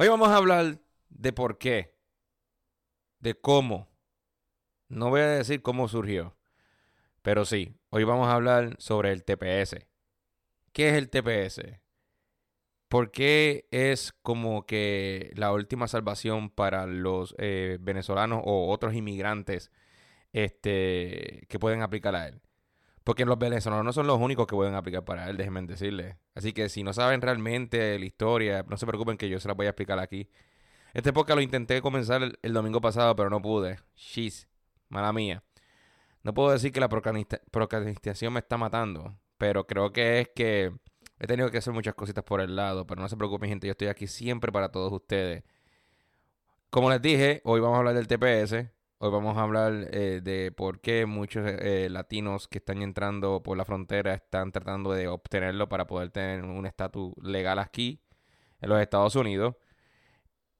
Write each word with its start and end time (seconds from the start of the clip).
Hoy 0.00 0.06
vamos 0.06 0.28
a 0.28 0.36
hablar 0.36 0.78
de 1.08 1.32
por 1.32 1.58
qué, 1.58 1.96
de 3.18 3.34
cómo. 3.34 3.88
No 4.86 5.10
voy 5.10 5.22
a 5.22 5.26
decir 5.26 5.60
cómo 5.60 5.88
surgió, 5.88 6.36
pero 7.20 7.44
sí, 7.44 7.74
hoy 7.90 8.04
vamos 8.04 8.28
a 8.28 8.34
hablar 8.34 8.76
sobre 8.78 9.10
el 9.10 9.24
TPS. 9.24 9.88
¿Qué 10.72 10.90
es 10.90 10.94
el 10.94 11.10
TPS? 11.10 11.80
¿Por 12.86 13.10
qué 13.10 13.66
es 13.72 14.12
como 14.22 14.66
que 14.66 15.32
la 15.34 15.52
última 15.52 15.88
salvación 15.88 16.48
para 16.48 16.86
los 16.86 17.34
eh, 17.38 17.78
venezolanos 17.80 18.40
o 18.44 18.70
otros 18.70 18.94
inmigrantes 18.94 19.72
este, 20.32 21.44
que 21.48 21.58
pueden 21.58 21.82
aplicar 21.82 22.14
a 22.14 22.28
él? 22.28 22.40
Porque 23.08 23.24
los 23.24 23.38
venezolanos 23.38 23.86
no 23.86 23.92
son 23.94 24.06
los 24.06 24.20
únicos 24.20 24.46
que 24.46 24.54
pueden 24.54 24.74
aplicar 24.74 25.02
para 25.02 25.30
él, 25.30 25.38
déjenme 25.38 25.62
decirles. 25.62 26.16
Así 26.34 26.52
que 26.52 26.68
si 26.68 26.82
no 26.82 26.92
saben 26.92 27.22
realmente 27.22 27.98
la 27.98 28.04
historia, 28.04 28.66
no 28.68 28.76
se 28.76 28.86
preocupen 28.86 29.16
que 29.16 29.30
yo 29.30 29.40
se 29.40 29.48
la 29.48 29.54
voy 29.54 29.64
a 29.64 29.70
explicar 29.70 29.98
aquí. 29.98 30.28
Este 30.92 31.10
podcast 31.14 31.36
lo 31.36 31.40
intenté 31.40 31.80
comenzar 31.80 32.20
el, 32.42 32.52
domingo 32.52 32.82
pasado, 32.82 33.16
pero 33.16 33.30
no 33.30 33.40
pude. 33.40 33.78
Sheesh, 33.96 34.46
mala 34.90 35.14
mía. 35.14 35.42
No 36.22 36.34
puedo 36.34 36.50
decir 36.50 36.70
que 36.70 36.80
la 36.80 36.90
procrastinación 36.90 38.30
me 38.34 38.40
está 38.40 38.58
matando, 38.58 39.18
pero 39.38 39.66
creo 39.66 39.90
que 39.90 40.20
es 40.20 40.28
que 40.36 40.74
he 41.18 41.26
tenido 41.26 41.50
que 41.50 41.56
hacer 41.56 41.72
muchas 41.72 41.94
cositas 41.94 42.24
por 42.24 42.42
el 42.42 42.56
lado. 42.56 42.86
Pero 42.86 43.00
no 43.00 43.08
se 43.08 43.16
preocupen, 43.16 43.48
gente, 43.48 43.66
yo 43.68 43.70
estoy 43.70 43.88
aquí 43.88 44.06
siempre 44.06 44.52
para 44.52 44.70
todos 44.70 44.92
ustedes. 44.92 45.44
Como 46.68 46.90
les 46.90 47.00
dije, 47.00 47.40
hoy 47.44 47.60
vamos 47.60 47.76
a 47.76 47.78
hablar 47.78 47.94
del 47.94 48.06
TPS. 48.06 48.70
Hoy 49.00 49.12
vamos 49.12 49.36
a 49.36 49.42
hablar 49.42 49.90
eh, 49.92 50.20
de 50.24 50.50
por 50.50 50.80
qué 50.80 51.06
muchos 51.06 51.44
eh, 51.46 51.88
latinos 51.88 52.48
que 52.48 52.58
están 52.58 52.82
entrando 52.82 53.44
por 53.44 53.56
la 53.56 53.64
frontera 53.64 54.12
están 54.12 54.50
tratando 54.50 54.90
de 54.92 55.06
obtenerlo 55.06 55.68
para 55.68 55.86
poder 55.86 56.10
tener 56.10 56.42
un 56.42 56.66
estatus 56.66 57.12
legal 57.22 57.60
aquí 57.60 58.00
en 58.60 58.70
los 58.70 58.80
Estados 58.80 59.14
Unidos. 59.14 59.54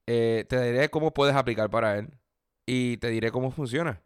Eh, 0.06 0.45
te 0.48 0.61
diré 0.62 0.88
cómo 0.88 1.12
puedes 1.12 1.34
aplicar 1.34 1.69
para 1.69 1.98
él 1.98 2.11
y 2.64 2.98
te 2.98 3.08
diré 3.08 3.33
cómo 3.33 3.50
funciona. 3.50 4.03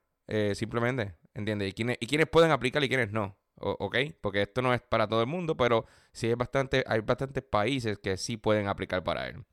simplemente, 0.54 1.14
¿entiendes? 1.34 1.68
Y 1.68 1.72
quiénes, 1.74 1.98
y 2.00 2.06
quiénes 2.06 2.26
pueden 2.26 2.52
aplicar 2.52 2.82
y 2.82 2.88
quiénes 2.88 3.12
no. 3.12 3.36
¿Ok? 3.56 3.96
Porque 4.22 4.40
esto 4.42 4.62
no 4.62 4.72
es 4.72 4.80
para 4.80 5.06
todo 5.08 5.20
el 5.20 5.26
mundo, 5.26 5.58
pero 5.58 5.84
sí 6.12 6.28
hay, 6.28 6.34
bastante, 6.34 6.84
hay 6.86 7.00
bastantes 7.00 7.44
países 7.44 7.98
que 7.98 8.16
sí 8.16 8.38
pueden 8.38 8.66
aplicar 8.68 9.04
para 9.04 9.28
él. 9.28 9.44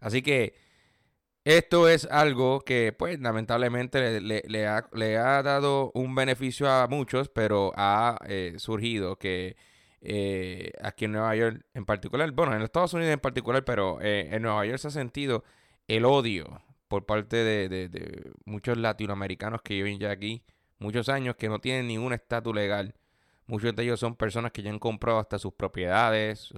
Así 0.00 0.22
que 0.22 0.54
esto 1.44 1.88
es 1.88 2.04
algo 2.06 2.60
que, 2.60 2.92
pues, 2.92 3.18
lamentablemente 3.20 4.20
le, 4.20 4.66
ha, 4.66 5.42
dado 5.42 5.90
un 5.94 6.14
beneficio 6.14 6.70
a 6.70 6.86
muchos, 6.86 7.28
pero 7.28 7.72
ha 7.76 8.18
eh, 8.28 8.54
surgido 8.58 9.16
que 9.16 9.56
eh, 10.02 10.72
aquí 10.82 11.06
en 11.06 11.12
Nueva 11.12 11.34
York 11.36 11.64
en 11.74 11.86
particular, 11.86 12.30
bueno, 12.32 12.54
en 12.54 12.62
Estados 12.62 12.92
Unidos 12.94 13.12
en 13.12 13.20
particular, 13.20 13.64
pero 13.64 14.00
eh, 14.02 14.28
en 14.32 14.42
Nueva 14.42 14.66
York 14.66 14.78
se 14.78 14.88
ha 14.88 14.90
sentido 14.90 15.44
el 15.88 16.04
odio 16.04 16.62
por 16.88 17.06
parte 17.06 17.36
de, 17.36 18.32
muchos 18.44 18.76
latinoamericanos 18.76 19.62
que 19.62 19.74
viven 19.74 19.98
ya 19.98 20.10
aquí 20.10 20.42
muchos 20.78 21.08
años, 21.08 21.36
que 21.36 21.48
no 21.48 21.60
tienen 21.60 21.86
ningún 21.86 22.12
estatus 22.12 22.54
legal. 22.54 22.94
Muchos 23.46 23.74
de 23.74 23.82
ellos 23.82 24.00
son 24.00 24.16
personas 24.16 24.52
que 24.52 24.62
ya 24.62 24.70
han 24.70 24.78
comprado 24.78 25.18
hasta 25.18 25.38
sus 25.38 25.52
propiedades, 25.54 26.52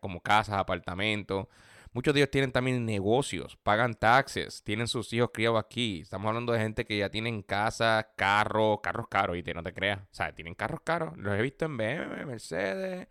como 0.00 0.20
casas, 0.20 0.56
apartamentos 0.56 1.46
Muchos 1.92 2.14
de 2.14 2.20
ellos 2.20 2.30
tienen 2.30 2.52
también 2.52 2.86
negocios, 2.86 3.58
pagan 3.62 3.94
taxes, 3.94 4.62
tienen 4.64 4.88
sus 4.88 5.12
hijos 5.12 5.30
criados 5.32 5.60
aquí. 5.60 6.00
Estamos 6.00 6.28
hablando 6.28 6.52
de 6.52 6.58
gente 6.60 6.86
que 6.86 6.96
ya 6.96 7.10
tienen 7.10 7.42
casa, 7.42 8.12
carro, 8.16 8.80
carros 8.82 9.08
caros, 9.08 9.36
y 9.36 9.42
te, 9.42 9.52
no 9.52 9.62
te 9.62 9.74
creas. 9.74 10.00
O 10.00 10.14
sea, 10.14 10.34
tienen 10.34 10.54
carros 10.54 10.80
caros. 10.84 11.16
Los 11.18 11.38
he 11.38 11.42
visto 11.42 11.66
en 11.66 11.76
BMW, 11.76 12.24
Mercedes 12.26 13.08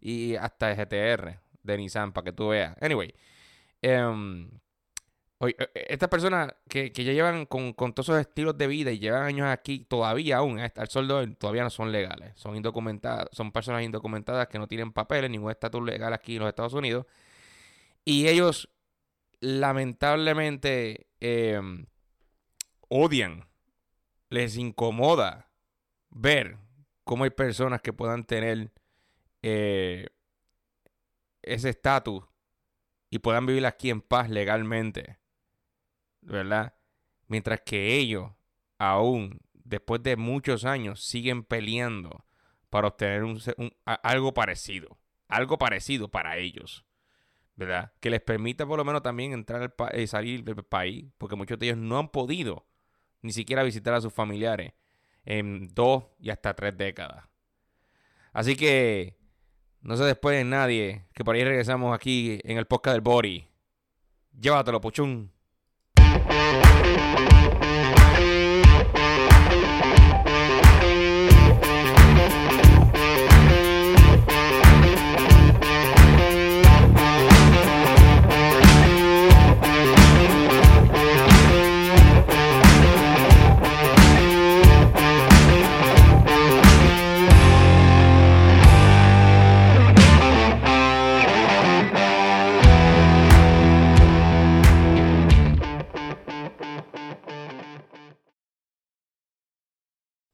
y 0.00 0.36
hasta 0.36 0.74
GTR 0.74 1.40
de 1.62 1.76
Nissan, 1.76 2.12
para 2.12 2.24
que 2.24 2.32
tú 2.32 2.48
veas. 2.48 2.74
Anyway, 2.80 3.14
um, 3.82 4.48
estas 5.74 6.08
personas 6.08 6.54
que, 6.68 6.90
ya 6.90 7.12
llevan 7.12 7.46
con, 7.46 7.74
todos 7.74 8.08
esos 8.08 8.20
estilos 8.20 8.56
de 8.56 8.66
vida 8.66 8.92
y 8.92 8.98
llevan 8.98 9.24
años 9.24 9.48
aquí, 9.48 9.80
todavía 9.80 10.38
aún, 10.38 10.58
eh, 10.60 10.72
al 10.76 10.88
soldo, 10.88 11.28
todavía 11.34 11.64
no 11.64 11.70
son 11.70 11.90
legales. 11.90 12.32
Son 12.36 12.54
indocumentadas, 12.56 13.28
son 13.32 13.52
personas 13.52 13.82
indocumentadas 13.82 14.48
que 14.48 14.58
no 14.58 14.68
tienen 14.68 14.92
papeles, 14.92 15.30
ningún 15.30 15.50
estatus 15.50 15.82
legal 15.82 16.12
aquí 16.12 16.36
en 16.36 16.40
los 16.40 16.48
Estados 16.48 16.74
Unidos. 16.74 17.06
Y 18.04 18.28
ellos 18.28 18.68
lamentablemente 19.40 21.08
em, 21.20 21.86
odian, 22.88 23.48
les 24.30 24.56
incomoda 24.56 25.50
ver 26.10 26.58
cómo 27.04 27.24
hay 27.24 27.30
personas 27.30 27.82
que 27.82 27.92
puedan 27.92 28.24
tener 28.24 28.72
eh, 29.42 30.06
ese 31.42 31.70
estatus 31.70 32.24
y 33.10 33.18
puedan 33.18 33.46
vivir 33.46 33.66
aquí 33.66 33.90
en 33.90 34.00
paz 34.00 34.30
legalmente, 34.30 35.18
¿verdad? 36.20 36.74
Mientras 37.26 37.60
que 37.60 37.96
ellos, 37.96 38.30
aún 38.78 39.40
después 39.52 40.02
de 40.02 40.16
muchos 40.16 40.64
años, 40.64 41.02
siguen 41.02 41.44
peleando 41.44 42.24
para 42.70 42.88
obtener 42.88 43.24
algo 43.84 44.32
parecido, 44.32 44.98
algo 45.28 45.58
parecido 45.58 46.08
para 46.08 46.38
ellos. 46.38 46.86
¿Verdad? 47.56 47.92
Que 48.00 48.10
les 48.10 48.20
permita 48.20 48.66
por 48.66 48.78
lo 48.78 48.84
menos 48.84 49.02
también 49.02 49.32
entrar 49.32 49.74
y 49.94 50.02
eh, 50.02 50.06
salir 50.06 50.44
del 50.44 50.56
país, 50.64 51.06
porque 51.18 51.36
muchos 51.36 51.58
de 51.58 51.66
ellos 51.66 51.78
no 51.78 51.98
han 51.98 52.08
podido 52.08 52.66
ni 53.20 53.32
siquiera 53.32 53.62
visitar 53.62 53.94
a 53.94 54.00
sus 54.00 54.12
familiares 54.12 54.72
en 55.24 55.68
dos 55.74 56.04
y 56.18 56.30
hasta 56.30 56.54
tres 56.54 56.76
décadas. 56.76 57.24
Así 58.32 58.56
que 58.56 59.16
no 59.80 59.96
se 59.96 60.04
después 60.04 60.36
de 60.36 60.44
nadie, 60.44 61.06
que 61.14 61.24
por 61.24 61.34
ahí 61.34 61.44
regresamos 61.44 61.94
aquí 61.94 62.40
en 62.44 62.58
el 62.58 62.66
podcast 62.66 62.94
del 62.94 63.02
Body. 63.02 63.48
Llévatelo, 64.38 64.80
puchún. 64.80 65.32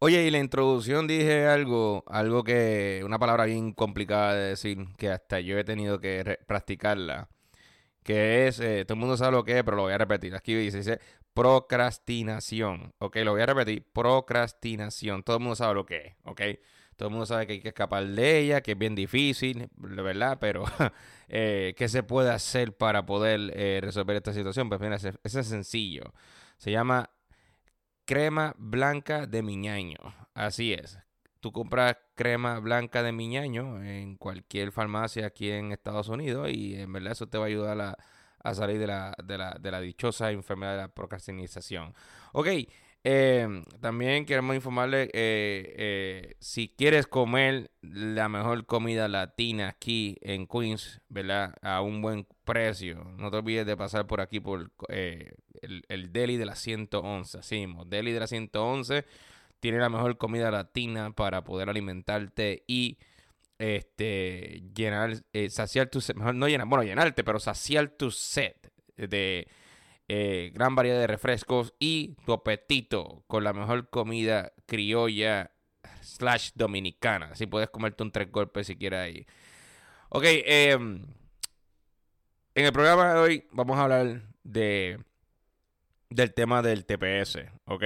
Oye, 0.09 0.23
y 0.27 0.31
la 0.31 0.39
introducción 0.39 1.07
dije 1.07 1.45
algo, 1.45 2.03
algo 2.07 2.43
que, 2.43 3.03
una 3.05 3.19
palabra 3.19 3.45
bien 3.45 3.75
complicada 3.75 4.33
de 4.33 4.49
decir, 4.49 4.79
que 4.97 5.11
hasta 5.11 5.39
yo 5.41 5.59
he 5.59 5.65
tenido 5.65 6.01
que 6.01 6.39
practicarla, 6.47 7.29
que 8.03 8.47
es, 8.49 8.59
eh, 8.59 8.87
todo 8.87 8.95
el 8.95 9.01
mundo 9.01 9.19
sabe 9.19 9.33
lo 9.33 9.45
que 9.45 9.59
es, 9.59 9.65
pero 9.65 9.77
lo 9.77 9.83
voy 9.83 9.93
a 9.93 9.99
repetir. 9.99 10.35
Aquí 10.35 10.55
dice, 10.55 10.99
procrastinación, 11.35 12.95
ok, 13.01 13.17
lo 13.17 13.33
voy 13.33 13.43
a 13.43 13.47
repetir, 13.47 13.87
procrastinación, 13.93 15.23
todo 15.25 15.37
el 15.37 15.43
mundo 15.43 15.57
sabe 15.57 15.75
lo 15.75 15.85
que 15.85 15.97
es, 15.99 16.15
ok. 16.25 16.41
Todo 16.97 17.09
el 17.09 17.13
mundo 17.13 17.27
sabe 17.27 17.47
que 17.47 17.53
hay 17.55 17.61
que 17.61 17.69
escapar 17.69 18.07
de 18.07 18.39
ella, 18.39 18.63
que 18.63 18.73
es 18.73 18.79
bien 18.79 18.95
difícil, 18.95 19.69
¿verdad? 19.77 20.39
Pero, 20.41 20.65
eh, 21.29 21.75
¿qué 21.77 21.87
se 21.87 22.03
puede 22.03 22.31
hacer 22.31 22.75
para 22.75 23.05
poder 23.05 23.53
eh, 23.55 23.81
resolver 23.83 24.17
esta 24.17 24.33
situación? 24.33 24.71
Pues 24.71 24.81
mira, 24.81 24.97
es 24.97 25.33
sencillo. 25.33 26.15
Se 26.57 26.71
llama 26.71 27.11
crema 28.09 28.55
blanca 28.57 29.27
de 29.27 29.43
miñaño. 29.43 29.99
Así 30.33 30.73
es. 30.73 30.99
Tú 31.41 31.53
compras 31.53 31.99
crema 32.15 32.59
blanca 32.59 33.03
de 33.03 33.13
miñaño 33.13 33.85
en 33.85 34.17
cualquier 34.17 34.73
farmacia 34.73 35.27
aquí 35.27 35.51
en 35.51 35.73
Estados 35.73 36.09
Unidos 36.09 36.49
y 36.51 36.75
en 36.77 36.91
verdad 36.91 37.13
eso 37.13 37.27
te 37.27 37.37
va 37.37 37.45
a 37.45 37.49
ayudar 37.49 37.79
a, 38.43 38.55
salir 38.55 38.79
de 38.79 38.87
la, 38.87 39.15
de, 39.23 39.71
la, 39.71 39.81
dichosa 39.83 40.31
enfermedad 40.31 40.73
de 40.73 40.79
la 40.79 40.89
procrastinación. 40.89 41.93
Ok, 42.33 42.47
eh, 43.11 43.63
también 43.81 44.27
queremos 44.27 44.55
informarle, 44.55 45.05
eh, 45.05 45.09
eh, 45.15 46.37
si 46.41 46.69
quieres 46.69 47.07
comer 47.07 47.71
la 47.81 48.29
mejor 48.29 48.67
comida 48.67 49.09
latina 49.09 49.69
aquí 49.69 50.19
en 50.21 50.47
Queens, 50.47 51.01
¿verdad? 51.09 51.55
A 51.63 51.81
un 51.81 52.03
buen 52.03 52.27
precio, 52.45 53.03
no 53.17 53.31
te 53.31 53.39
olvides 53.39 53.65
de 53.65 53.79
pasar 53.79 54.07
por 54.07 54.21
aquí 54.21 54.41
por 54.41 54.71
el, 54.91 55.39
el, 55.89 56.13
Deli 56.13 56.37
de 56.37 56.45
la 56.45 56.55
111. 56.55 57.43
Sí, 57.43 57.67
Deli 57.87 58.13
de 58.13 58.21
la 58.21 58.27
111 58.27 59.07
tiene 59.59 59.79
la 59.79 59.89
mejor 59.89 60.19
comida 60.19 60.51
latina 60.51 61.11
para 61.11 61.45
poder 61.45 61.71
alimentarte 61.71 62.63
y 62.67 62.99
este 63.59 64.65
llenar, 64.77 65.15
saciar 65.49 65.89
tu 65.89 66.01
mejor 66.15 66.35
no 66.35 66.47
llenar, 66.47 66.67
bueno, 66.67 66.85
llenarte, 66.85 67.25
pero 67.25 67.41
saciar 67.41 67.89
tu 67.89 68.11
sed 68.11 68.53
de 68.99 69.49
eh, 70.09 70.51
gran 70.55 70.75
variedad 70.75 70.99
de 70.99 71.07
refrescos 71.07 71.75
y 71.79 72.17
tu 72.25 72.33
apetito 72.33 73.25
con 73.27 73.45
la 73.45 73.53
mejor 73.53 73.91
comida 73.91 74.53
criolla 74.67 75.53
slash 76.01 76.53
dominicana. 76.55 77.31
Así 77.33 77.47
puedes 77.47 77.69
comerte 77.71 78.03
un 78.03 78.11
tres 78.11 78.31
golpes 78.33 78.67
si 78.67 78.77
quieres 78.77 79.01
ahí. 79.01 79.27
Ok, 80.11 80.25
em, 80.27 81.05
En 82.55 82.65
el 82.65 82.73
programa 82.73 83.15
de 83.15 83.21
hoy 83.21 83.49
vamos 83.53 83.79
a 83.79 83.83
hablar 83.85 84.23
de 84.43 84.99
del 86.11 86.33
tema 86.33 86.63
del 86.63 86.87
TPS, 86.87 87.51
¿ok? 87.67 87.83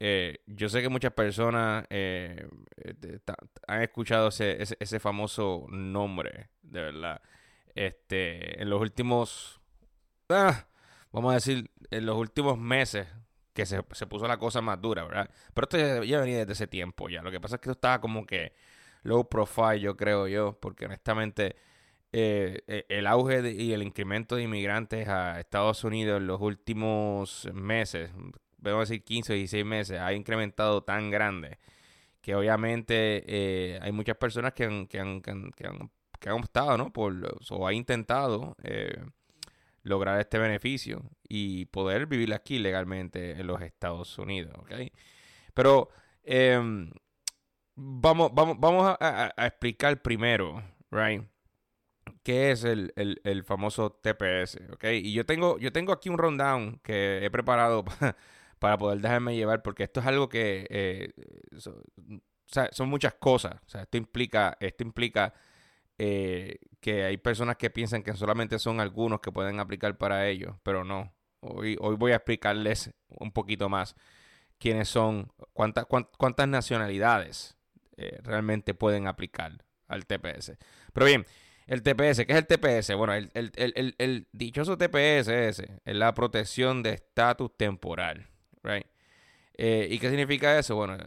Eh, 0.00 0.38
yo 0.46 0.68
sé 0.68 0.80
que 0.82 0.88
muchas 0.88 1.12
personas 1.12 1.84
eh, 1.90 2.48
han 3.66 3.82
escuchado 3.82 4.28
ese, 4.28 4.62
ese, 4.80 5.00
famoso 5.00 5.66
nombre, 5.68 6.48
de 6.62 6.80
verdad. 6.80 7.20
Este, 7.74 8.62
en 8.62 8.70
los 8.70 8.80
últimos, 8.80 9.60
ah, 10.30 10.66
vamos 11.12 11.32
a 11.32 11.34
decir, 11.34 11.70
en 11.90 12.06
los 12.06 12.16
últimos 12.16 12.58
meses 12.58 13.06
que 13.56 13.66
se, 13.66 13.82
se, 13.92 14.06
puso 14.06 14.28
la 14.28 14.36
cosa 14.36 14.60
más 14.60 14.80
dura, 14.80 15.04
¿verdad? 15.04 15.30
Pero 15.54 15.64
esto 15.64 16.04
ya, 16.04 16.20
venía 16.20 16.38
desde 16.38 16.52
ese 16.52 16.66
tiempo 16.66 17.08
ya. 17.08 17.22
Lo 17.22 17.30
que 17.30 17.40
pasa 17.40 17.56
es 17.56 17.60
que 17.62 17.70
esto 17.70 17.78
estaba 17.78 18.00
como 18.00 18.26
que 18.26 18.52
low 19.02 19.28
profile, 19.28 19.80
yo 19.80 19.96
creo 19.96 20.28
yo, 20.28 20.58
porque 20.60 20.84
honestamente 20.84 21.56
eh, 22.12 22.62
eh, 22.66 22.84
el 22.88 23.06
auge 23.06 23.50
y 23.52 23.72
el 23.72 23.82
incremento 23.82 24.36
de 24.36 24.42
inmigrantes 24.42 25.08
a 25.08 25.40
Estados 25.40 25.84
Unidos 25.84 26.20
en 26.20 26.26
los 26.26 26.40
últimos 26.40 27.48
meses, 27.54 28.10
vamos 28.58 28.76
a 28.76 28.92
decir 28.92 29.02
15 29.02 29.32
o 29.32 29.36
16 29.36 29.64
meses, 29.64 30.00
ha 30.00 30.12
incrementado 30.12 30.82
tan 30.82 31.10
grande 31.10 31.58
que 32.20 32.34
obviamente 32.34 33.24
eh, 33.26 33.78
hay 33.80 33.92
muchas 33.92 34.16
personas 34.16 34.52
que 34.52 34.64
han, 34.64 34.86
que 34.86 35.00
han, 35.00 35.22
que 35.22 35.30
han, 35.30 35.50
que 36.20 36.28
han, 36.28 36.34
optado, 36.34 36.76
¿no? 36.76 36.92
Por, 36.92 37.14
o 37.50 37.66
ha 37.66 37.72
intentado 37.72 38.56
lograr 39.86 40.18
este 40.20 40.38
beneficio 40.38 41.02
y 41.28 41.66
poder 41.66 42.06
vivir 42.06 42.34
aquí 42.34 42.58
legalmente 42.58 43.32
en 43.40 43.46
los 43.46 43.62
Estados 43.62 44.18
Unidos, 44.18 44.52
¿ok? 44.58 44.72
Pero 45.54 45.88
em, 46.24 46.90
vamos, 47.76 48.32
vamos, 48.34 48.56
vamos 48.58 48.96
a, 49.00 49.32
explicar 49.38 50.02
primero, 50.02 50.62
right? 50.90 51.22
qué 52.22 52.50
es 52.50 52.64
el, 52.64 53.44
famoso 53.44 53.92
TPS, 54.02 54.58
¿ok? 54.72 54.84
Y 54.94 55.12
yo 55.12 55.24
tengo, 55.24 55.58
yo 55.58 55.72
tengo 55.72 55.92
aquí 55.92 56.08
un 56.08 56.18
rundown 56.18 56.80
que 56.82 57.24
he 57.24 57.30
preparado 57.30 57.84
para, 58.58 58.76
poder 58.78 59.00
dejarme 59.00 59.36
llevar, 59.36 59.62
porque 59.62 59.84
esto 59.84 60.00
es 60.00 60.06
algo 60.06 60.28
que 60.28 60.66
eh, 60.68 61.12
son 62.72 62.88
muchas 62.88 63.14
cosas. 63.14 63.54
O 63.66 63.68
sea, 63.68 63.82
esto 63.82 63.96
implica, 63.96 64.56
esto 64.58 64.82
implica 64.82 65.32
eh, 65.98 66.58
que 66.80 67.04
hay 67.04 67.16
personas 67.16 67.56
que 67.56 67.70
piensan 67.70 68.02
que 68.02 68.14
solamente 68.14 68.58
son 68.58 68.80
algunos 68.80 69.20
que 69.20 69.32
pueden 69.32 69.60
aplicar 69.60 69.96
para 69.96 70.28
ellos, 70.28 70.56
pero 70.62 70.84
no. 70.84 71.14
Hoy, 71.40 71.76
hoy 71.80 71.96
voy 71.96 72.12
a 72.12 72.16
explicarles 72.16 72.92
un 73.08 73.32
poquito 73.32 73.68
más 73.68 73.94
quiénes 74.58 74.88
son, 74.88 75.32
cuántas, 75.52 75.86
cuántas 75.86 76.48
nacionalidades 76.48 77.56
eh, 77.96 78.18
realmente 78.22 78.74
pueden 78.74 79.06
aplicar 79.06 79.64
al 79.88 80.06
TPS. 80.06 80.52
Pero 80.92 81.06
bien, 81.06 81.26
el 81.66 81.82
TPS, 81.82 82.24
¿qué 82.26 82.32
es 82.32 82.36
el 82.36 82.46
TPS? 82.46 82.94
Bueno, 82.94 83.14
el, 83.14 84.28
dichoso 84.32 84.76
TPS 84.76 85.28
es 85.28 85.62
la 85.84 86.14
protección 86.14 86.82
de 86.82 86.94
estatus 86.94 87.56
temporal, 87.56 88.26
right? 88.62 88.86
Eh, 89.58 89.88
¿Y 89.90 89.98
qué 89.98 90.10
significa 90.10 90.58
eso? 90.58 90.76
Bueno, 90.76 90.98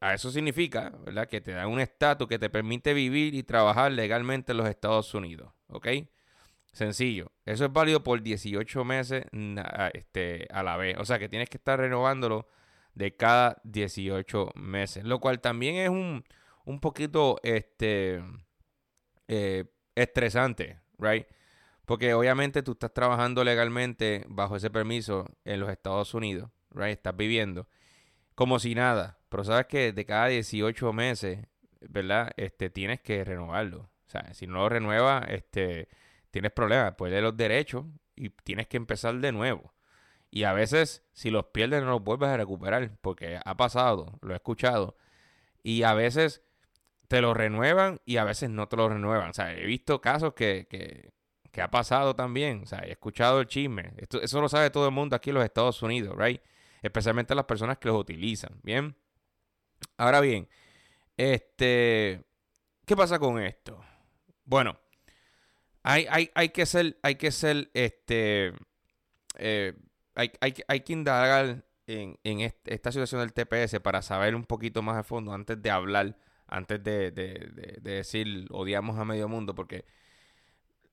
a 0.00 0.14
eso 0.14 0.30
significa, 0.30 0.90
¿verdad? 1.04 1.28
Que 1.28 1.40
te 1.40 1.52
da 1.52 1.66
un 1.66 1.80
estatus 1.80 2.26
que 2.28 2.38
te 2.38 2.48
permite 2.48 2.94
vivir 2.94 3.34
y 3.34 3.42
trabajar 3.42 3.92
legalmente 3.92 4.52
en 4.52 4.58
los 4.58 4.68
Estados 4.68 5.12
Unidos, 5.12 5.52
¿ok? 5.68 5.88
Sencillo. 6.72 7.30
Eso 7.44 7.66
es 7.66 7.72
válido 7.72 8.02
por 8.02 8.22
18 8.22 8.84
meses 8.84 9.24
este, 9.92 10.46
a 10.50 10.62
la 10.62 10.76
vez. 10.76 10.96
O 10.98 11.04
sea 11.04 11.18
que 11.18 11.28
tienes 11.28 11.50
que 11.50 11.58
estar 11.58 11.78
renovándolo 11.78 12.48
de 12.94 13.16
cada 13.16 13.60
18 13.64 14.52
meses. 14.54 15.04
Lo 15.04 15.20
cual 15.20 15.40
también 15.40 15.76
es 15.76 15.90
un, 15.90 16.24
un 16.64 16.80
poquito, 16.80 17.38
este, 17.42 18.22
eh, 19.28 19.64
estresante, 19.94 20.80
right? 20.98 21.26
Porque 21.84 22.14
obviamente 22.14 22.62
tú 22.62 22.72
estás 22.72 22.94
trabajando 22.94 23.44
legalmente 23.44 24.24
bajo 24.28 24.56
ese 24.56 24.70
permiso 24.70 25.26
en 25.44 25.60
los 25.60 25.68
Estados 25.70 26.14
Unidos, 26.14 26.50
right? 26.70 26.92
Estás 26.92 27.16
viviendo 27.16 27.68
como 28.40 28.58
si 28.58 28.74
nada. 28.74 29.18
Pero 29.28 29.44
sabes 29.44 29.66
que 29.66 29.92
de 29.92 30.06
cada 30.06 30.28
18 30.28 30.94
meses, 30.94 31.46
¿verdad? 31.82 32.32
Este, 32.38 32.70
tienes 32.70 32.98
que 33.02 33.22
renovarlo. 33.22 33.80
O 33.80 34.10
sea, 34.10 34.32
si 34.32 34.46
no 34.46 34.54
lo 34.54 34.70
renuevas, 34.70 35.26
este, 35.28 35.88
tienes 36.30 36.50
problemas. 36.50 36.94
Pierdes 36.94 37.22
los 37.22 37.36
derechos 37.36 37.84
y 38.16 38.30
tienes 38.30 38.66
que 38.66 38.78
empezar 38.78 39.14
de 39.16 39.30
nuevo. 39.30 39.74
Y 40.30 40.44
a 40.44 40.54
veces, 40.54 41.04
si 41.12 41.30
los 41.30 41.48
pierdes, 41.48 41.82
no 41.82 41.90
los 41.90 42.02
vuelves 42.02 42.30
a 42.30 42.38
recuperar. 42.38 42.96
Porque 43.02 43.38
ha 43.44 43.56
pasado, 43.58 44.18
lo 44.22 44.32
he 44.32 44.36
escuchado. 44.36 44.96
Y 45.62 45.82
a 45.82 45.92
veces 45.92 46.42
te 47.08 47.20
lo 47.20 47.34
renuevan 47.34 48.00
y 48.06 48.16
a 48.16 48.24
veces 48.24 48.48
no 48.48 48.68
te 48.68 48.78
lo 48.78 48.88
renuevan. 48.88 49.28
O 49.28 49.34
sea, 49.34 49.52
he 49.52 49.66
visto 49.66 50.00
casos 50.00 50.32
que, 50.32 50.66
que, 51.52 51.60
ha 51.60 51.70
pasado 51.70 52.16
también. 52.16 52.62
O 52.62 52.66
sea, 52.66 52.78
he 52.86 52.92
escuchado 52.92 53.40
el 53.40 53.48
chisme. 53.48 53.92
Esto, 53.98 54.18
eso 54.22 54.40
lo 54.40 54.48
sabe 54.48 54.70
todo 54.70 54.86
el 54.86 54.94
mundo 54.94 55.14
aquí 55.14 55.28
en 55.28 55.34
los 55.34 55.44
Estados 55.44 55.82
Unidos, 55.82 56.16
¿right? 56.16 56.40
Especialmente 56.82 57.34
las 57.34 57.44
personas 57.44 57.78
que 57.78 57.88
los 57.88 57.98
utilizan. 57.98 58.60
Bien. 58.62 58.96
Ahora 59.96 60.20
bien, 60.20 60.48
este. 61.16 62.24
¿Qué 62.86 62.96
pasa 62.96 63.18
con 63.18 63.40
esto? 63.40 63.80
Bueno, 64.44 64.78
hay, 65.82 66.06
hay, 66.10 66.30
hay 66.34 66.48
que 66.48 66.66
ser, 66.66 66.98
hay 67.02 67.14
que 67.14 67.30
ser, 67.30 67.70
este. 67.74 68.52
Eh, 69.36 69.74
hay, 70.14 70.32
hay, 70.40 70.80
que 70.80 70.92
indagar 70.92 71.64
en, 71.86 72.18
en 72.24 72.40
esta 72.64 72.92
situación 72.92 73.20
del 73.20 73.32
TPS 73.32 73.80
para 73.80 74.02
saber 74.02 74.34
un 74.34 74.44
poquito 74.44 74.82
más 74.82 74.96
a 74.96 75.02
fondo 75.02 75.32
antes 75.32 75.62
de 75.62 75.70
hablar 75.70 76.16
antes 76.50 76.82
de, 76.82 77.78
decir 77.80 78.46
odiamos 78.50 78.98
a 78.98 79.04
medio 79.04 79.28
mundo, 79.28 79.54
porque 79.54 79.84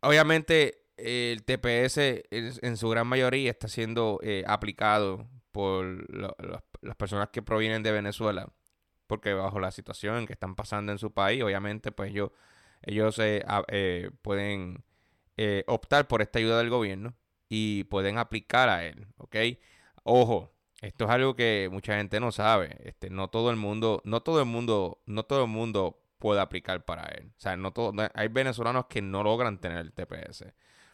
obviamente 0.01 0.85
el 0.97 1.43
TPS 1.43 1.97
en 2.29 2.77
su 2.77 2.89
gran 2.89 3.07
mayoría 3.07 3.51
está 3.51 3.67
siendo 3.67 4.19
eh, 4.23 4.43
aplicado 4.47 5.27
por 5.57 6.05
las 6.83 6.95
personas 6.97 7.29
que 7.29 7.41
provienen 7.41 7.81
de 7.81 7.91
Venezuela, 7.91 8.47
porque 9.07 9.33
bajo 9.33 9.59
la 9.59 9.71
situación 9.71 10.27
que 10.27 10.33
están 10.33 10.53
pasando 10.53 10.91
en 10.91 10.99
su 10.99 11.11
país, 11.11 11.41
obviamente 11.41 11.91
pues 11.91 12.11
ellos, 12.11 12.29
ellos 12.83 13.17
eh, 13.17 13.43
eh, 13.69 14.11
pueden 14.21 14.83
optar 15.65 16.07
por 16.07 16.21
esta 16.21 16.37
ayuda 16.37 16.59
del 16.59 16.69
gobierno 16.69 17.15
y 17.49 17.85
pueden 17.85 18.19
aplicar 18.19 18.69
a 18.69 18.85
él, 18.85 19.07
¿ok? 19.17 19.35
Ojo, 20.03 20.53
esto 20.81 21.05
es 21.05 21.09
algo 21.09 21.35
que 21.35 21.69
mucha 21.71 21.97
gente 21.97 22.19
no 22.19 22.31
sabe. 22.31 22.77
Este, 22.83 23.09
no 23.09 23.29
todo 23.29 23.49
el 23.49 23.55
mundo, 23.55 24.01
no 24.05 24.21
todo 24.21 24.39
el 24.39 24.45
mundo, 24.45 25.01
no 25.07 25.23
todo 25.23 25.45
el 25.45 25.49
mundo 25.49 26.03
puede 26.19 26.39
aplicar 26.39 26.85
para 26.85 27.05
él. 27.05 27.31
O 27.35 27.39
sea, 27.39 27.57
no 27.57 27.73
todo, 27.73 27.93
hay 28.13 28.27
venezolanos 28.27 28.85
que 28.85 29.01
no 29.01 29.23
logran 29.23 29.59
tener 29.59 29.79
el 29.79 29.91
TPS. 29.91 30.45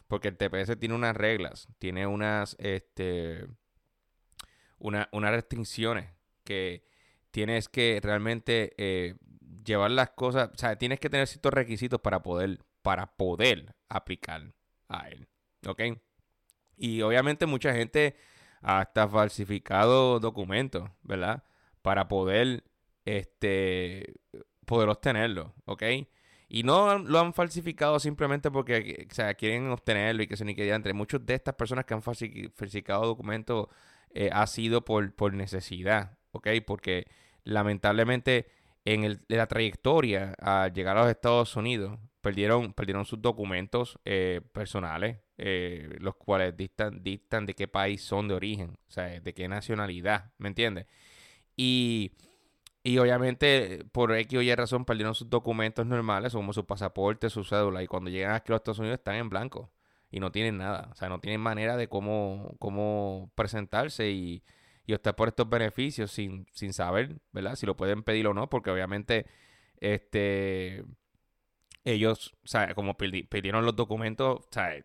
Porque 0.06 0.28
el 0.28 0.38
TPS 0.38 0.78
tiene 0.78 0.94
unas 0.94 1.14
reglas, 1.16 1.68
tiene 1.78 2.06
unas, 2.06 2.56
este, 2.58 3.46
una, 4.84 5.08
unas 5.12 5.30
restricciones 5.30 6.10
que 6.44 6.84
tienes 7.30 7.70
que 7.70 8.00
realmente 8.02 8.74
eh, 8.76 9.16
llevar 9.64 9.90
las 9.90 10.10
cosas, 10.10 10.50
o 10.52 10.58
sea, 10.58 10.76
tienes 10.76 11.00
que 11.00 11.08
tener 11.08 11.26
ciertos 11.26 11.54
requisitos 11.54 12.00
para 12.02 12.22
poder, 12.22 12.58
para 12.82 13.16
poder 13.16 13.74
aplicar 13.88 14.52
a 14.88 15.08
él. 15.08 15.26
¿Ok? 15.66 15.80
Y 16.76 17.00
obviamente 17.00 17.46
mucha 17.46 17.72
gente 17.72 18.14
hasta 18.60 19.08
falsificado 19.08 20.20
documentos, 20.20 20.90
¿verdad? 21.02 21.44
Para 21.80 22.06
poder, 22.06 22.64
este, 23.06 24.16
poder 24.66 24.90
obtenerlo, 24.90 25.54
¿ok? 25.64 25.82
Y 26.48 26.62
no 26.62 26.98
lo 26.98 27.20
han 27.20 27.32
falsificado 27.32 27.98
simplemente 27.98 28.50
porque 28.50 29.06
o 29.10 29.14
sea, 29.14 29.32
quieren 29.32 29.70
obtenerlo 29.70 30.22
y 30.22 30.26
que 30.26 30.36
se 30.36 30.44
ni 30.44 30.54
quería 30.54 30.74
entre 30.74 30.92
muchas 30.92 31.24
de 31.24 31.34
estas 31.34 31.54
personas 31.54 31.86
que 31.86 31.94
han 31.94 32.02
falsificado 32.02 33.06
documentos 33.06 33.68
eh, 34.14 34.30
ha 34.32 34.46
sido 34.46 34.84
por, 34.84 35.12
por 35.14 35.34
necesidad, 35.34 36.18
¿ok? 36.30 36.48
Porque 36.64 37.06
lamentablemente 37.42 38.46
en, 38.84 39.04
el, 39.04 39.20
la 39.28 39.46
trayectoria 39.48 40.34
al 40.40 40.72
llegar 40.72 40.96
a 40.96 41.02
los 41.02 41.10
Estados 41.10 41.56
Unidos 41.56 41.98
perdieron, 42.20 42.72
perdieron 42.72 43.04
sus 43.04 43.20
documentos 43.20 43.98
eh, 44.04 44.40
personales, 44.52 45.18
eh, 45.36 45.96
los 45.98 46.14
cuales 46.14 46.56
dictan, 46.56 47.02
dictan 47.02 47.44
de 47.44 47.54
qué 47.54 47.66
país 47.68 48.02
son 48.02 48.28
de 48.28 48.34
origen, 48.34 48.78
o 48.88 48.90
sea, 48.90 49.20
de 49.20 49.34
qué 49.34 49.48
nacionalidad, 49.48 50.32
¿me 50.38 50.48
entiendes? 50.48 50.86
Y, 51.56 52.12
y 52.84 52.98
obviamente 52.98 53.84
por 53.92 54.12
X 54.14 54.38
o 54.38 54.42
Y 54.42 54.54
razón 54.54 54.84
perdieron 54.84 55.14
sus 55.14 55.28
documentos 55.28 55.86
normales, 55.86 56.32
como 56.32 56.52
su 56.52 56.64
pasaporte, 56.64 57.30
su 57.30 57.44
cédula, 57.44 57.82
y 57.82 57.88
cuando 57.88 58.10
llegan 58.10 58.32
aquí 58.32 58.50
a 58.50 58.52
los 58.52 58.60
Estados 58.60 58.78
Unidos 58.78 58.98
están 58.98 59.16
en 59.16 59.28
blanco 59.28 59.70
y 60.14 60.20
no 60.20 60.30
tienen 60.30 60.58
nada, 60.58 60.90
o 60.92 60.94
sea, 60.94 61.08
no 61.08 61.18
tienen 61.18 61.40
manera 61.40 61.76
de 61.76 61.88
cómo, 61.88 62.54
cómo 62.60 63.32
presentarse 63.34 64.10
y, 64.12 64.44
y 64.86 64.94
optar 64.94 65.16
por 65.16 65.26
estos 65.26 65.48
beneficios 65.48 66.12
sin, 66.12 66.46
sin 66.52 66.72
saber, 66.72 67.16
¿verdad? 67.32 67.56
Si 67.56 67.66
lo 67.66 67.76
pueden 67.76 68.04
pedir 68.04 68.28
o 68.28 68.34
no, 68.34 68.48
porque 68.48 68.70
obviamente 68.70 69.26
este 69.80 70.84
ellos, 71.84 72.34
o 72.44 72.46
sea, 72.46 72.74
como 72.76 72.96
pidieron 72.96 73.64
los 73.64 73.74
documentos, 73.74 74.40
o 74.40 74.48
sea, 74.52 74.84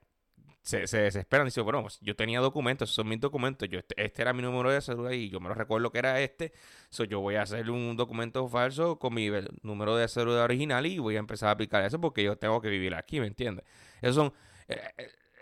se, 0.64 0.88
se 0.88 1.02
desesperan 1.02 1.46
dicen, 1.46 1.64
bueno, 1.64 1.84
pues, 1.84 2.00
yo 2.02 2.16
tenía 2.16 2.40
documentos, 2.40 2.90
esos 2.90 2.96
son 2.96 3.08
mis 3.08 3.20
documentos, 3.20 3.70
yo, 3.70 3.80
este, 3.80 4.04
este, 4.04 4.22
era 4.24 4.34
mi 4.34 4.42
número 4.42 4.72
de 4.72 4.82
cédula 4.82 5.14
y 5.14 5.30
yo 5.30 5.40
me 5.40 5.50
lo 5.50 5.56
recuerdo 5.56 5.92
que 5.92 6.00
era 6.00 6.20
este, 6.22 6.54
so, 6.90 7.04
yo 7.04 7.20
voy 7.20 7.36
a 7.36 7.44
hacer 7.44 7.70
un 7.70 7.96
documento 7.98 8.48
falso 8.50 8.98
con 8.98 9.14
mi 9.14 9.30
número 9.62 9.96
de 9.96 10.08
cédula 10.08 10.44
original 10.44 10.86
y 10.88 11.00
voy 11.00 11.18
a 11.18 11.20
empezar 11.20 11.50
a 11.50 11.52
aplicar 11.54 11.84
eso 11.84 12.02
porque 12.02 12.24
yo 12.24 12.38
tengo 12.38 12.62
que 12.62 12.70
vivir 12.70 12.96
aquí, 12.96 13.20
¿me 13.20 13.28
entiendes? 13.28 13.66
Esos 14.02 14.16
son, 14.16 14.34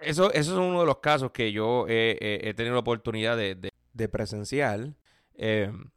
eso, 0.02 0.32
eso 0.32 0.52
es 0.52 0.58
uno 0.58 0.80
de 0.82 0.86
los 0.86 0.98
casos 0.98 1.32
que 1.32 1.52
yo 1.52 1.86
he, 1.88 2.54
tenido 2.56 2.76
la 2.76 2.82
oportunidad 2.82 3.38
de, 3.38 3.72
de, 3.94 4.10
presenciar. 4.10 4.94
Em, 5.36 5.90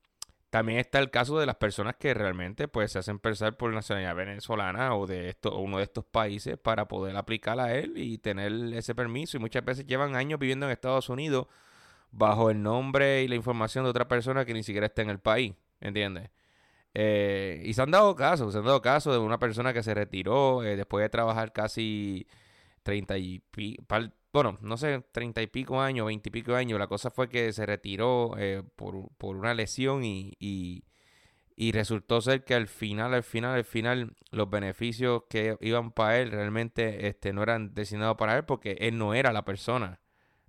también 0.51 0.81
está 0.81 0.99
el 0.99 1.11
caso 1.11 1.39
de 1.39 1.47
las 1.47 1.57
personas 1.57 1.95
que 1.97 2.13
realmente 2.13 2.67
pues 2.67 2.93
se 2.93 2.99
hacen 2.99 3.21
pensar 3.21 3.57
por 3.57 3.73
nacionalidad 3.73 4.17
venezolana 4.17 4.97
o 4.97 5.07
de 5.07 5.37
uno 5.53 5.79
de 5.79 5.85
estos 5.85 6.05
países 6.05 6.59
para 6.59 6.89
poder 6.89 7.17
aplicar 7.17 7.61
a 7.61 7.75
él 7.77 7.95
y 7.97 8.19
tener 8.19 8.53
ese 8.75 8.95
permiso. 8.95 9.37
Y 9.37 9.41
muchas 9.41 9.65
veces 9.65 9.87
llevan 9.87 10.17
años 10.17 10.41
viviendo 10.41 10.67
en 10.67 10.73
Estados 10.73 11.09
Unidos 11.09 11.47
bajo 12.11 12.51
el 12.51 12.63
nombre 12.63 13.23
y 13.23 13.29
la 13.29 13.37
información 13.37 13.85
de 13.85 13.91
otra 13.91 14.09
persona 14.09 14.45
que 14.45 14.55
ni 14.55 14.65
siquiera 14.65 14.87
está 14.87 15.03
en 15.03 15.11
el 15.11 15.21
país. 15.21 15.55
¿Entiendes? 15.81 16.31
Eh, 16.95 17.63
y 17.65 17.73
se 17.75 17.83
han 17.83 17.93
dado 17.93 18.17
casos, 18.17 18.53
se 18.53 18.59
han 18.59 18.65
dado 18.65 18.83
casos 18.83 19.13
de 19.15 19.21
una 19.21 19.39
persona 19.39 19.73
que 19.73 19.83
se 19.83 19.95
retiró 19.95 20.65
eh, 20.65 20.77
después 20.77 21.03
de 21.03 21.09
trabajar 21.09 21.53
casi 21.53 22.27
30 22.83 23.19
y 23.19 23.43
bueno, 24.33 24.59
no 24.61 24.77
sé, 24.77 25.03
30 25.13 25.43
y 25.43 25.47
pico 25.49 25.81
años, 25.81 26.07
20 26.07 26.29
y 26.29 26.33
pico 26.33 26.55
años. 26.55 26.79
La 26.79 26.87
cosa 26.87 27.11
fue 27.11 27.29
que 27.29 27.53
se 27.53 27.67
retiró 27.67 28.37
eh, 28.39 28.63
por, 28.77 29.09
por, 29.17 29.37
una 29.37 29.55
lesión 29.55 30.05
y, 30.05 30.37
y, 30.39 31.73
resultó 31.73 32.21
ser 32.21 32.45
que 32.45 32.55
al 32.55 32.69
final, 32.69 33.13
al 33.15 33.23
final, 33.23 33.57
al 33.57 33.65
final, 33.65 34.17
los 34.31 34.49
beneficios 34.49 35.25
que 35.29 35.57
iban 35.61 35.93
para 35.93 36.19
él 36.21 36.31
realmente 36.31 37.09
este, 37.09 37.33
no 37.33 37.43
eran 37.43 37.75
designados 37.75 38.17
para 38.17 38.37
él 38.37 38.45
porque 38.45 38.79
él 38.81 38.97
no 38.99 39.15
era 39.15 39.33
la 39.33 39.45
persona. 39.45 40.01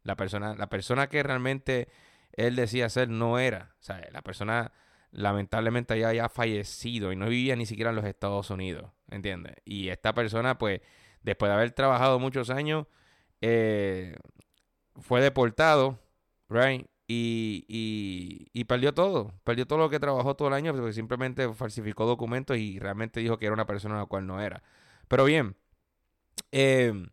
La 0.03 0.15
persona, 0.15 0.55
la 0.55 0.69
persona 0.69 1.07
que 1.09 1.21
realmente 1.23 1.89
él 2.33 2.55
decía 2.55 2.89
ser 2.89 3.09
no 3.09 3.39
era. 3.39 3.75
O 3.79 3.83
sea, 3.83 4.01
la 4.11 4.21
persona 4.21 4.71
lamentablemente 5.11 5.99
ya 5.99 6.09
había 6.09 6.29
fallecido 6.29 7.11
y 7.11 7.15
no 7.15 7.27
vivía 7.27 7.55
ni 7.55 7.65
siquiera 7.65 7.89
en 7.89 7.97
los 7.97 8.05
Estados 8.05 8.49
Unidos, 8.49 8.91
¿entiendes? 9.09 9.55
Y 9.65 9.89
esta 9.89 10.13
persona, 10.13 10.57
pues, 10.57 10.81
después 11.23 11.49
de 11.49 11.55
haber 11.55 11.71
trabajado 11.71 12.19
muchos 12.19 12.49
años, 12.49 12.87
eh, 13.41 14.15
fue 14.99 15.21
deportado, 15.21 15.99
right? 16.49 16.85
Y, 17.07 17.65
y, 18.53 18.63
perdió 18.65 18.93
todo, 18.93 19.33
perdió 19.43 19.67
todo 19.67 19.79
lo 19.79 19.89
que 19.89 19.99
trabajó 19.99 20.35
todo 20.35 20.47
el 20.47 20.53
año 20.53 20.73
porque 20.73 20.93
simplemente 20.93 21.53
falsificó 21.53 22.05
documentos 22.05 22.55
y 22.55 22.79
realmente 22.79 23.19
dijo 23.19 23.37
que 23.37 23.47
era 23.47 23.53
una 23.53 23.65
persona 23.65 23.95
a 23.95 23.99
la 23.99 24.05
cual 24.05 24.25
no 24.25 24.41
era. 24.41 24.63
Pero 25.09 25.25
bien, 25.25 25.57
em, 26.51 27.09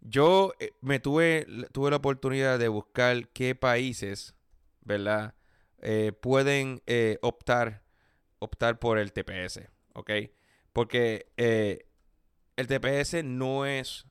yo 0.00 0.52
eh, 0.60 0.72
me 0.80 1.00
tuve, 1.00 1.44
tuve 1.72 1.90
la 1.90 1.96
oportunidad 1.96 2.58
de 2.60 2.68
buscar 2.68 3.28
qué 3.30 3.56
países, 3.56 4.36
¿verdad? 4.82 5.34
Eh, 5.82 6.12
pueden 6.12 6.80
optar, 7.22 7.82
optar 8.38 8.78
por 8.78 8.98
el 8.98 9.12
TPS, 9.12 9.68
¿ok? 9.94 10.10
Porque 10.72 11.26
el 12.60 12.66
TPS 12.66 13.24
no 13.24 13.66
es, 13.66 14.06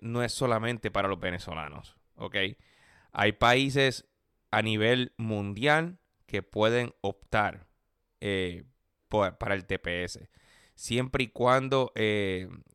no 0.00 0.22
es 0.22 0.32
solamente 0.32 0.90
para 0.90 1.08
los 1.08 1.20
venezolanos, 1.20 1.96
¿ok? 2.16 2.36
Hay 3.12 3.32
países 3.32 4.08
a 4.50 4.62
nivel 4.62 5.12
mundial 5.16 5.98
que 6.26 6.42
pueden 6.42 6.94
optar 7.00 7.66
para 9.08 9.54
el 9.54 9.66
TPS, 9.66 10.28
siempre 10.74 11.24
y 11.24 11.28
cuando 11.28 11.92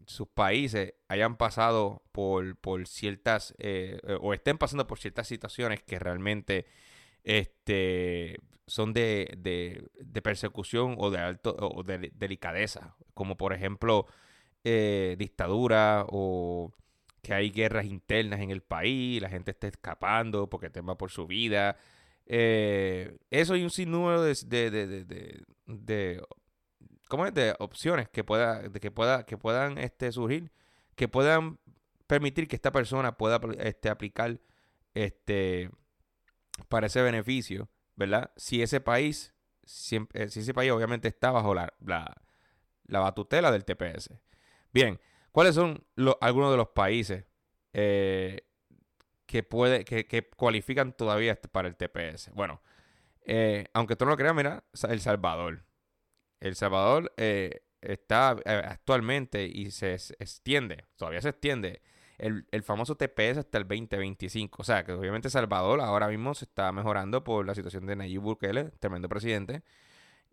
sus 0.05 0.27
países 0.27 0.93
hayan 1.07 1.37
pasado 1.37 2.03
por, 2.11 2.55
por 2.57 2.87
ciertas, 2.87 3.55
o 4.21 4.33
estén 4.33 4.57
pasando 4.57 4.87
por 4.87 4.99
ciertas 4.99 5.27
situaciones 5.27 5.81
que 5.83 5.99
realmente 5.99 6.65
este, 7.23 8.37
son 8.67 8.93
de, 8.93 9.33
de, 9.37 10.21
persecución 10.21 10.95
o 10.97 11.09
de 11.09 11.19
alto 11.19 11.55
o 11.59 11.83
de 11.83 12.11
delicadeza, 12.13 12.95
como 13.13 13.37
por 13.37 13.53
ejemplo 13.53 14.07
eh, 14.63 15.15
dictadura 15.17 16.05
o 16.09 16.73
que 17.21 17.33
hay 17.33 17.51
guerras 17.51 17.85
internas 17.85 18.39
en 18.39 18.51
el 18.51 18.61
país, 18.61 19.21
la 19.21 19.29
gente 19.29 19.51
está 19.51 19.67
escapando 19.67 20.49
porque 20.49 20.69
tema 20.69 20.97
por 20.97 21.11
su 21.11 21.27
vida. 21.27 21.77
Eh, 22.25 23.17
eso 23.31 23.53
hay 23.53 23.63
un 23.63 23.69
sinnúmero 23.69 24.21
de, 24.21 24.35
de, 24.45 25.05
de, 25.65 26.23
¿cómo 27.07 27.25
es? 27.25 27.33
de 27.33 27.55
opciones 27.59 28.09
que 28.09 28.23
pueda, 28.23 28.61
de 28.61 28.79
que 28.79 28.91
pueda, 28.91 29.25
que 29.25 29.37
puedan 29.37 29.77
este, 29.77 30.11
surgir, 30.11 30.51
que 30.95 31.07
puedan 31.07 31.59
permitir 32.07 32.47
que 32.47 32.55
esta 32.55 32.71
persona 32.71 33.17
pueda 33.17 33.39
este, 33.59 33.89
aplicar 33.89 34.39
este 34.93 35.69
para 36.69 36.87
ese 36.87 37.01
beneficio, 37.01 37.69
¿verdad? 37.95 38.31
Si 38.35 38.61
ese 38.61 38.81
país, 38.81 39.33
eh, 40.13 40.27
si, 40.29 40.39
ese 40.39 40.53
país 40.53 40.71
obviamente 40.71 41.07
está 41.07 41.31
bajo 41.31 41.53
la, 41.53 41.73
la, 41.79 42.21
la 42.85 42.99
batutela 42.99 43.51
del 43.51 43.65
TPS. 43.65 44.11
Bien, 44.77 44.99
¿cuáles 45.31 45.55
son 45.55 45.83
algunos 46.21 46.51
de 46.51 46.57
los 46.57 46.67
países 46.67 47.25
eh, 47.73 48.41
que, 49.25 49.41
puede, 49.41 49.83
que, 49.83 50.29
cualifican 50.35 50.93
todavía 50.93 51.31
este, 51.31 51.47
para 51.47 51.67
el 51.67 51.75
TPS? 51.75 52.29
Bueno, 52.35 52.61
eh, 53.25 53.65
aunque 53.73 53.95
tú 53.95 54.05
no 54.05 54.11
lo 54.11 54.17
creas, 54.17 54.35
mira, 54.35 54.63
El 54.87 54.99
Salvador. 54.99 55.63
El 56.39 56.55
Salvador 56.55 57.11
está 57.17 58.29
actualmente 58.45 59.47
y 59.47 59.71
se 59.71 59.93
extiende, 59.95 60.85
todavía 60.95 61.21
se 61.21 61.29
extiende 61.29 61.81
el, 62.19 62.45
famoso 62.61 62.95
TPS 62.95 63.37
hasta 63.37 63.57
el 63.57 63.67
2025. 63.67 64.61
O 64.61 64.63
sea, 64.63 64.83
que 64.83 64.91
obviamente 64.91 65.31
Salvador 65.31 65.81
ahora 65.81 66.07
mismo 66.07 66.35
se 66.35 66.45
está 66.45 66.71
mejorando 66.71 67.23
por 67.23 67.47
la 67.47 67.55
situación 67.55 67.87
de 67.87 67.95
Nayib 67.95 68.21
Bukele, 68.21 68.65
tremendo 68.79 69.09
presidente. 69.09 69.63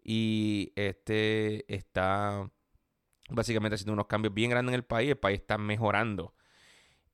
Y 0.03 0.71
este 0.77 1.65
está 1.75 2.51
básicamente 3.31 3.75
haciendo 3.77 3.93
unos 3.93 4.07
cambios 4.07 4.35
bien 4.35 4.51
grandes 4.51 4.73
en 4.73 4.77
el 4.77 4.85
país. 4.85 5.11
El 5.11 5.19
país 5.19 5.41
está 5.41 5.59
mejorando. 5.59 6.35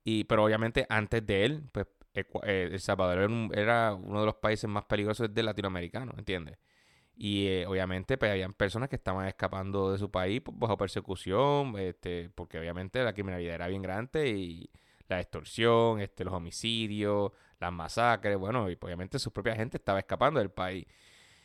Y, 0.04 0.24
pero 0.24 0.44
obviamente 0.44 0.86
antes 0.88 1.24
de 1.26 1.44
él, 1.44 1.64
pues 1.72 1.86
eh, 2.14 2.68
El 2.72 2.80
Salvador 2.80 3.30
era 3.54 3.94
uno 3.94 4.20
de 4.20 4.26
los 4.26 4.36
países 4.36 4.68
más 4.68 4.84
peligrosos 4.84 5.32
de 5.32 5.42
latinoamericano, 5.42 6.12
¿entiendes? 6.16 6.58
Y 7.16 7.48
eh, 7.48 7.66
obviamente 7.66 8.16
pues 8.16 8.30
habían 8.30 8.54
personas 8.54 8.88
que 8.88 8.96
estaban 8.96 9.26
escapando 9.26 9.92
de 9.92 9.98
su 9.98 10.10
país 10.10 10.42
bajo 10.52 10.76
persecución, 10.78 11.78
este, 11.78 12.30
porque 12.34 12.58
obviamente 12.58 13.02
la 13.04 13.12
criminalidad 13.12 13.54
era 13.56 13.68
bien 13.68 13.82
grande 13.82 14.28
y 14.28 14.70
la 15.08 15.20
extorsión, 15.20 16.00
este, 16.00 16.24
los 16.24 16.32
homicidios, 16.32 17.32
las 17.58 17.72
masacres, 17.72 18.38
bueno, 18.38 18.70
y 18.70 18.76
pues, 18.76 18.88
obviamente 18.88 19.18
su 19.18 19.32
propia 19.32 19.54
gente 19.54 19.76
estaba 19.76 19.98
escapando 19.98 20.40
del 20.40 20.50
país. 20.50 20.86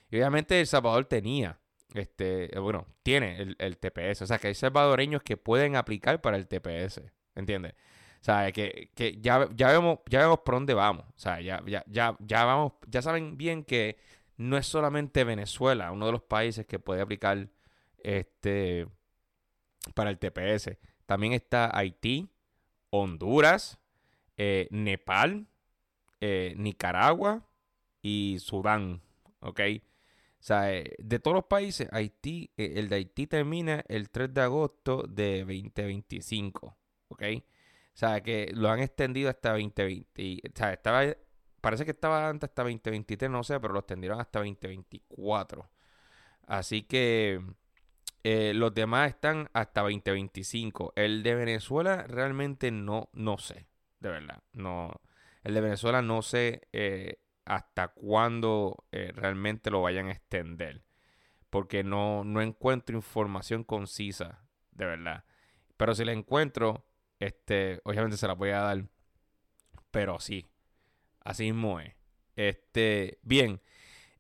Y 0.09 0.17
obviamente 0.17 0.59
El 0.59 0.67
Salvador 0.67 1.05
tenía, 1.05 1.59
este, 1.95 2.55
eh, 2.55 2.59
bueno, 2.59 2.87
tiene 3.03 3.55
el, 3.57 3.77
TPS, 3.77 4.21
o 4.23 4.27
sea 4.27 4.37
que 4.37 4.47
hay 4.47 4.55
salvadoreños 4.55 5.23
que 5.23 5.37
pueden 5.37 5.75
aplicar 5.75 6.21
para 6.21 6.37
el 6.37 6.47
TPS, 6.47 7.01
¿entiendes? 7.35 7.73
O 8.21 8.25
sea, 8.25 8.51
que, 8.51 8.89
que 8.95 9.19
ya, 9.21 9.47
ya, 9.55 9.67
vemos, 9.71 9.99
ya 10.09 10.19
vemos 10.19 10.39
por 10.39 10.55
dónde 10.55 10.73
vamos. 10.73 11.05
O 11.07 11.19
sea, 11.19 11.41
ya, 11.41 11.61
ya, 11.67 11.83
ya, 11.87 12.17
ya 12.19 12.43
vamos, 12.45 12.73
ya 12.87 13.01
saben 13.01 13.37
bien 13.37 13.63
que 13.63 13.97
no 14.37 14.57
es 14.57 14.65
solamente 14.65 15.23
Venezuela, 15.23 15.91
uno 15.91 16.07
de 16.07 16.11
los 16.11 16.23
países 16.23 16.65
que 16.65 16.79
puede 16.79 17.01
aplicar 17.01 17.49
este 17.99 18.87
para 19.93 20.09
el 20.09 20.17
TPS. 20.17 20.77
También 21.05 21.33
está 21.33 21.75
Haití, 21.77 22.29
Honduras, 22.89 23.77
eh, 24.37 24.67
Nepal, 24.71 25.47
eh, 26.19 26.53
Nicaragua 26.57 27.45
y 28.01 28.37
Sudán. 28.39 29.01
¿Ok? 29.39 29.61
O 30.45 30.47
sea, 30.47 30.71
eh, 30.71 30.93
de 30.99 31.17
todos 31.19 31.33
los 31.33 31.45
países, 31.45 31.89
Haití, 31.91 32.51
el 32.55 32.87
de 32.87 32.97
Haití 32.97 33.25
termina 33.25 33.83
el 33.87 34.11
3 34.11 34.31
de 34.31 34.41
agosto 34.41 35.01
de 35.09 35.39
2025. 35.39 36.77
¿Ok? 37.07 37.23
O 37.39 37.97
sea, 37.97 38.21
que 38.21 38.51
lo 38.53 38.69
han 38.69 38.79
extendido 38.79 39.31
hasta 39.31 39.53
2020. 39.53 40.41
O 40.47 40.55
sea, 40.55 40.73
estaba 40.73 41.03
Parece 41.65 41.83
que 41.83 41.91
estaba 41.91 42.29
antes 42.29 42.47
hasta 42.47 42.61
2023, 42.61 43.31
no 43.31 43.43
sé, 43.43 43.59
pero 43.59 43.73
lo 43.73 43.79
extendieron 43.79 44.21
hasta 44.21 44.37
2024. 44.37 45.67
Así 46.45 46.83
que 46.83 47.41
eh, 48.23 48.53
los 48.53 48.71
demás 48.75 49.09
están 49.09 49.49
hasta 49.51 49.81
2025. 49.81 50.93
El 50.95 51.23
de 51.23 51.33
Venezuela 51.33 52.03
realmente 52.03 52.69
no, 52.69 53.09
no 53.13 53.39
sé, 53.39 53.65
de 53.99 54.09
verdad. 54.09 54.43
No, 54.53 54.91
el 55.43 55.55
de 55.55 55.61
Venezuela 55.61 56.03
no 56.03 56.21
sé 56.21 56.67
eh, 56.71 57.17
hasta 57.45 57.89
cuándo 57.89 58.85
eh, 58.91 59.11
realmente 59.15 59.71
lo 59.71 59.81
vayan 59.81 60.07
a 60.07 60.11
extender. 60.11 60.83
Porque 61.49 61.83
no, 61.83 62.23
no 62.23 62.41
encuentro 62.41 62.95
información 62.95 63.63
concisa, 63.63 64.45
de 64.71 64.85
verdad. 64.85 65.23
Pero 65.77 65.95
si 65.95 66.03
la 66.03 66.11
encuentro, 66.11 66.85
este, 67.19 67.81
obviamente 67.85 68.17
se 68.17 68.27
la 68.27 68.33
voy 68.33 68.49
a 68.49 68.61
dar. 68.61 68.85
Pero 69.91 70.19
sí, 70.19 70.49
Así 71.25 71.51
mismo 71.51 71.79
es. 71.79 71.93
Este, 72.35 73.19
bien. 73.23 73.59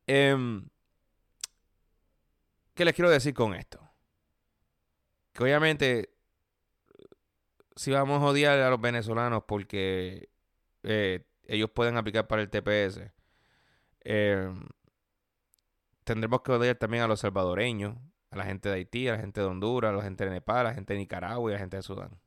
Em, 0.07 0.67
¿Qué 2.73 2.83
les 2.83 2.93
quiero 2.95 3.09
decir 3.09 3.33
con 3.33 3.53
esto? 3.53 3.79
Que 5.31 5.43
obviamente, 5.43 6.09
si 7.75 7.91
vamos 7.91 8.21
a 8.21 8.25
odiar 8.25 8.59
a 8.59 8.69
los 8.69 8.81
venezolanos 8.81 9.43
porque 9.47 10.29
eh, 10.83 11.25
ellos 11.47 11.69
pueden 11.71 11.97
aplicar 11.97 12.27
para 12.27 12.41
el 12.41 12.49
TPS, 12.49 13.11
em, 14.01 14.67
tendremos 16.03 16.41
que 16.41 16.51
odiar 16.51 16.75
también 16.75 17.03
a 17.03 17.07
los 17.07 17.21
salvadoreños, 17.21 17.97
a 18.31 18.37
la 18.37 18.45
gente 18.45 18.69
de 18.69 18.75
Haití, 18.75 19.07
a 19.07 19.13
la 19.13 19.19
gente 19.19 19.41
de 19.41 19.47
Honduras, 19.47 19.91
a 19.91 19.95
la 19.95 20.03
gente 20.03 20.25
de 20.25 20.31
Nepal, 20.31 20.59
a 20.59 20.63
la 20.69 20.73
gente 20.73 20.93
de 20.93 20.99
Nicaragua 20.99 21.51
y 21.51 21.53
a 21.53 21.55
la 21.57 21.59
gente 21.59 21.77
de 21.77 21.83
Sudán. 21.83 22.19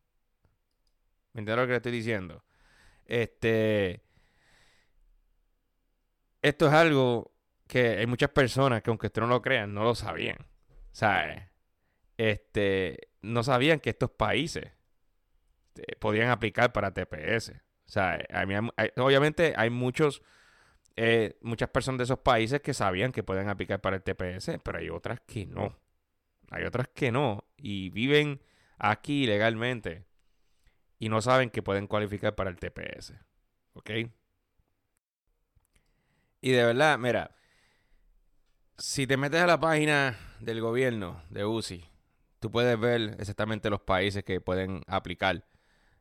¿Me 1.33 1.41
entiendes 1.41 1.57
lo 1.57 1.67
que 1.67 1.73
le 1.73 1.77
estoy 1.77 1.93
diciendo? 1.93 2.45
Este. 3.05 4.03
Esto 6.43 6.67
es 6.69 6.73
algo 6.73 7.33
que 7.67 7.99
hay 7.99 8.07
muchas 8.07 8.31
personas 8.31 8.83
que, 8.83 8.91
aunque 8.91 9.09
usted 9.09 9.23
no 9.23 9.29
lo 9.29 9.43
crean, 9.43 9.75
no 9.75 9.85
lo 9.85 9.95
sabían. 9.95 10.39
¿Sabes? 10.93 11.43
Este. 12.17 13.11
No 13.23 13.43
sabían 13.43 13.81
que 13.81 13.91
estos 13.91 14.11
países 14.11 14.73
este, 15.79 15.97
podían 15.97 16.31
aplicar 16.31 16.73
para 16.73 16.93
TPS. 16.93 17.53
O 17.89 17.91
sea, 17.91 18.19
obviamente 18.97 19.55
hay 19.57 19.71
muchos, 19.71 20.23
eh, 20.97 21.39
muchas 21.41 21.71
personas 21.71 21.99
de 21.99 22.05
esos 22.05 22.19
países 22.19 22.61
que 22.61 22.75
sabían 22.75 23.13
que 23.13 23.23
pueden 23.23 23.49
aplicar 23.49 23.81
para 23.81 23.97
el 23.97 24.03
TPS, 24.03 24.59
pero 24.63 24.79
hay 24.79 24.91
otras 24.91 25.21
que 25.27 25.47
no. 25.47 25.75
Hay 26.51 26.65
otras 26.65 26.89
que 26.89 27.11
no. 27.11 27.45
Y 27.57 27.89
viven 27.89 28.43
aquí 28.79 29.27
legalmente 29.27 30.05
y 30.99 31.09
no 31.09 31.23
saben 31.23 31.49
que 31.49 31.63
pueden 31.63 31.87
cualificar 31.87 32.35
para 32.35 32.51
el 32.51 32.57
TPS. 32.57 33.15
¿Ok? 33.73 33.91
Y 36.41 36.51
de 36.51 36.65
verdad, 36.65 36.99
mira, 36.99 37.35
si 38.77 39.07
te 39.07 39.17
metes 39.17 39.41
a 39.41 39.47
la 39.47 39.59
página 39.59 40.17
del 40.41 40.61
gobierno 40.61 41.23
de 41.31 41.47
UCI, 41.47 41.85
tú 42.39 42.51
puedes 42.51 42.79
ver 42.79 43.17
exactamente 43.19 43.71
los 43.71 43.81
países 43.81 44.25
que 44.25 44.41
pueden 44.43 44.83
aplicar 44.87 45.45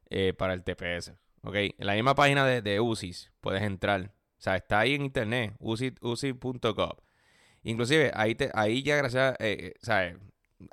eh, 0.10 0.34
para 0.34 0.54
el 0.54 0.64
TPS. 0.64 1.14
¿Ok? 1.44 1.56
En 1.56 1.74
la 1.86 1.94
misma 1.94 2.16
página 2.16 2.46
de, 2.46 2.62
de 2.62 2.80
UCIS 2.80 3.32
puedes 3.42 3.64
entrar. 3.64 4.12
O 4.38 4.42
sea, 4.42 4.56
está 4.56 4.80
ahí 4.80 4.94
en 4.94 5.02
internet, 5.02 5.56
uci.gov. 5.60 6.98
Inclusive, 7.64 8.12
ahí, 8.14 8.36
te, 8.36 8.52
ahí 8.54 8.84
ya 8.84 8.96
gracias, 8.96 9.36
eh, 9.40 9.74
o 9.82 9.86
sea, 9.86 10.16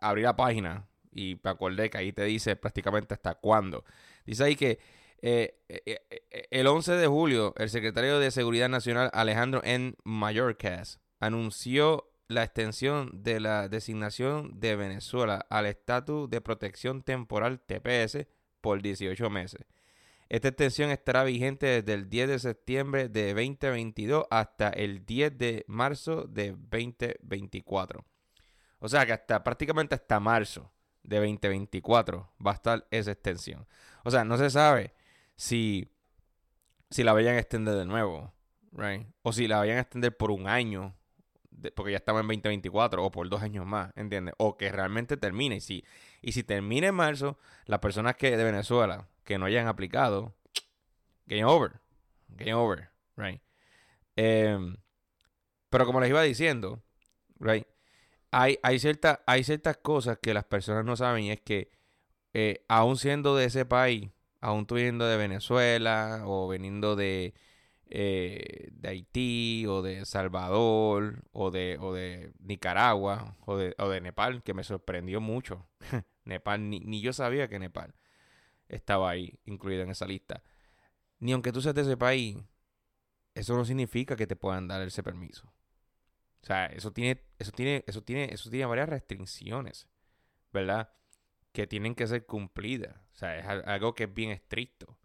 abrí 0.00 0.22
la 0.22 0.36
página 0.36 0.86
y 1.10 1.40
me 1.42 1.50
acordé 1.50 1.90
que 1.90 1.98
ahí 1.98 2.12
te 2.12 2.24
dice 2.24 2.56
prácticamente 2.56 3.14
hasta 3.14 3.34
cuándo. 3.34 3.84
Dice 4.26 4.44
ahí 4.44 4.56
que 4.56 4.78
eh, 5.22 5.58
el 6.50 6.66
11 6.66 6.92
de 6.92 7.06
julio, 7.06 7.54
el 7.56 7.70
secretario 7.70 8.18
de 8.18 8.30
Seguridad 8.30 8.68
Nacional, 8.68 9.10
Alejandro 9.14 9.62
N. 9.64 9.94
Mayorkas, 10.04 11.00
anunció 11.20 12.10
la 12.28 12.42
extensión 12.42 13.10
de 13.22 13.40
la 13.40 13.68
designación 13.68 14.60
de 14.60 14.76
Venezuela 14.76 15.46
al 15.48 15.66
estatus 15.66 16.28
de 16.28 16.40
protección 16.40 17.02
temporal 17.02 17.60
TPS 17.60 18.26
por 18.60 18.82
18 18.82 19.30
meses. 19.30 19.66
Esta 20.28 20.48
extensión 20.48 20.90
estará 20.90 21.24
vigente 21.24 21.66
desde 21.66 21.94
el 21.94 22.08
10 22.08 22.28
de 22.28 22.38
septiembre 22.38 23.08
de 23.08 23.34
2022 23.34 24.26
hasta 24.30 24.70
el 24.70 25.04
10 25.04 25.38
de 25.38 25.64
marzo 25.68 26.24
de 26.24 26.52
2024. 26.52 28.04
O 28.78 28.88
sea 28.88 29.06
que 29.06 29.12
hasta 29.12 29.44
prácticamente 29.44 29.94
hasta 29.94 30.20
marzo 30.20 30.72
de 31.02 31.18
2024 31.18 32.32
va 32.44 32.50
a 32.50 32.54
estar 32.54 32.86
esa 32.90 33.12
extensión. 33.12 33.66
O 34.02 34.10
sea, 34.10 34.24
no 34.24 34.36
se 34.36 34.50
sabe 34.50 34.94
si, 35.36 35.92
si 36.90 37.02
la 37.02 37.12
vayan 37.12 37.36
a 37.36 37.38
extender 37.38 37.74
de 37.74 37.84
nuevo, 37.84 38.32
right? 38.72 39.06
O 39.22 39.32
si 39.32 39.46
la 39.46 39.58
vayan 39.58 39.78
a 39.78 39.82
extender 39.82 40.16
por 40.16 40.30
un 40.30 40.48
año, 40.48 40.96
porque 41.72 41.92
ya 41.92 41.98
estamos 41.98 42.20
en 42.20 42.28
2024, 42.28 43.04
o 43.04 43.10
por 43.10 43.28
dos 43.28 43.42
años 43.42 43.66
más, 43.66 43.92
¿entiendes? 43.96 44.34
O 44.38 44.56
que 44.56 44.70
realmente 44.70 45.16
termine. 45.16 45.56
Y 45.56 45.60
si, 45.60 45.84
y 46.22 46.32
si 46.32 46.42
termina 46.42 46.88
en 46.88 46.94
marzo, 46.94 47.38
las 47.66 47.80
personas 47.80 48.16
que 48.16 48.36
de 48.36 48.44
Venezuela 48.44 49.08
que 49.24 49.38
no 49.38 49.46
hayan 49.46 49.66
aplicado, 49.66 50.34
game 51.26 51.44
over. 51.44 51.80
Game 52.28 52.54
over, 52.54 52.90
right? 53.16 53.40
Em, 54.16 54.76
pero 55.70 55.86
como 55.86 56.00
les 56.00 56.10
iba 56.10 56.22
diciendo, 56.22 56.82
right? 57.40 57.66
Hay, 58.30 58.58
hay, 58.62 58.78
hay 59.26 59.44
ciertas 59.44 59.76
cosas 59.78 60.18
que 60.20 60.34
las 60.34 60.44
personas 60.44 60.84
no 60.84 60.96
saben 60.96 61.24
y 61.24 61.30
es 61.30 61.40
que 61.40 61.70
eh, 62.32 62.64
aún 62.68 62.98
siendo 62.98 63.36
de 63.36 63.46
ese 63.46 63.64
país, 63.64 64.10
aún 64.40 64.66
tú 64.66 64.74
de 64.74 65.16
Venezuela 65.16 66.22
o 66.26 66.48
viniendo 66.48 66.96
de, 66.96 67.34
eh, 67.96 68.70
de 68.72 68.88
Haití 68.88 69.66
o 69.68 69.80
de 69.80 70.04
Salvador 70.04 71.22
o 71.30 71.52
de, 71.52 71.78
o 71.80 71.92
de 71.92 72.32
Nicaragua 72.40 73.36
o 73.46 73.56
de, 73.56 73.76
o 73.78 73.88
de 73.88 74.00
Nepal, 74.00 74.42
que 74.42 74.52
me 74.52 74.64
sorprendió 74.64 75.20
mucho. 75.20 75.68
Nepal, 76.24 76.68
ni, 76.68 77.00
yo 77.00 77.12
sabía 77.12 77.46
que 77.46 77.60
Nepal 77.60 77.94
estaba 78.68 79.10
ahí 79.10 79.38
incluido 79.44 79.84
en 79.84 79.90
esa 79.90 80.06
lista. 80.06 80.42
Ni 81.20 81.30
aunque 81.30 81.52
tú 81.52 81.60
seas 81.60 81.76
de 81.76 81.82
ese 81.82 81.96
país, 81.96 82.36
eso 83.32 83.54
no 83.56 83.64
significa 83.64 84.16
que 84.16 84.26
te 84.26 84.34
puedan 84.34 84.66
dar 84.66 84.82
ese 84.82 85.04
permiso. 85.04 85.46
O 86.42 86.46
sea, 86.46 86.66
eso 86.66 86.92
tiene, 86.92 87.22
eso 87.38 87.52
tiene, 87.52 87.84
eso 87.86 88.02
tiene, 88.02 88.24
eso 88.34 88.50
tiene 88.50 88.66
varias 88.66 88.88
restricciones, 88.88 89.86
¿verdad? 90.52 90.90
Que 91.52 91.68
tienen 91.68 91.94
que 91.94 92.08
ser 92.08 92.26
cumplidas. 92.26 92.96
O 93.12 93.14
sea, 93.14 93.38
es 93.38 93.46
algo 93.46 93.94
que 93.94 94.04
es 94.04 94.12
bien 94.12 94.32
estricto. 94.32 94.98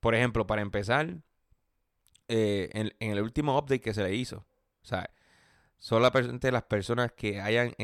Por 0.00 0.14
ejemplo, 0.14 0.46
para 0.46 0.60
empezar, 0.60 1.22
eh, 2.30 2.70
en, 2.72 3.12
el 3.12 3.22
último 3.22 3.58
update 3.58 3.80
que 3.80 3.94
se 3.94 4.02
le 4.02 4.14
hizo, 4.14 4.38
o 4.38 4.84
sea, 4.84 5.10
solamente 5.78 6.50
las 6.52 6.62
personas 6.64 7.12
que 7.12 7.40
hayan 7.40 7.74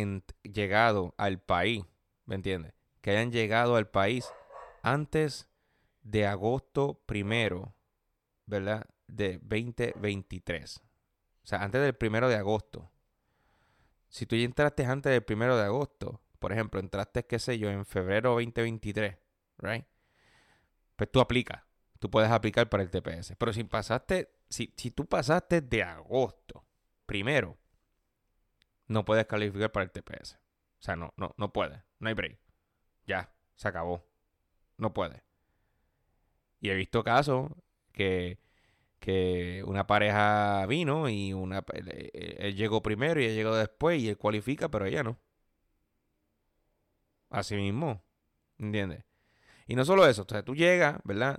llegado 0.42 1.14
al 1.18 1.40
país 1.40 1.84
¿me 2.26 2.34
entiendes? 2.34 2.74
Que 3.00 3.12
hayan 3.12 3.32
llegado 3.32 3.76
al 3.76 3.88
país 3.88 4.28
antes 4.82 5.48
de 6.02 6.26
agosto 6.26 7.00
primero, 7.06 7.74
¿verdad? 8.44 8.86
De 9.06 9.38
2023. 9.38 10.78
O 10.78 11.46
sea, 11.46 11.62
antes 11.62 11.80
del 11.80 11.94
primero 11.94 12.28
de 12.28 12.34
agosto. 12.34 12.90
Si 14.08 14.26
tú 14.26 14.36
ya 14.36 14.44
entraste 14.44 14.84
antes 14.84 15.12
del 15.12 15.22
primero 15.22 15.56
de 15.56 15.64
agosto, 15.64 16.20
por 16.38 16.52
ejemplo, 16.52 16.80
entraste, 16.80 17.26
qué 17.26 17.38
sé 17.38 17.58
yo, 17.58 17.70
en 17.70 17.86
febrero 17.86 18.30
2023, 18.30 19.16
¿right? 19.58 19.84
Pues 20.96 21.10
tú 21.10 21.20
aplicas. 21.20 21.62
Tú 21.98 22.10
puedes 22.10 22.30
aplicar 22.30 22.68
para 22.68 22.82
el 22.82 22.90
TPS. 22.90 23.34
Pero 23.36 23.52
si 23.52 23.64
pasaste, 23.64 24.30
si, 24.48 24.72
si 24.76 24.90
tú 24.90 25.06
pasaste 25.06 25.60
de 25.60 25.82
agosto 25.82 26.64
primero, 27.06 27.58
no 28.86 29.04
puedes 29.04 29.26
calificar 29.26 29.72
para 29.72 29.84
el 29.84 29.90
TPS. 29.90 30.34
O 30.78 30.82
sea, 30.82 30.96
no, 30.96 31.12
no, 31.16 31.34
no 31.36 31.52
puedes. 31.52 31.80
No 31.98 32.08
hay 32.08 32.14
break. 32.14 32.38
Ya, 33.06 33.32
se 33.54 33.68
acabó. 33.68 34.06
No 34.76 34.92
puede. 34.92 35.24
Y 36.60 36.70
he 36.70 36.74
visto 36.74 37.02
casos 37.02 37.50
que, 37.92 38.38
que 38.98 39.62
una 39.66 39.86
pareja 39.86 40.66
vino 40.66 41.08
y 41.08 41.32
una, 41.32 41.64
él, 41.72 42.56
llegó 42.56 42.82
primero 42.82 43.20
y 43.20 43.26
él 43.26 43.34
llegó 43.34 43.54
después 43.54 44.00
y 44.00 44.08
él 44.08 44.18
cualifica, 44.18 44.68
pero 44.68 44.86
ella 44.86 45.02
no. 45.02 45.18
Así 47.30 47.56
mismo. 47.56 48.02
¿Entiendes? 48.58 49.04
Y 49.66 49.74
no 49.74 49.84
solo 49.84 50.06
eso, 50.06 50.22
o 50.22 50.26
sea, 50.28 50.44
tú 50.44 50.54
llegas, 50.54 50.98
¿verdad? 51.04 51.38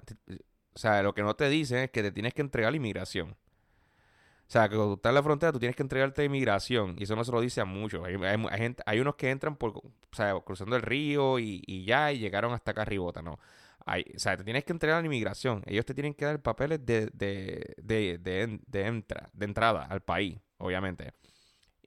O 0.77 0.79
sea, 0.79 1.01
lo 1.01 1.15
que 1.15 1.23
no 1.23 1.35
te 1.35 1.49
dicen 1.49 1.79
es 1.79 1.89
que 1.89 2.03
te 2.03 2.11
tienes 2.11 2.35
que 2.35 2.41
entregar 2.43 2.71
la 2.71 2.77
inmigración. 2.77 3.31
O 3.31 4.49
sea, 4.51 4.69
que 4.69 4.75
cuando 4.75 4.93
estás 4.93 5.09
en 5.09 5.15
la 5.15 5.23
frontera, 5.23 5.51
tú 5.51 5.57
tienes 5.57 5.75
que 5.75 5.81
entregarte 5.81 6.21
a 6.21 6.25
inmigración. 6.25 6.93
Y 6.99 7.03
eso 7.05 7.15
no 7.15 7.23
se 7.23 7.31
lo 7.31 7.41
dice 7.41 7.61
a 7.61 7.65
muchos. 7.65 8.05
Hay, 8.05 8.15
gente, 8.59 8.83
hay 8.85 8.99
unos 8.99 9.15
que 9.15 9.31
entran 9.31 9.55
por, 9.55 9.71
o 9.71 9.91
sea, 10.11 10.39
cruzando 10.45 10.75
el 10.75 10.83
río 10.83 11.39
y, 11.39 11.83
ya, 11.83 12.11
y 12.11 12.19
llegaron 12.19 12.53
hasta 12.53 12.71
acá 12.71 12.83
arribota, 12.83 13.23
¿no? 13.23 13.39
Hay, 13.87 14.05
o 14.15 14.19
sea, 14.19 14.37
te 14.37 14.43
tienes 14.43 14.65
que 14.65 14.71
entregar 14.71 14.99
a 14.99 15.01
la 15.01 15.07
inmigración. 15.07 15.63
Ellos 15.65 15.83
te 15.83 15.95
tienen 15.95 16.13
que 16.13 16.25
dar 16.25 16.39
papeles 16.43 16.85
de, 16.85 17.07
de, 17.11 17.73
de, 17.81 18.19
de, 18.19 18.59
de, 18.67 18.81
entra, 18.85 19.31
de 19.33 19.45
entrada 19.45 19.83
al 19.83 20.01
país, 20.01 20.39
obviamente. 20.59 21.13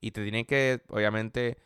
Y 0.00 0.10
te 0.10 0.22
tienen 0.22 0.46
que, 0.46 0.82
obviamente, 0.88 1.58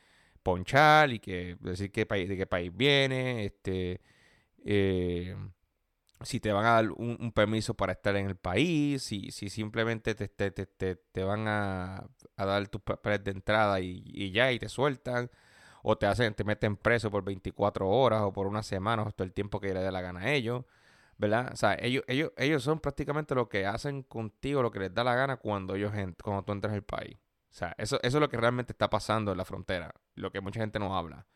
ponchar 0.42 1.10
y 1.12 1.20
que 1.20 1.56
decir 1.60 1.90
qué 1.90 2.06
país, 2.06 2.28
de 2.28 2.36
qué 2.36 2.46
país 2.46 2.70
viene, 2.76 3.46
este... 3.46 4.02
Eh, 4.66 5.36
si 6.24 6.40
te 6.40 6.52
van 6.52 6.64
a 6.66 6.70
dar 6.70 6.90
un, 6.92 7.32
permiso 7.32 7.74
para 7.74 7.92
estar 7.92 8.16
en 8.16 8.26
el 8.26 8.36
país, 8.36 9.02
si, 9.02 9.30
si 9.30 9.50
simplemente 9.50 10.14
te, 10.14 10.28
te, 10.28 10.50
te, 10.50 10.66
te 10.66 11.24
van 11.24 11.46
a, 11.48 12.06
dar 12.36 12.68
tus 12.68 12.82
papeles 12.82 13.24
de 13.24 13.32
entrada 13.32 13.80
y, 13.80 14.30
ya, 14.32 14.52
y 14.52 14.58
te 14.58 14.68
sueltan, 14.68 15.30
o 15.82 15.96
te 15.98 16.06
hacen, 16.06 16.34
te 16.34 16.44
meten 16.44 16.76
preso 16.76 17.10
por 17.10 17.24
24 17.24 17.88
horas 17.88 18.22
o 18.22 18.32
por 18.32 18.46
una 18.46 18.62
semana, 18.62 19.02
o 19.02 19.12
todo 19.12 19.24
el 19.24 19.32
tiempo 19.32 19.60
que 19.60 19.74
le 19.74 19.80
dé 19.80 19.92
la 19.92 20.00
gana 20.00 20.20
a 20.20 20.32
ellos, 20.32 20.64
¿verdad? 21.18 21.50
O 21.52 21.56
sea, 21.56 21.76
ellos, 21.80 22.04
ellos, 22.08 22.32
ellos 22.36 22.62
son 22.62 22.80
prácticamente 22.80 23.34
lo 23.34 23.48
que 23.48 23.66
hacen 23.66 24.02
contigo, 24.02 24.62
lo 24.62 24.70
que 24.70 24.80
les 24.80 24.94
da 24.94 25.04
la 25.04 25.14
gana 25.14 25.36
cuando 25.36 25.74
ellos 25.76 25.92
cuando 26.22 26.42
tú 26.44 26.52
entras 26.52 26.74
al 26.74 26.82
país. 26.82 27.16
O 27.50 27.56
sea, 27.56 27.74
eso, 27.78 27.98
eso 28.02 28.18
es 28.18 28.20
lo 28.20 28.28
que 28.28 28.36
realmente 28.36 28.72
está 28.72 28.90
pasando 28.90 29.32
en 29.32 29.38
la 29.38 29.44
frontera, 29.44 29.94
lo 30.16 30.32
que 30.32 30.40
mucha 30.40 30.60
gente 30.60 30.78
no 30.78 30.96
habla. 30.96 31.26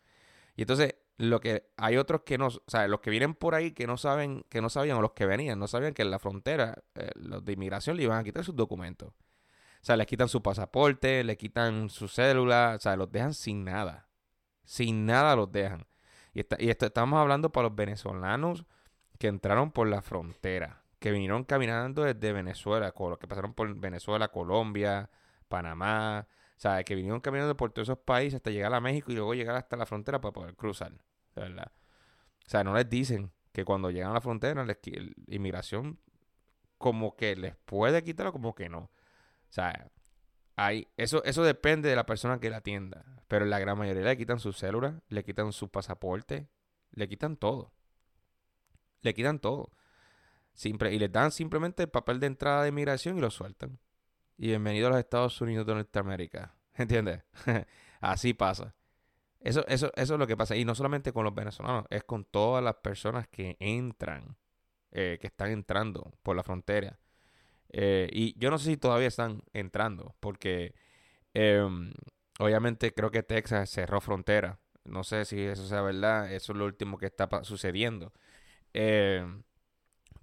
Y 0.57 0.62
entonces, 0.62 0.96
lo 1.18 1.40
que 1.40 1.68
hay 1.76 1.96
otros 1.96 2.22
que 2.22 2.38
no, 2.38 2.46
o 2.46 2.62
sea, 2.68 2.87
los 2.87 3.00
que 3.00 3.11
vienen 3.11 3.35
por 3.35 3.54
ahí 3.54 3.72
que 3.72 3.87
no 3.87 3.96
saben, 3.96 4.44
que 4.48 4.62
no 4.62 4.70
sabían, 4.70 4.96
o 4.98 5.02
los 5.02 5.12
que 5.12 5.26
venían, 5.26 5.59
no 5.59 5.66
sabían 5.66 5.92
que 5.92 6.02
en 6.02 6.11
la 6.12 6.20
frontera 6.20 6.83
eh, 6.94 7.11
los 7.16 7.44
de 7.44 7.52
inmigración 7.52 7.96
le 7.96 8.04
iban 8.04 8.18
a 8.18 8.24
quitar 8.24 8.44
sus 8.44 8.54
documentos. 8.54 9.09
O 9.11 9.85
sea, 9.85 9.96
les 9.96 10.07
quitan 10.07 10.28
su 10.28 10.42
pasaporte, 10.42 11.24
le 11.24 11.37
quitan 11.37 11.88
su 11.88 12.09
cédula, 12.09 12.74
o 12.76 12.81
sea, 12.81 12.96
los 12.96 13.11
dejan 13.11 13.35
sin 13.35 13.64
nada. 13.64 14.09
Sin 14.64 15.07
nada 15.07 15.35
los 15.35 15.50
dejan. 15.50 15.87
Y, 16.35 16.40
y 16.59 16.70
esto, 16.70 16.87
estamos 16.87 17.18
hablando 17.18 17.50
para 17.50 17.68
los 17.68 17.76
venezolanos 17.76 18.64
que 19.18 19.26
entraron 19.26 19.72
por 19.72 19.88
la 19.88 20.02
frontera, 20.02 20.83
que 21.00 21.11
vinieron 21.11 21.44
caminando 21.44 22.04
desde 22.04 22.33
Venezuela, 22.33 22.92
que 23.20 23.26
pasaron 23.26 23.54
por 23.54 23.74
Venezuela, 23.74 24.28
Colombia, 24.28 25.11
Panamá, 25.48 26.28
sea, 26.61 26.83
que 26.85 26.94
vinieron 26.94 27.21
caminando 27.21 27.57
por 27.57 27.73
todos 27.73 27.88
esos 27.88 27.99
países 27.99 28.37
hasta 28.37 28.51
llegar 28.51 28.75
a 28.75 28.81
México 28.81 29.12
y 29.12 29.14
luego 29.14 29.35
llegar 29.35 29.57
hasta 29.57 29.77
la 29.77 29.87
frontera 29.87 30.21
para 30.21 30.33
poder 30.33 30.57
cruzar. 30.57 30.92
¿verdad? 31.35 31.71
O 32.47 32.51
sea, 32.51 32.64
no 32.64 32.75
les 32.75 32.88
dicen 32.88 33.33
que 33.53 33.64
cuando 33.64 33.90
llegan 33.90 34.11
a 34.11 34.14
la 34.14 34.21
frontera, 34.21 34.64
la 34.64 34.77
inmigración 35.27 35.99
como 36.79 37.16
que 37.16 37.37
les 37.37 37.57
puede 37.57 38.03
quitar 38.03 38.29
o 38.29 38.33
como 38.33 38.55
que 38.55 38.68
no. 38.68 38.79
O 38.79 38.90
sea, 39.51 39.90
hay, 40.57 40.88
eso, 40.97 41.23
eso 41.25 41.44
depende 41.44 41.88
de 41.88 41.97
la 41.97 42.07
persona 42.07 42.40
que 42.40 42.51
la 42.51 42.59
atienda. 42.59 43.05
Pero 43.29 43.44
la 43.44 43.59
gran 43.59 43.79
mayoría 43.79 44.05
le 44.05 44.16
quitan 44.16 44.40
su 44.40 44.53
célula, 44.53 45.03
le 45.09 45.25
quitan 45.25 45.53
su 45.53 45.71
pasaporte, 45.71 46.49
le 46.92 47.09
quitan 47.09 47.37
todo. 47.37 47.73
Le 49.03 49.14
quitan 49.14 49.38
todo. 49.38 49.71
y 50.64 50.99
les 50.99 51.12
dan 51.12 51.31
simplemente 51.31 51.85
el 51.85 51.90
papel 51.90 52.21
de 52.21 52.27
entrada 52.27 52.62
de 52.62 52.71
inmigración 52.71 53.18
y 53.18 53.21
lo 53.21 53.31
sueltan. 53.31 53.79
Y 54.40 54.46
bienvenido 54.46 54.87
a 54.87 54.90
los 54.90 55.01
Estados 55.01 55.40
Unidos 55.40 55.66
de 55.66 55.74
Norteamérica. 55.74 56.55
¿Entiendes? 56.77 57.24
Así 58.01 58.35
pasa. 58.35 58.72
Eso, 59.40 59.66
eso, 59.66 59.90
eso 59.96 60.14
es 60.14 60.18
lo 60.20 60.29
que 60.29 60.37
pasa. 60.37 60.55
Y 60.55 60.64
no 60.64 60.77
solamente 60.77 61.12
con 61.12 61.24
los 61.24 61.35
venezolanos, 61.35 61.87
es 61.90 62.05
con 62.05 62.24
todas 62.24 62.62
las 62.62 62.77
personas 62.77 63.27
que 63.27 63.57
entran, 63.59 64.37
eh, 64.92 65.18
que 65.20 65.27
están 65.27 65.51
entrando 65.51 66.12
por 66.22 66.37
la 66.37 66.44
frontera. 66.44 67.01
Eh, 67.70 68.09
y 68.12 68.38
yo 68.38 68.51
no 68.51 68.59
sé 68.59 68.70
si 68.70 68.77
todavía 68.77 69.09
están 69.09 69.42
entrando, 69.53 70.14
porque 70.20 70.74
em, 71.35 71.92
obviamente 72.38 72.94
creo 72.94 73.11
que 73.11 73.24
Texas 73.24 73.70
cerró 73.70 74.01
frontera. 74.01 74.61
No 74.85 75.03
sé 75.03 75.24
si 75.24 75.40
eso 75.40 75.66
sea 75.66 75.83
verdad, 75.83 76.33
eso 76.33 76.53
es 76.53 76.59
lo 76.59 76.64
último 76.64 76.96
que 76.98 77.07
está 77.07 77.29
sucediendo. 77.42 78.12
Em, 78.72 79.42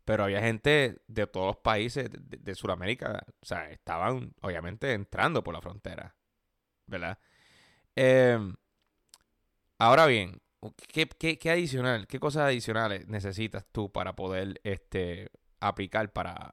pero 0.06 0.24
había 0.24 0.42
gente 0.42 1.02
de 1.08 1.28
todos 1.28 1.48
los 1.48 1.58
países 1.58 2.10
de, 2.12 2.56
Sudamérica, 2.56 3.26
o 3.42 3.46
sea, 3.46 3.70
estaban 3.72 4.34
obviamente 4.42 4.94
entrando 4.94 5.44
por 5.44 5.54
la 5.54 5.62
frontera, 5.62 6.16
¿verdad? 6.86 7.20
Em, 7.96 8.56
ahora 9.80 10.06
bien, 10.06 10.42
¿qué, 10.88 11.08
qué, 11.08 11.52
adicional, 11.52 12.08
qué 12.08 12.20
cosas 12.20 12.44
adicionales 12.44 13.08
necesitas 13.08 13.66
tú 13.72 13.92
para 13.92 14.16
poder 14.16 14.62
este, 14.64 15.32
aplicar 15.60 16.14
para, 16.14 16.52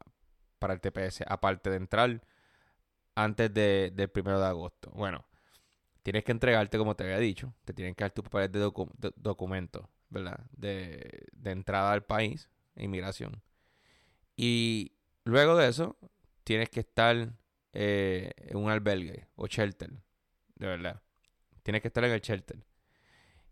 para 0.58 0.74
el 0.74 0.80
TPS, 0.80 1.24
aparte 1.26 1.70
de 1.70 1.76
entrar 1.76 2.22
antes 3.14 3.52
del 3.52 4.08
primero 4.10 4.40
de 4.40 4.46
agosto. 4.46 4.90
Bueno, 4.94 5.26
tienes 6.02 6.24
que 6.24 6.32
entregarte, 6.32 6.78
como 6.78 6.96
te 6.96 7.04
había 7.04 7.18
dicho, 7.18 7.54
te 7.64 7.72
tienen 7.72 7.94
que 7.94 8.04
dar 8.04 8.12
tus 8.12 8.24
papeles 8.24 8.52
de, 8.52 8.60
documentos, 9.16 9.86
¿verdad? 10.08 10.40
De, 10.52 11.26
entrada 11.44 11.92
al 11.92 12.04
país, 12.04 12.48
inmigración. 12.76 13.42
Y 14.36 14.92
luego 15.24 15.56
de 15.56 15.68
eso, 15.68 15.96
tienes 16.44 16.70
que 16.70 16.80
estar 16.80 17.34
eh, 17.72 18.32
en 18.36 18.56
un 18.56 18.70
albergue 18.70 19.28
o 19.36 19.46
shelter, 19.46 19.90
de 20.56 20.66
verdad. 20.66 21.02
Tienes 21.62 21.82
que 21.82 21.88
estar 21.88 22.04
en 22.04 22.12
el 22.12 22.20
shelter. 22.20 22.64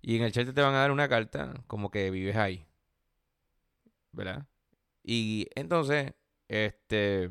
Y 0.02 0.16
en 0.16 0.22
el 0.22 0.32
shelter 0.32 0.54
te 0.54 0.62
van 0.62 0.74
a 0.74 0.78
dar 0.78 0.90
una 0.90 1.08
carta 1.08 1.54
como 1.66 1.90
que 1.90 2.10
vives 2.10 2.36
ahí. 2.36 2.66
¿Verdad? 4.12 4.46
Y 5.02 5.48
entonces 5.54 6.14
este, 6.50 7.30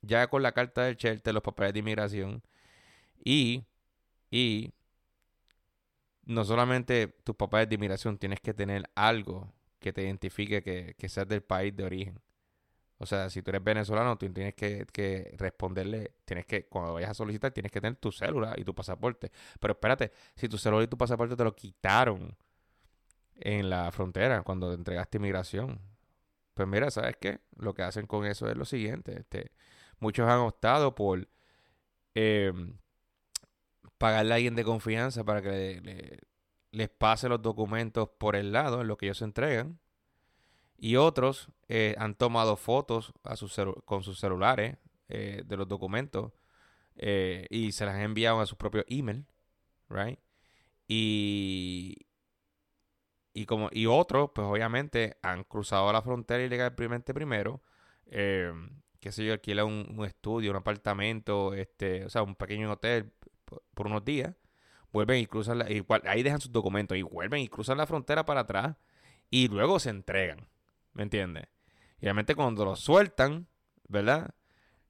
ya 0.00 0.28
con 0.28 0.42
la 0.42 0.52
carta 0.52 0.84
del 0.84 0.96
shelter, 0.96 1.34
los 1.34 1.42
papeles 1.42 1.74
de 1.74 1.80
inmigración 1.80 2.42
y, 3.22 3.64
y 4.30 4.72
no 6.24 6.44
solamente 6.44 7.08
tus 7.22 7.36
papeles 7.36 7.68
de 7.68 7.74
inmigración, 7.74 8.16
tienes 8.16 8.40
que 8.40 8.54
tener 8.54 8.90
algo 8.94 9.52
que 9.86 9.92
te 9.92 10.02
identifique 10.02 10.64
que, 10.64 10.96
que 10.98 11.08
seas 11.08 11.28
del 11.28 11.42
país 11.44 11.76
de 11.76 11.84
origen. 11.84 12.20
O 12.98 13.06
sea, 13.06 13.30
si 13.30 13.40
tú 13.40 13.50
eres 13.52 13.62
venezolano, 13.62 14.18
tú 14.18 14.28
tienes 14.32 14.54
que, 14.56 14.84
que, 14.92 15.32
responderle, 15.38 16.14
tienes 16.24 16.44
que, 16.44 16.66
cuando 16.66 16.94
vayas 16.94 17.10
a 17.10 17.14
solicitar, 17.14 17.52
tienes 17.52 17.70
que 17.70 17.80
tener 17.80 17.96
tu 17.96 18.10
célula 18.10 18.54
y 18.56 18.64
tu 18.64 18.74
pasaporte. 18.74 19.30
Pero 19.60 19.74
espérate, 19.74 20.10
si 20.34 20.48
tu 20.48 20.58
célula 20.58 20.82
y 20.82 20.88
tu 20.88 20.98
pasaporte 20.98 21.36
te 21.36 21.44
lo 21.44 21.54
quitaron 21.54 22.36
en 23.36 23.70
la 23.70 23.92
frontera 23.92 24.42
cuando 24.42 24.70
te 24.70 24.74
entregaste 24.74 25.18
inmigración, 25.18 25.80
pues 26.54 26.66
mira, 26.66 26.90
¿sabes 26.90 27.16
qué? 27.20 27.38
Lo 27.56 27.72
que 27.72 27.82
hacen 27.82 28.06
con 28.06 28.26
eso 28.26 28.48
es 28.50 28.56
lo 28.56 28.64
siguiente. 28.64 29.20
Este, 29.20 29.52
muchos 30.00 30.28
han 30.28 30.40
optado 30.40 30.96
por 30.96 31.28
eh, 32.16 32.52
pagarle 33.98 34.32
a 34.32 34.36
alguien 34.36 34.56
de 34.56 34.64
confianza 34.64 35.22
para 35.22 35.42
que 35.42 36.18
les 36.76 36.88
pase 36.88 37.28
los 37.28 37.40
documentos 37.40 38.08
por 38.18 38.36
el 38.36 38.52
lado 38.52 38.82
en 38.82 38.88
lo 38.88 38.96
que 38.96 39.06
ellos 39.06 39.22
entregan. 39.22 39.78
Y 40.78 40.96
otros 40.96 41.48
eh, 41.68 41.94
han 41.98 42.14
tomado 42.14 42.56
fotos 42.56 43.14
a 43.24 43.36
sus 43.36 43.56
con 43.84 44.02
sus 44.02 44.20
celulares 44.20 44.76
eh, 45.08 45.42
de 45.46 45.56
los 45.56 45.66
documentos 45.66 46.32
eh, 46.96 47.46
y 47.48 47.72
se 47.72 47.86
las 47.86 47.94
han 47.94 48.02
enviado 48.02 48.40
a 48.40 48.46
su 48.46 48.56
propio 48.56 48.84
email, 48.88 49.24
right? 49.88 50.18
Y, 50.88 52.06
y 53.32 53.46
como 53.46 53.70
y 53.72 53.86
otros, 53.86 54.30
pues 54.34 54.46
obviamente 54.46 55.16
han 55.22 55.44
cruzado 55.44 55.92
la 55.92 56.02
frontera 56.02 56.42
ilegalmente 56.44 57.14
primero. 57.14 57.62
Eh, 58.06 58.52
qué 59.00 59.12
sé 59.12 59.24
yo, 59.24 59.32
alquila 59.32 59.64
un, 59.64 60.04
estudio, 60.04 60.50
un 60.50 60.56
apartamento, 60.56 61.54
este, 61.54 62.04
o 62.04 62.10
sea, 62.10 62.22
un 62.22 62.34
pequeño 62.34 62.70
hotel 62.72 63.12
por, 63.74 63.86
unos 63.86 64.04
días. 64.04 64.34
Vuelven 64.96 65.18
y 65.18 65.26
cruzan 65.26 65.58
la, 65.58 65.66
ahí 66.06 66.22
dejan 66.22 66.40
sus 66.40 66.50
documentos 66.50 66.96
y 66.96 67.02
vuelven 67.02 67.42
y 67.42 67.48
cruzan 67.48 67.76
la 67.76 67.86
frontera 67.86 68.24
para 68.24 68.40
atrás 68.40 68.76
y 69.28 69.48
luego 69.48 69.78
se 69.78 69.90
entregan. 69.90 70.48
¿Me 70.94 71.02
entiendes? 71.02 71.48
Y 72.00 72.06
obviamente 72.06 72.34
cuando 72.34 72.64
los 72.64 72.80
sueltan, 72.80 73.46
¿verdad? 73.88 74.34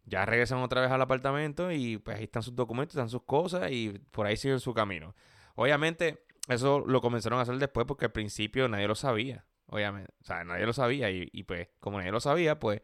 Ya 0.05 0.25
regresan 0.25 0.59
otra 0.59 0.81
vez 0.81 0.93
al 0.93 1.03
apartamento 1.03 1.73
y 1.73 1.99
pues 1.99 2.19
ahí 2.19 2.23
están 2.23 2.45
sus 2.45 2.55
documentos, 2.55 2.95
están 2.95 3.09
sus 3.09 3.25
cosas 3.25 3.73
y 3.73 3.99
por 4.13 4.27
ahí 4.27 4.37
siguen 4.37 4.61
su 4.61 4.75
camino. 4.75 5.17
Obviamente, 5.57 6.25
eso 6.47 6.85
lo 6.87 7.01
comenzaron 7.01 7.41
a 7.41 7.43
hacer 7.43 7.59
después 7.59 7.85
porque 7.85 8.05
al 8.05 8.13
principio 8.13 8.69
nadie 8.69 8.87
lo 8.87 8.95
sabía, 8.95 9.45
obviamente. 9.67 10.13
O 10.21 10.25
sea, 10.25 10.45
nadie 10.45 10.67
lo 10.67 10.73
sabía 10.73 11.11
y, 11.11 11.43
pues 11.43 11.67
como 11.81 11.99
nadie 11.99 12.13
lo 12.13 12.21
sabía, 12.21 12.61
pues 12.61 12.81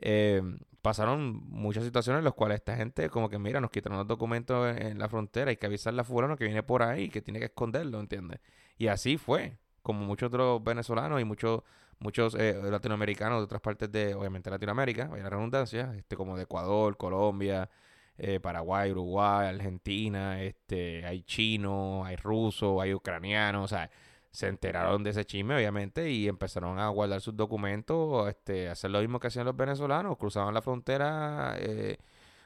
eh, 0.00 0.40
pasaron 0.84 1.40
muchas 1.48 1.82
situaciones 1.82 2.18
en 2.18 2.24
las 2.24 2.34
cuales 2.34 2.56
esta 2.56 2.76
gente 2.76 3.08
como 3.08 3.30
que, 3.30 3.38
mira, 3.38 3.58
nos 3.58 3.70
quitaron 3.70 3.96
los 3.96 4.06
documentos 4.06 4.76
en, 4.76 4.98
la 4.98 5.08
frontera, 5.08 5.48
hay 5.48 5.56
que 5.56 5.64
avisarle 5.64 6.02
a 6.02 6.04
fulano 6.04 6.36
que 6.36 6.44
viene 6.44 6.62
por 6.62 6.82
ahí, 6.82 7.08
que 7.08 7.22
tiene 7.22 7.38
que 7.38 7.46
esconderlo, 7.46 7.98
¿entiendes? 8.00 8.40
Y 8.76 8.88
así 8.88 9.16
fue, 9.16 9.56
como 9.80 10.04
muchos 10.04 10.26
otros 10.26 10.62
venezolanos 10.62 11.22
y 11.22 11.24
muchos 11.24 11.62
muchos 12.00 12.34
eh, 12.34 12.60
latinoamericanos 12.62 13.38
de 13.38 13.44
otras 13.44 13.62
partes 13.62 13.90
de, 13.90 14.14
obviamente, 14.14 14.50
Latinoamérica, 14.50 15.06
vaya 15.06 15.22
la 15.22 15.30
redundancia, 15.30 15.94
este, 15.96 16.16
como 16.16 16.36
de 16.36 16.42
Ecuador, 16.42 16.98
Colombia, 16.98 17.70
eh, 18.18 18.38
Paraguay, 18.40 18.90
Uruguay, 18.90 19.48
Argentina, 19.48 20.42
este, 20.42 21.06
hay 21.06 21.22
chinos, 21.22 22.06
hay 22.06 22.16
rusos, 22.16 22.82
hay 22.82 22.92
ucranianos, 22.92 23.64
o 23.64 23.68
sea, 23.68 23.90
se 24.34 24.48
enteraron 24.48 25.04
de 25.04 25.10
ese 25.10 25.24
chisme, 25.24 25.54
obviamente, 25.54 26.10
y 26.10 26.26
empezaron 26.26 26.80
a 26.80 26.88
guardar 26.88 27.20
sus 27.20 27.36
documentos, 27.36 28.28
este, 28.28 28.68
hacer 28.68 28.90
lo 28.90 28.98
mismo 28.98 29.20
que 29.20 29.28
hacían 29.28 29.46
los 29.46 29.56
venezolanos, 29.56 30.16
cruzaban 30.18 30.52
la 30.52 30.60
frontera 30.60 31.54
eh, 31.56 31.98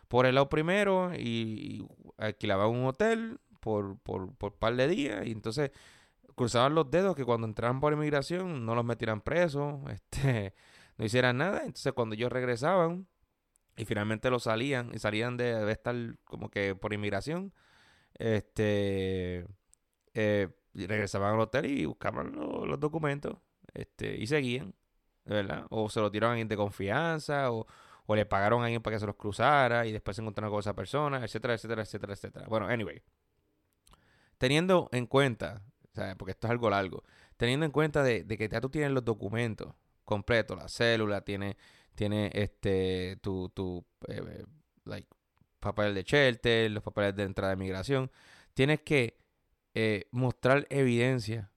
por 0.06 0.26
el 0.26 0.34
lado 0.34 0.50
primero 0.50 1.10
y, 1.14 1.88
alquilaban 2.18 2.68
un 2.68 2.84
hotel 2.84 3.40
por, 3.60 3.98
por, 4.00 4.34
por 4.34 4.52
par 4.54 4.76
de 4.76 4.86
días, 4.86 5.26
y 5.26 5.30
entonces 5.30 5.70
cruzaban 6.34 6.74
los 6.74 6.90
dedos 6.90 7.16
que 7.16 7.24
cuando 7.24 7.46
entraran 7.46 7.80
por 7.80 7.94
inmigración 7.94 8.66
no 8.66 8.74
los 8.74 8.84
metieran 8.84 9.22
presos, 9.22 9.80
este, 9.90 10.52
no 10.98 11.06
hicieran 11.06 11.38
nada, 11.38 11.60
entonces 11.60 11.94
cuando 11.94 12.16
ellos 12.16 12.30
regresaban, 12.30 13.06
y 13.78 13.86
finalmente 13.86 14.28
lo 14.28 14.40
salían 14.40 14.90
y 14.92 14.98
salían 14.98 15.38
de, 15.38 15.72
estar 15.72 15.96
como 16.24 16.50
que 16.50 16.74
por 16.74 16.92
inmigración 16.92 17.54
este 18.18 19.46
eh, 20.12 20.48
regresaban 20.86 21.34
al 21.34 21.40
hotel 21.40 21.66
y 21.66 21.84
buscaban 21.84 22.32
los 22.32 22.78
documentos 22.80 23.36
este 23.74 24.16
y 24.16 24.26
seguían 24.26 24.74
¿verdad? 25.24 25.66
o 25.70 25.88
se 25.90 26.00
los 26.00 26.10
dieron 26.10 26.28
a 26.28 26.32
alguien 26.32 26.48
de 26.48 26.56
confianza 26.56 27.50
o, 27.52 27.66
o 28.06 28.16
le 28.16 28.26
pagaron 28.26 28.62
a 28.62 28.64
alguien 28.66 28.82
para 28.82 28.96
que 28.96 29.00
se 29.00 29.06
los 29.06 29.16
cruzara 29.16 29.86
y 29.86 29.92
después 29.92 30.16
se 30.16 30.22
encontraron 30.22 30.50
con 30.50 30.60
esa 30.60 30.74
persona 30.74 31.24
etcétera 31.24 31.54
etcétera 31.54 31.82
etcétera 31.82 32.12
etcétera 32.14 32.46
bueno 32.48 32.66
anyway 32.66 33.02
teniendo 34.38 34.88
en 34.92 35.06
cuenta 35.06 35.62
porque 36.16 36.30
esto 36.30 36.46
es 36.46 36.50
algo 36.50 36.70
largo 36.70 37.02
teniendo 37.36 37.66
en 37.66 37.72
cuenta 37.72 38.02
de, 38.02 38.24
de 38.24 38.38
que 38.38 38.48
ya 38.48 38.60
tú 38.60 38.70
tienes 38.70 38.92
los 38.92 39.04
documentos 39.04 39.74
completos 40.04 40.56
la 40.56 40.68
célula 40.68 41.22
tiene 41.22 41.56
tiene 41.98 42.30
este 42.32 43.18
tu, 43.20 43.48
tu 43.48 43.84
eh, 44.06 44.44
like, 44.84 45.08
papeles 45.58 45.96
de 45.96 46.04
shelter, 46.04 46.70
los 46.70 46.82
papeles 46.82 47.16
de 47.16 47.24
entrada 47.24 47.50
de 47.50 47.56
migración. 47.56 48.10
Tienes 48.54 48.82
que 48.82 49.18
eh, 49.80 50.08
mostrar 50.10 50.66
evidencia 50.70 51.52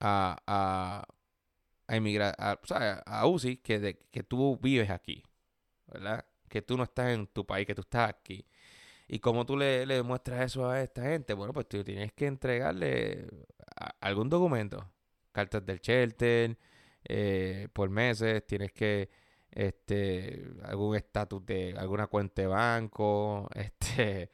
a, 0.00 0.36
a, 0.48 1.06
a, 1.86 3.00
a, 3.06 3.26
UCI 3.28 3.58
que, 3.58 3.78
de, 3.78 3.98
que 4.10 4.24
tú 4.24 4.58
vives 4.60 4.90
aquí, 4.90 5.22
¿verdad? 5.86 6.24
Que 6.48 6.60
tú 6.60 6.76
no 6.76 6.82
estás 6.82 7.10
en 7.10 7.28
tu 7.28 7.46
país, 7.46 7.68
que 7.68 7.74
tú 7.76 7.82
estás 7.82 8.10
aquí. 8.10 8.44
¿Y 9.06 9.20
cómo 9.20 9.46
tú 9.46 9.56
le, 9.56 9.86
le 9.86 9.94
demuestras 9.94 10.46
eso 10.46 10.68
a 10.68 10.82
esta 10.82 11.02
gente? 11.04 11.32
Bueno, 11.34 11.52
pues 11.52 11.68
tú 11.68 11.84
tienes 11.84 12.12
que 12.14 12.26
entregarle 12.26 13.28
algún 14.00 14.28
documento. 14.28 14.90
Cartas 15.30 15.64
del 15.64 15.78
shelter, 15.78 16.58
eh, 17.04 17.68
por 17.72 17.90
meses, 17.90 18.44
tienes 18.44 18.72
que 18.72 19.08
este, 19.52 20.50
algún 20.64 20.96
estatus 20.96 21.46
de 21.46 21.76
alguna 21.78 22.08
cuenta 22.08 22.42
de 22.42 22.48
banco, 22.48 23.48
este, 23.54 24.32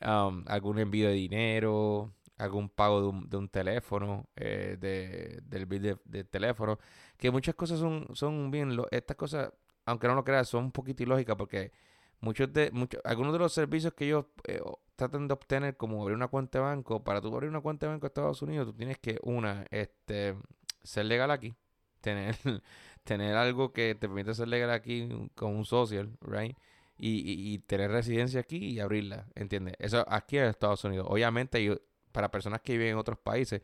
um, 0.00 0.42
algún 0.48 0.80
envío 0.80 1.06
de 1.06 1.14
dinero, 1.14 2.12
algún 2.42 2.68
pago 2.68 3.00
de 3.00 3.06
un, 3.08 3.28
de 3.28 3.36
un 3.36 3.48
teléfono, 3.48 4.28
eh, 4.36 4.76
de, 4.80 5.40
del 5.44 5.66
bill 5.66 5.98
de, 6.04 6.24
teléfono, 6.24 6.78
que 7.16 7.30
muchas 7.30 7.54
cosas 7.54 7.78
son, 7.78 8.06
son 8.14 8.50
bien, 8.50 8.76
estas 8.90 9.16
cosas 9.16 9.52
aunque 9.84 10.08
no 10.08 10.14
lo 10.14 10.24
creas, 10.24 10.48
son 10.48 10.64
un 10.64 10.72
poquito 10.72 11.02
ilógicas 11.02 11.36
porque 11.36 11.72
muchos 12.20 12.52
de, 12.52 12.70
muchos, 12.72 13.00
algunos 13.04 13.32
de 13.32 13.38
los 13.38 13.52
servicios 13.52 13.94
que 13.94 14.06
ellos 14.06 14.26
eh, 14.46 14.60
tratan 14.96 15.28
de 15.28 15.34
obtener, 15.34 15.76
como 15.76 16.02
abrir 16.02 16.16
una 16.16 16.28
cuenta 16.28 16.58
de 16.58 16.64
banco, 16.64 17.02
para 17.02 17.20
tú 17.20 17.34
abrir 17.34 17.50
una 17.50 17.60
cuenta 17.60 17.86
de 17.86 17.92
banco 17.92 18.06
en 18.06 18.10
Estados 18.10 18.42
Unidos, 18.42 18.66
tú 18.66 18.74
tienes 18.74 18.98
que, 18.98 19.18
una, 19.22 19.66
este, 19.70 20.36
ser 20.82 21.06
legal 21.06 21.30
aquí, 21.30 21.54
tener, 22.00 22.36
tener 23.04 23.36
algo 23.36 23.72
que 23.72 23.94
te 23.94 24.08
permite 24.08 24.34
ser 24.34 24.48
legal 24.48 24.70
aquí 24.70 25.08
con 25.34 25.56
un 25.56 25.64
social, 25.64 26.10
right? 26.20 26.56
Y, 26.98 27.54
y, 27.54 27.58
tener 27.58 27.90
residencia 27.90 28.40
aquí 28.40 28.58
y 28.58 28.78
abrirla, 28.78 29.26
¿entiendes? 29.34 29.74
Eso 29.80 30.04
aquí 30.08 30.38
en 30.38 30.44
Estados 30.44 30.84
Unidos. 30.84 31.08
Obviamente, 31.10 31.80
para 32.12 32.30
personas 32.30 32.60
que 32.60 32.72
viven 32.72 32.92
en 32.92 32.98
otros 32.98 33.18
países, 33.18 33.62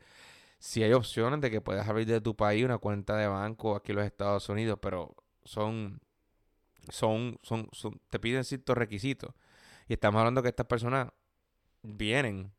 si 0.59 0.83
hay 0.83 0.93
opciones 0.93 1.41
de 1.41 1.49
que 1.49 1.61
puedas 1.61 1.87
abrir 1.87 2.07
de 2.07 2.21
tu 2.21 2.35
país 2.35 2.65
una 2.65 2.77
cuenta 2.77 3.15
de 3.17 3.27
banco 3.27 3.75
aquí 3.75 3.91
en 3.91 3.97
los 3.97 4.05
Estados 4.05 4.49
Unidos, 4.49 4.77
pero 4.81 5.15
son, 5.43 6.01
son, 6.89 7.39
son, 7.43 7.69
son 7.71 8.01
te 8.09 8.19
piden 8.19 8.43
ciertos 8.43 8.77
requisitos. 8.77 9.33
Y 9.87 9.93
estamos 9.93 10.19
hablando 10.19 10.43
que 10.43 10.49
estas 10.49 10.67
personas 10.67 11.09
vienen 11.81 12.53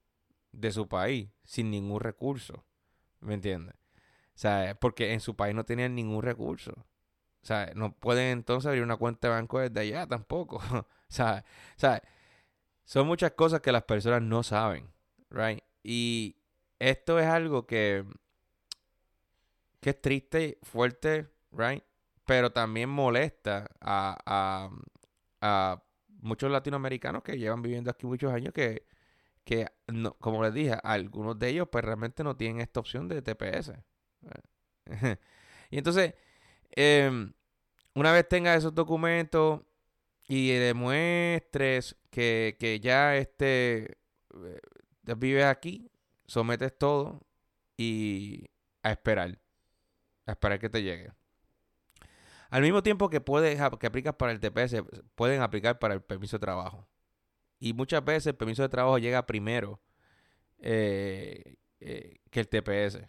de 0.53 0.73
su 0.73 0.89
país 0.89 1.29
sin 1.45 1.71
ningún 1.71 2.01
recurso. 2.01 2.65
¿Me 3.21 3.35
entiendes? 3.35 3.75
O 3.75 4.39
sea, 4.41 4.75
porque 4.81 5.13
en 5.13 5.21
su 5.21 5.37
país 5.37 5.55
no 5.55 5.65
tenían 5.65 5.95
ningún 5.95 6.23
recurso. 6.23 6.73
O 7.43 7.47
sea, 7.47 7.73
no 7.75 7.93
pueden 7.93 8.39
entonces 8.39 8.67
abrir 8.67 8.83
una 8.83 8.97
cuenta 8.97 9.29
de 9.29 9.35
banco 9.35 9.61
desde 9.61 9.81
allá 9.81 10.07
tampoco. 10.07 10.57
o 10.73 10.87
sea, 11.09 11.45
son 12.85 13.07
muchas 13.07 13.33
cosas 13.33 13.61
que 13.61 13.73
las 13.73 13.85
personas 13.85 14.23
no 14.23 14.43
saben, 14.43 14.91
right? 15.31 15.63
Y 15.83 16.37
esto 16.79 17.19
es 17.19 17.27
algo 17.27 17.67
que, 17.67 18.05
que 19.81 19.91
es 19.91 20.01
triste, 20.01 20.59
fuerte, 20.63 21.29
right? 21.53 21.83
Pero 22.25 22.53
también 22.53 22.89
molesta 22.89 23.71
a, 23.81 24.17
a, 24.25 24.71
a 25.41 25.83
muchos 26.23 26.51
latinoamericanos 26.51 27.23
que 27.23 27.39
llevan 27.39 27.63
viviendo 27.63 27.91
aquí 27.91 28.07
muchos 28.07 28.33
años 28.33 28.53
que, 28.53 28.87
que 29.45 29.67
no, 29.89 30.15
como 30.15 30.43
les 30.43 30.55
dije, 30.55 30.77
algunos 30.83 31.39
de 31.39 31.49
ellos 31.49 31.69
pues 31.71 31.85
realmente 31.85 32.23
no 32.25 32.37
tienen 32.37 32.61
esta 32.61 32.81
opción 32.81 33.09
de 33.09 33.23
TPS. 33.23 33.73
y 35.71 35.79
entonces, 35.79 36.15
em, 36.71 37.33
una 37.95 38.13
vez 38.13 38.29
tengas 38.29 38.59
esos 38.59 38.75
documentos 38.75 39.63
y 40.29 40.51
demuestres 40.53 41.97
que, 42.11 42.57
que 42.59 42.81
ya 42.81 43.17
este 43.17 43.99
vives 45.19 45.45
aquí, 45.45 45.91
sometes 46.27 46.77
todo 46.77 47.27
y 47.77 48.51
a 48.83 48.93
esperar. 48.93 49.39
A 50.27 50.33
esperar 50.33 50.59
que 50.59 50.69
te 50.69 50.83
llegue. 50.83 51.13
Al 52.51 52.63
mismo 52.63 52.83
tiempo 52.83 53.09
que 53.11 53.21
puedes 53.21 53.61
que 53.79 53.87
aplicas 53.87 54.15
para 54.15 54.33
el 54.33 54.41
TPS, 54.41 54.83
pueden 55.15 55.41
aplicar 55.41 55.79
para 55.79 55.95
el 55.95 56.03
permiso 56.03 56.37
de 56.37 56.41
trabajo. 56.41 56.89
Y 57.61 57.75
muchas 57.75 58.05
veces 58.05 58.29
el 58.29 58.37
permiso 58.37 58.63
de 58.63 58.69
trabajo 58.69 58.99
llega 58.99 59.27
primero 59.27 59.81
eh, 60.59 61.57
eh, 61.79 62.19
que 62.31 62.41
el 62.41 62.49
TPS. 62.49 63.07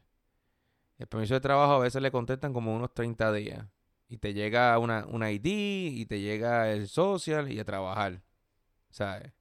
El 1.00 1.08
permiso 1.08 1.34
de 1.34 1.42
trabajo 1.42 1.74
a 1.74 1.80
veces 1.80 2.02
le 2.02 2.12
contestan 2.12 2.54
como 2.54 2.76
unos 2.76 2.94
30 2.94 3.34
días. 3.34 3.66
Y 4.08 4.18
te 4.18 4.34
llega 4.34 4.78
una, 4.78 5.06
una 5.08 5.32
ID 5.32 5.46
y 5.46 6.06
te 6.06 6.20
llega 6.20 6.72
el 6.72 6.88
social 6.88 7.52
y 7.52 7.60
a 7.60 7.66
trabajar. 7.66 8.22
¿Sabes? 8.90 9.32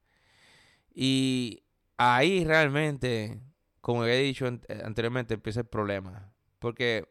Y 0.94 1.64
ahí 2.00 2.44
realmente, 2.44 3.40
como 3.82 4.04
he 4.06 4.16
dicho 4.22 4.46
eh, 4.46 4.82
anteriormente, 4.84 5.34
empieza 5.34 5.60
el 5.60 5.66
problema. 5.66 6.32
Porque 6.58 7.06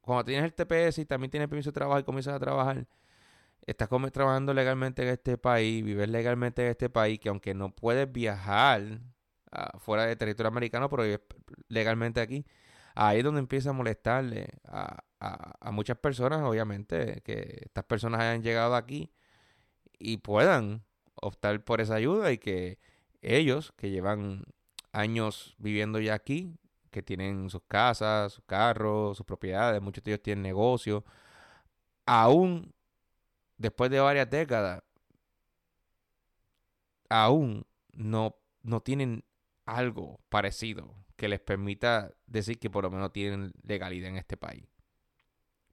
cuando 0.00 0.24
tienes 0.24 0.44
el 0.44 0.54
TPS 0.54 0.98
y 0.98 1.06
también 1.06 1.30
tienes 1.30 1.48
permiso 1.48 1.70
de 1.70 1.74
trabajo 1.74 2.00
y 2.00 2.04
comienzas 2.04 2.34
a 2.34 2.40
trabajar, 2.40 2.88
estás 3.66 3.88
trabajando 4.12 4.52
legalmente 4.54 5.02
en 5.02 5.08
este 5.10 5.38
país, 5.38 5.84
vives 5.84 6.08
legalmente 6.08 6.62
en 6.62 6.70
este 6.70 6.90
país, 6.90 7.20
que 7.20 7.28
aunque 7.28 7.54
no 7.54 7.74
puedes 7.74 8.10
viajar 8.10 9.00
ah, 9.52 9.78
fuera 9.78 10.06
del 10.06 10.18
territorio 10.18 10.48
americano, 10.48 10.88
pero 10.90 11.04
vives 11.04 11.20
legalmente 11.68 12.20
aquí, 12.20 12.44
ahí 12.96 13.18
es 13.18 13.24
donde 13.24 13.40
empieza 13.40 13.70
a 13.70 13.72
molestarle 13.74 14.48
a, 14.66 15.04
a, 15.20 15.70
muchas 15.70 15.98
personas, 15.98 16.42
obviamente, 16.42 17.22
que 17.24 17.62
estas 17.66 17.84
personas 17.84 18.20
hayan 18.22 18.42
llegado 18.42 18.74
aquí 18.74 19.12
y 19.98 20.18
puedan 20.18 20.84
optar 21.14 21.64
por 21.64 21.80
esa 21.80 21.94
ayuda 21.94 22.32
y 22.32 22.38
que 22.38 22.78
ellos, 23.22 23.72
que 23.76 23.90
llevan 23.90 24.44
años 24.92 25.54
viviendo 25.58 26.00
ya 26.00 26.14
aquí, 26.14 26.58
que 26.90 27.02
tienen 27.02 27.48
sus 27.48 27.62
casas, 27.66 28.34
sus 28.34 28.44
carros, 28.44 29.16
sus 29.16 29.24
propiedades, 29.24 29.80
muchos 29.80 30.04
de 30.04 30.12
ellos 30.12 30.22
tienen 30.22 30.42
negocios, 30.42 31.02
aún 32.04 32.74
después 33.56 33.90
de 33.90 34.00
varias 34.00 34.28
décadas, 34.28 34.82
aún 37.08 37.64
no, 37.92 38.36
no 38.62 38.80
tienen 38.80 39.24
algo 39.64 40.20
parecido 40.28 40.94
que 41.16 41.28
les 41.28 41.40
permita 41.40 42.12
decir 42.26 42.58
que 42.58 42.68
por 42.68 42.84
lo 42.84 42.90
menos 42.90 43.12
tienen 43.12 43.52
legalidad 43.62 44.10
en 44.10 44.16
este 44.16 44.36
país. 44.36 44.64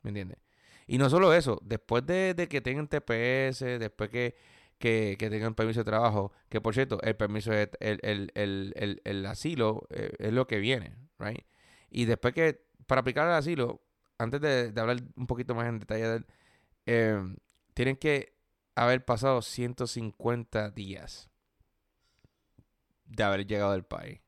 ¿Me 0.03 0.09
entiendes? 0.09 0.37
Y 0.85 0.97
no 0.97 1.09
solo 1.09 1.33
eso, 1.33 1.59
después 1.63 2.05
de, 2.05 2.47
que 2.49 2.61
tengan 2.61 2.87
TPS, 2.87 3.59
después 3.79 4.09
que, 4.09 4.35
que, 4.79 5.17
tengan 5.19 5.55
permiso 5.55 5.81
de 5.81 5.85
trabajo, 5.85 6.31
que 6.49 6.61
por 6.61 6.73
cierto, 6.73 7.01
el 7.03 7.15
permiso, 7.15 7.51
de, 7.51 7.69
el, 7.79 8.31
el, 8.33 9.25
asilo 9.25 9.87
eh, 9.91 10.11
es 10.17 10.33
lo 10.33 10.47
que 10.47 10.59
viene, 10.59 10.95
right? 11.19 11.45
Y 11.89 12.05
después 12.05 12.33
que, 12.33 12.65
para 12.87 13.01
aplicar 13.01 13.27
el 13.27 13.33
asilo, 13.33 13.81
antes 14.17 14.41
de, 14.41 14.73
hablar 14.79 14.97
un 15.15 15.27
poquito 15.27 15.53
más 15.53 15.67
en 15.67 15.79
detalle 15.79 16.23
eh, 16.85 17.21
tienen 17.73 17.97
que 17.97 18.37
haber 18.75 19.03
pasado 19.03 19.41
150 19.41 20.71
días 20.71 21.29
de 23.05 23.23
haber 23.23 23.45
llegado 23.45 23.71
al 23.73 23.85
país. 23.85 24.21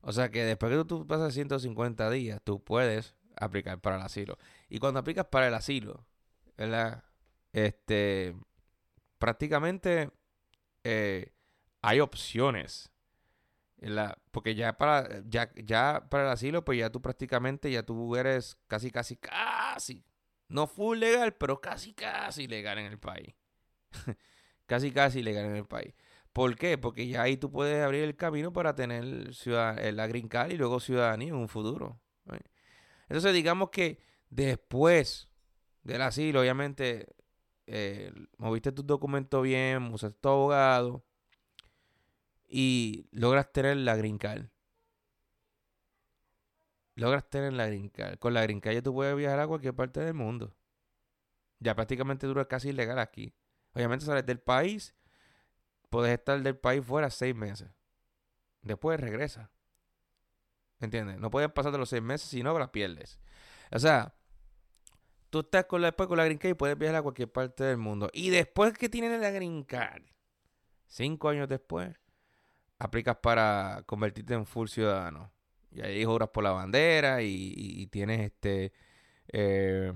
O 0.00 0.12
sea 0.12 0.30
que 0.30 0.44
después 0.44 0.72
que 0.72 0.84
tú 0.84 1.06
pasas 1.06 1.34
150 1.34 2.10
días, 2.10 2.40
tú 2.42 2.62
puedes 2.62 3.14
aplicar 3.36 3.80
para 3.80 3.96
el 3.96 4.02
asilo. 4.02 4.38
Y 4.68 4.78
cuando 4.78 5.00
aplicas 5.00 5.26
para 5.26 5.48
el 5.48 5.54
asilo, 5.54 6.06
¿verdad? 6.56 7.04
Este, 7.52 8.36
prácticamente 9.18 10.10
eh, 10.84 11.32
hay 11.82 12.00
opciones. 12.00 12.90
Porque 14.30 14.54
ya 14.54 14.76
para, 14.76 15.22
ya, 15.26 16.08
para 16.08 16.24
el 16.24 16.30
asilo, 16.30 16.64
pues 16.64 16.78
ya 16.78 16.90
tú 16.90 17.00
prácticamente, 17.02 17.70
ya 17.70 17.82
tú 17.82 18.16
eres 18.16 18.58
casi, 18.66 18.90
casi, 18.90 19.16
casi, 19.16 20.04
no 20.48 20.66
full 20.66 20.98
legal, 20.98 21.34
pero 21.34 21.60
casi, 21.60 21.92
casi 21.92 22.46
legal 22.48 22.78
en 22.78 22.86
el 22.86 22.98
país. 22.98 23.34
casi, 24.66 24.90
casi 24.90 25.22
legal 25.22 25.46
en 25.46 25.56
el 25.56 25.66
país. 25.66 25.94
¿Por 26.32 26.56
qué? 26.56 26.76
Porque 26.78 27.06
ya 27.06 27.22
ahí 27.22 27.36
tú 27.36 27.50
puedes 27.50 27.82
abrir 27.82 28.04
el 28.04 28.16
camino 28.16 28.52
para 28.52 28.74
tener 28.74 29.34
ciudad, 29.34 29.82
la 29.90 30.06
green 30.06 30.28
card 30.28 30.52
y 30.52 30.56
luego 30.56 30.80
ciudadanía 30.80 31.28
en 31.28 31.36
un 31.36 31.48
futuro. 31.48 32.00
Entonces, 33.08 33.32
digamos 33.32 33.70
que 33.70 34.00
después 34.30 35.30
del 35.82 36.02
asilo, 36.02 36.40
obviamente, 36.40 37.15
eh, 37.66 38.12
moviste 38.38 38.72
tus 38.72 38.86
documentos 38.86 39.42
bien, 39.42 39.92
usaste 39.92 40.18
tu 40.20 40.28
abogado 40.28 41.04
y 42.48 43.08
logras 43.12 43.52
tener 43.52 43.76
la 43.78 43.96
green 43.96 44.18
card. 44.18 44.46
Logras 46.94 47.28
tener 47.28 47.52
la 47.52 47.66
green 47.66 47.88
card. 47.90 48.18
Con 48.18 48.34
la 48.34 48.42
green 48.42 48.60
card 48.60 48.74
ya 48.74 48.82
tú 48.82 48.94
puedes 48.94 49.16
viajar 49.16 49.40
a 49.40 49.46
cualquier 49.46 49.74
parte 49.74 50.00
del 50.00 50.14
mundo. 50.14 50.56
Ya 51.58 51.74
prácticamente 51.74 52.26
dura 52.26 52.46
casi 52.46 52.70
ilegal 52.70 52.98
aquí. 52.98 53.34
Obviamente 53.74 54.06
sales 54.06 54.24
del 54.24 54.40
país, 54.40 54.94
puedes 55.90 56.12
estar 56.12 56.40
del 56.42 56.56
país 56.56 56.84
fuera 56.84 57.10
seis 57.10 57.34
meses. 57.34 57.68
Después 58.62 58.98
regresa. 59.00 59.50
¿Entiendes? 60.80 61.18
No 61.18 61.30
puedes 61.30 61.50
pasar 61.50 61.72
de 61.72 61.78
los 61.78 61.88
seis 61.88 62.02
meses 62.02 62.28
si 62.28 62.42
no 62.42 62.58
la 62.58 62.72
pierdes. 62.72 63.18
O 63.70 63.78
sea, 63.78 64.14
tú 65.30 65.40
estás 65.40 65.66
con 65.66 65.80
la, 65.82 65.88
después 65.88 66.08
con 66.08 66.16
la 66.16 66.24
Green 66.24 66.38
Card 66.38 66.50
y 66.52 66.54
puedes 66.54 66.78
viajar 66.78 66.96
a 66.96 67.02
cualquier 67.02 67.30
parte 67.30 67.64
del 67.64 67.78
mundo. 67.78 68.10
Y 68.12 68.30
después 68.30 68.76
que 68.76 68.88
tienes 68.88 69.20
la 69.20 69.30
Green 69.30 69.62
Card, 69.64 70.02
cinco 70.86 71.28
años 71.28 71.48
después, 71.48 71.94
aplicas 72.78 73.16
para 73.16 73.82
convertirte 73.86 74.34
en 74.34 74.46
full 74.46 74.68
ciudadano. 74.68 75.32
Y 75.70 75.82
ahí 75.82 76.04
juras 76.04 76.30
por 76.30 76.44
la 76.44 76.52
bandera 76.52 77.22
y, 77.22 77.86
tienes 77.88 78.20
este... 78.20 78.72
Eh, 79.28 79.92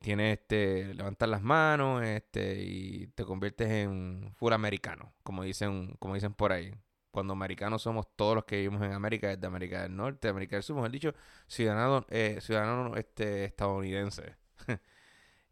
tienes 0.00 0.38
este 0.38 0.94
levantar 0.94 1.28
las 1.28 1.42
manos 1.42 2.02
este 2.02 2.62
y 2.62 3.08
te 3.08 3.24
conviertes 3.24 3.68
en 3.68 4.32
full 4.36 4.52
americano 4.52 5.12
como 5.22 5.42
dicen 5.42 5.96
como 5.98 6.14
dicen 6.14 6.32
por 6.32 6.52
ahí 6.52 6.72
cuando 7.12 7.34
americanos 7.34 7.82
somos 7.82 8.06
todos 8.16 8.34
los 8.34 8.44
que 8.44 8.56
vivimos 8.56 8.82
en 8.82 8.92
América, 8.92 9.28
desde 9.28 9.46
América 9.46 9.82
del 9.82 9.94
Norte, 9.94 10.28
América 10.28 10.56
del 10.56 10.62
Sur, 10.62 10.76
mejor 10.76 10.90
dicho, 10.90 11.14
ciudadano, 11.46 12.06
eh, 12.08 12.38
ciudadano 12.40 12.96
este, 12.96 13.44
estadounidense. 13.44 14.34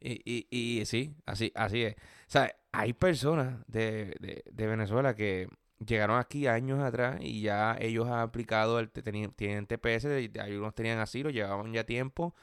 Y, 0.01 0.23
y, 0.25 0.81
y 0.81 0.87
sí, 0.87 1.15
así, 1.27 1.53
así 1.55 1.83
es. 1.83 1.97
O 2.35 2.47
hay 2.73 2.93
personas 2.93 3.65
de, 3.67 4.43
de, 4.53 4.67
Venezuela 4.67 5.15
que 5.15 5.49
llegaron 5.85 6.19
aquí 6.19 6.47
años 6.47 6.81
atrás 6.81 7.19
y 7.21 7.43
ya 7.43 7.77
ellos 7.81 8.07
han 8.07 8.21
aplicado, 8.21 8.79
el, 8.79 8.91
tienen 8.91 9.67
TPS, 9.67 10.07
algunos 10.41 10.75
tenían 10.75 10.99
asilo, 10.99 11.31
llevaban 11.31 11.73
ya 11.73 11.85
tiempo 11.85 12.35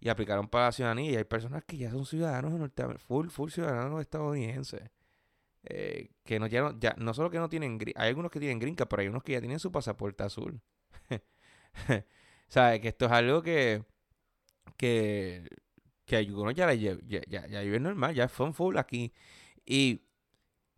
y 0.00 0.08
aplicaron 0.08 0.48
para 0.48 0.66
la 0.66 0.72
ciudadanía. 0.72 1.12
Y 1.12 1.16
hay 1.16 1.24
personas 1.24 1.64
que 1.64 1.76
ya 1.76 1.90
son 1.90 2.06
ciudadanos 2.06 2.52
norteamericanos, 2.52 3.02
full, 3.06 3.28
full 3.28 3.50
ciudadanos 3.50 4.00
estadounidenses. 4.00 4.90
Eh, 5.64 6.10
que 6.24 6.38
no, 6.38 6.46
ya, 6.46 6.62
no, 6.62 6.78
ya 6.78 6.94
no 6.98 7.12
solo 7.14 7.30
que 7.30 7.38
no 7.38 7.48
tienen, 7.48 7.78
hay 7.96 8.08
algunos 8.08 8.30
que 8.30 8.40
tienen 8.40 8.58
gringa, 8.58 8.86
pero 8.88 9.02
hay 9.02 9.08
unos 9.08 9.22
que 9.22 9.32
ya 9.32 9.40
tienen 9.40 9.58
su 9.58 9.72
pasaporte 9.72 10.22
azul. 10.24 10.60
¿Sabes? 12.48 12.80
Que 12.80 12.88
esto 12.88 13.06
es 13.06 13.12
algo 13.12 13.42
que, 13.42 13.84
que, 14.76 15.48
que 16.08 16.16
algunos 16.16 16.54
ya, 16.54 16.72
ya, 16.72 16.96
ya, 17.06 17.46
ya 17.46 17.60
viven 17.60 17.82
normal, 17.82 18.14
ya 18.14 18.28
son 18.28 18.54
full 18.54 18.78
aquí. 18.78 19.12
Y 19.66 20.00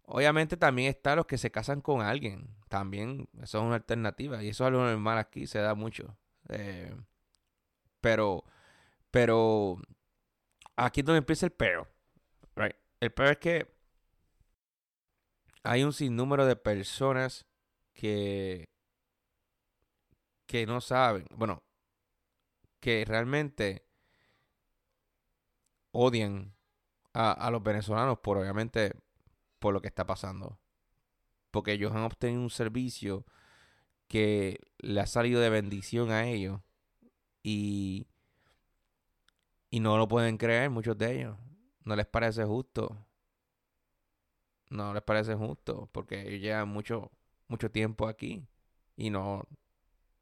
obviamente 0.03 0.57
también 0.57 0.89
está 0.91 1.15
los 1.15 1.27
que 1.27 1.39
se 1.39 1.53
casan 1.53 1.81
con 1.81 2.03
alguien. 2.03 2.49
También, 2.69 3.29
eso 3.41 3.59
es 3.59 3.65
una 3.65 3.77
alternativa. 3.77 4.43
Y 4.43 4.49
eso 4.49 4.65
es 4.65 4.69
algo 4.69 4.83
normal 4.83 5.19
aquí, 5.19 5.47
se 5.47 5.61
da 5.61 5.75
mucho. 5.75 6.17
Eh, 6.49 6.93
pero, 8.01 8.45
pero, 9.13 9.79
aquí 10.77 11.01
es 11.01 11.07
donde 11.07 11.19
empieza 11.19 11.47
el 11.47 11.53
pero. 11.53 11.89
El 13.01 13.13
pero 13.13 13.31
es 13.31 13.39
que 13.39 13.73
hay 15.63 15.85
un 15.85 15.93
sinnúmero 15.93 16.45
de 16.45 16.57
personas 16.57 17.47
que, 17.95 18.69
que 20.47 20.67
no 20.67 20.83
saben, 20.83 21.25
bueno, 21.35 21.63
que 22.81 23.05
realmente 23.07 23.90
odian 25.93 26.55
a, 27.13 27.33
a, 27.33 27.51
los 27.51 27.63
venezolanos 27.63 28.19
por 28.21 28.39
obviamente 28.39 28.95
por 29.59 29.75
lo 29.75 29.81
que 29.81 29.89
está 29.89 30.07
pasando. 30.07 30.59
Porque 31.51 31.73
ellos 31.73 31.93
han 31.93 32.03
obtenido 32.03 32.41
un 32.41 32.51
servicio 32.51 33.27
que 34.09 34.61
le 34.79 35.01
ha 35.01 35.07
salido 35.07 35.41
de 35.41 35.51
bendición 35.51 36.11
a 36.11 36.27
ellos 36.29 36.61
y, 37.43 38.07
y 39.71 39.81
no 39.81 39.99
lo 39.99 40.09
pueden 40.09 40.39
creer 40.39 40.71
muchos 40.71 40.97
de 40.99 41.17
ellos. 41.17 41.39
No 41.85 41.97
les 41.97 42.07
parece 42.07 42.45
justo 42.45 42.97
no 44.71 44.95
les 44.95 45.03
parece 45.03 45.35
justo 45.35 45.89
porque 45.93 46.23
ellos 46.23 46.41
llevan 46.41 46.69
mucho, 46.69 47.11
mucho 47.49 47.71
tiempo 47.71 48.09
aquí 48.09 48.47
y 48.97 49.11
no, 49.11 49.45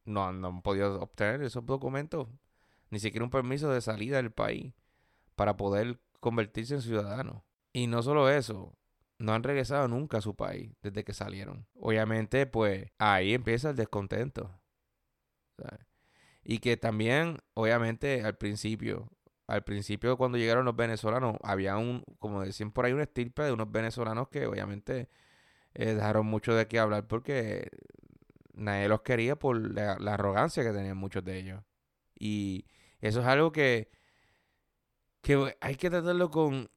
no, 0.05 0.25
han 0.25 0.63
podido 0.63 1.01
obtener 1.01 1.43
esos 1.43 1.65
documentos, 1.65 2.29
ni 2.91 2.99
siquiera 2.99 3.25
un 3.25 3.31
permiso 3.31 3.71
de 3.71 3.81
salida 3.81 4.17
del 4.17 4.33
país 4.33 4.73
para 5.39 5.57
poder 5.57 6.01
convertirse 6.21 6.75
en 6.75 6.83
ciudadanos. 6.83 7.45
Y 7.73 7.87
no 7.87 8.03
solo 8.03 8.29
eso, 8.29 8.77
no 9.19 9.35
han 9.35 9.45
regresado 9.45 9.87
nunca 9.89 10.19
a 10.19 10.21
su 10.21 10.35
país 10.35 10.73
desde 10.83 11.05
que 11.05 11.15
salieron. 11.15 11.67
Obviamente, 11.75 12.47
pues 12.47 12.91
ahí 12.99 13.35
empieza 13.35 13.71
el 13.71 13.77
descontento. 13.77 14.61
Y 16.43 16.59
que 16.59 16.77
también, 16.77 17.39
obviamente, 17.55 18.25
al 18.25 18.37
principio, 18.37 19.09
al 19.47 19.63
principio 19.63 20.17
cuando 20.17 20.39
llegaron 20.39 20.65
los 20.65 20.77
venezolanos, 20.77 21.37
había 21.43 21.77
un, 21.77 22.03
como 22.19 22.43
decían 22.43 22.73
por 22.73 22.85
ahí, 22.85 22.93
una 22.93 23.05
estirpe 23.05 23.43
de 23.45 23.53
unos 23.53 23.71
venezolanos 23.71 24.29
que 24.29 24.47
obviamente 24.47 25.09
eh, 25.75 25.95
dejaron 25.95 26.27
mucho 26.27 26.55
de 26.55 26.67
qué 26.67 26.81
hablar 26.81 27.07
porque 27.07 27.71
nadie 28.55 28.89
los 28.89 29.03
quería 29.03 29.37
por 29.37 29.57
la, 29.57 29.93
arrogancia 30.13 30.65
que 30.65 30.73
tenían 30.73 30.97
muchos 30.97 31.25
de 31.25 31.39
ellos. 31.39 31.63
Y 32.19 32.67
eso 33.01 33.21
es 33.21 33.27
algo 33.27 33.53
que, 33.53 33.91
que 35.29 35.55
hay 35.61 35.75
que 35.75 35.91
tratarlo 35.91 36.31
con, 36.31 36.71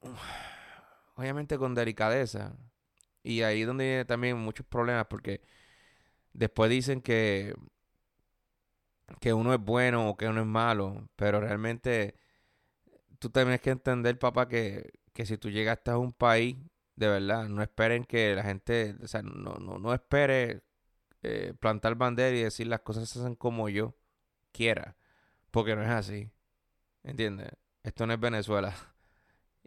obviamente 1.16 1.58
con 1.58 1.74
delicadeza. 1.74 2.54
Y 3.24 3.44
ahí 3.44 3.62
es 3.62 3.68
donde 3.68 4.00
hay 4.00 4.06
también 4.06 4.38
muchos 4.38 4.66
problemas 4.66 5.06
porque 5.08 5.40
después 6.34 6.70
dicen 6.70 7.02
que, 7.02 7.56
que 9.22 9.32
uno 9.32 9.54
es 9.54 9.60
bueno 9.62 10.10
o 10.10 10.18
que 10.18 10.28
uno 10.28 10.42
es 10.42 10.48
malo, 10.48 11.08
pero 11.16 11.40
realmente 11.40 12.20
tú 13.20 13.30
tienes 13.30 13.62
que 13.62 13.70
entender, 13.70 14.20
papá, 14.20 14.50
que, 14.50 14.92
si 15.24 15.38
tú 15.38 15.50
llegaste 15.50 15.92
a 15.92 15.98
un 15.98 16.12
país, 16.12 16.58
de 16.98 17.08
verdad, 17.08 17.48
no 17.48 17.62
esperen 17.64 18.04
que 18.04 18.36
la 18.36 18.44
gente, 18.44 18.98
o 19.02 19.08
sea, 19.08 19.22
no, 19.22 19.56
no, 19.62 19.80
no 19.80 19.94
espere 19.94 20.62
eh, 21.24 21.54
plantar 21.58 21.96
bandera 21.96 22.36
y 22.36 22.44
decir 22.44 22.68
las 22.68 22.82
cosas 22.82 23.08
se 23.08 23.20
hacen 23.20 23.36
como 23.36 23.70
yo 23.70 23.96
quiera, 24.52 24.98
porque 25.52 25.74
no 25.74 25.84
es 25.84 25.90
así, 25.90 26.30
¿entiendes? 27.04 27.61
Esto 27.84 28.06
no 28.08 28.14
es 28.14 28.20
Venezuela. 28.20 28.76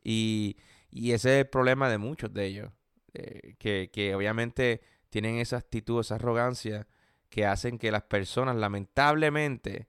Y, 0.07 0.59
y 0.91 1.13
ese 1.13 1.31
es 1.31 1.45
el 1.47 1.49
problema 1.49 1.89
de 1.89 1.97
muchos 1.97 2.31
de 2.35 2.45
ellos, 2.45 2.71
eh, 3.15 3.55
que, 3.59 3.89
que 3.91 4.15
obviamente 4.15 4.83
tienen 5.09 5.37
esa 5.37 5.57
actitud, 5.57 5.99
esa 5.99 6.17
arrogancia 6.17 6.87
que 7.31 7.47
hacen 7.47 7.79
que 7.79 7.91
las 7.91 8.03
personas 8.03 8.55
lamentablemente 8.57 9.89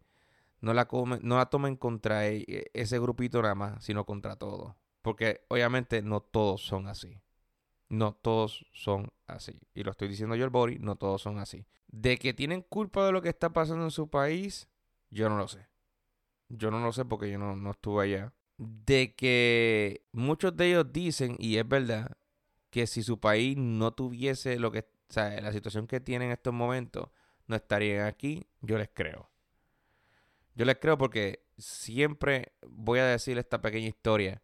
no 0.62 0.74
la, 0.74 0.88
no 1.22 1.38
la 1.38 1.46
tomen 1.46 1.76
contra 1.76 2.28
e, 2.28 2.44
e, 2.48 2.72
ese 2.74 2.98
grupito 2.98 3.42
nada 3.42 3.54
más, 3.56 3.84
sino 3.84 4.06
contra 4.06 4.36
todos. 4.36 4.74
Porque 5.04 5.46
obviamente 5.50 6.02
no 6.02 6.22
todos 6.22 6.66
son 6.66 6.88
así. 6.88 7.22
No 7.88 8.14
todos 8.16 8.66
son 8.74 9.12
así. 9.28 9.60
Y 9.76 9.84
lo 9.84 9.92
estoy 9.92 10.08
diciendo 10.08 10.36
yo 10.36 10.44
el 10.44 10.50
Bori, 10.50 10.80
no 10.80 10.96
todos 10.96 11.22
son 11.22 11.38
así. 11.38 11.68
De 11.88 12.18
que 12.18 12.34
tienen 12.34 12.64
culpa 12.64 13.06
de 13.06 13.12
lo 13.12 13.22
que 13.22 13.30
está 13.30 13.52
pasando 13.52 13.84
en 13.84 13.92
su 13.92 14.10
país, 14.10 14.68
yo 15.12 15.30
no 15.30 15.38
lo 15.38 15.48
sé. 15.48 15.68
Yo 16.50 16.72
no 16.72 16.80
lo 16.80 16.92
sé 16.92 17.06
porque 17.06 17.32
yo 17.32 17.38
no, 17.38 17.56
no 17.56 17.72
estuve 17.72 18.04
allá. 18.04 18.34
De 18.58 19.16
que 19.16 20.06
muchos 20.12 20.56
de 20.56 20.68
ellos 20.68 20.92
dicen, 20.92 21.36
y 21.40 21.58
es 21.58 21.68
verdad, 21.68 22.18
que 22.70 22.88
si 22.88 23.04
su 23.04 23.20
país 23.20 23.58
no 23.58 23.94
tuviese 23.94 24.60
lo 24.60 24.72
que, 24.72 24.80
o 24.80 25.14
sea, 25.14 25.40
la 25.42 25.52
situación 25.52 25.88
que 25.88 26.00
tiene 26.00 26.26
en 26.26 26.32
estos 26.32 26.54
momentos, 26.54 27.10
no 27.48 27.56
estarían 27.56 28.06
aquí, 28.06 28.48
yo 28.62 28.78
les 28.78 28.90
creo. 28.94 29.30
Yo 30.56 30.66
les 30.66 30.78
creo 30.78 30.98
porque 30.98 31.46
siempre 31.58 32.54
voy 32.68 33.00
a 33.00 33.06
decir 33.06 33.38
esta 33.38 33.62
pequeña 33.62 33.88
historia 33.88 34.42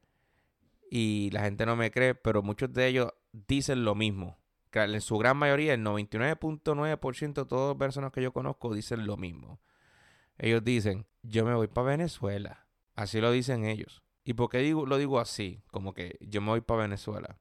y 0.90 1.30
la 1.32 1.42
gente 1.42 1.66
no 1.66 1.76
me 1.76 1.92
cree, 1.92 2.16
pero 2.16 2.44
muchos 2.44 2.72
de 2.74 2.88
ellos 2.88 3.14
dicen 3.32 3.86
lo 3.86 3.96
mismo. 3.96 4.38
En 4.74 5.02
su 5.02 5.18
gran 5.18 5.38
mayoría, 5.38 5.74
el 5.74 5.84
99.9% 5.84 7.34
de 7.34 7.46
todas 7.46 7.70
las 7.70 7.78
personas 7.78 8.12
que 8.12 8.22
yo 8.22 8.32
conozco 8.32 8.74
dicen 8.74 9.06
lo 9.06 9.18
mismo. 9.18 9.60
Ellos 10.38 10.64
dicen, 10.64 11.06
yo 11.24 11.46
me 11.46 11.54
voy 11.54 11.68
para 11.68 11.88
Venezuela. 11.88 12.68
Así 12.96 13.22
lo 13.22 13.32
dicen 13.32 13.66
ellos. 13.66 14.04
¿Y 14.24 14.34
por 14.34 14.50
qué 14.50 14.60
digo, 14.60 14.86
lo 14.86 14.98
digo 14.98 15.20
así? 15.20 15.64
Como 15.72 15.94
que 15.94 16.18
yo 16.22 16.42
me 16.42 16.48
voy 16.48 16.62
para 16.62 16.84
Venezuela. 16.84 17.40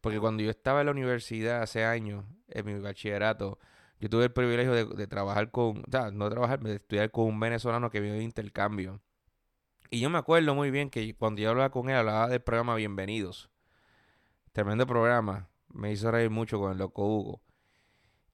Porque 0.00 0.20
cuando 0.20 0.42
yo 0.42 0.50
estaba 0.50 0.80
en 0.80 0.86
la 0.86 0.92
universidad 0.92 1.62
hace 1.62 1.84
años, 1.84 2.24
en 2.48 2.66
mi 2.66 2.78
bachillerato, 2.78 3.58
yo 4.00 4.08
tuve 4.08 4.24
el 4.24 4.32
privilegio 4.32 4.72
de, 4.86 5.06
trabajar 5.06 5.50
con, 5.50 5.78
o 5.78 5.90
sea, 5.90 6.10
no 6.10 6.30
trabajar, 6.30 6.60
de 6.60 6.76
estudiar 6.76 7.10
con 7.10 7.26
un 7.26 7.40
venezolano 7.40 7.90
que 7.90 8.00
vino 8.00 8.14
de 8.14 8.22
intercambio. 8.22 9.00
Y 9.90 10.00
yo 10.00 10.10
me 10.10 10.18
acuerdo 10.18 10.54
muy 10.54 10.70
bien 10.70 10.90
que 10.90 11.14
cuando 11.14 11.40
yo 11.40 11.50
hablaba 11.50 11.70
con 11.70 11.88
él, 11.90 11.96
hablaba 11.96 12.28
del 12.28 12.40
programa 12.40 12.74
Bienvenidos. 12.76 13.50
Tremendo 14.52 14.86
programa. 14.86 15.48
Me 15.68 15.92
hizo 15.92 16.10
reír 16.10 16.30
mucho 16.30 16.58
con 16.58 16.72
el 16.72 16.78
loco 16.78 17.06
Hugo. 17.06 17.42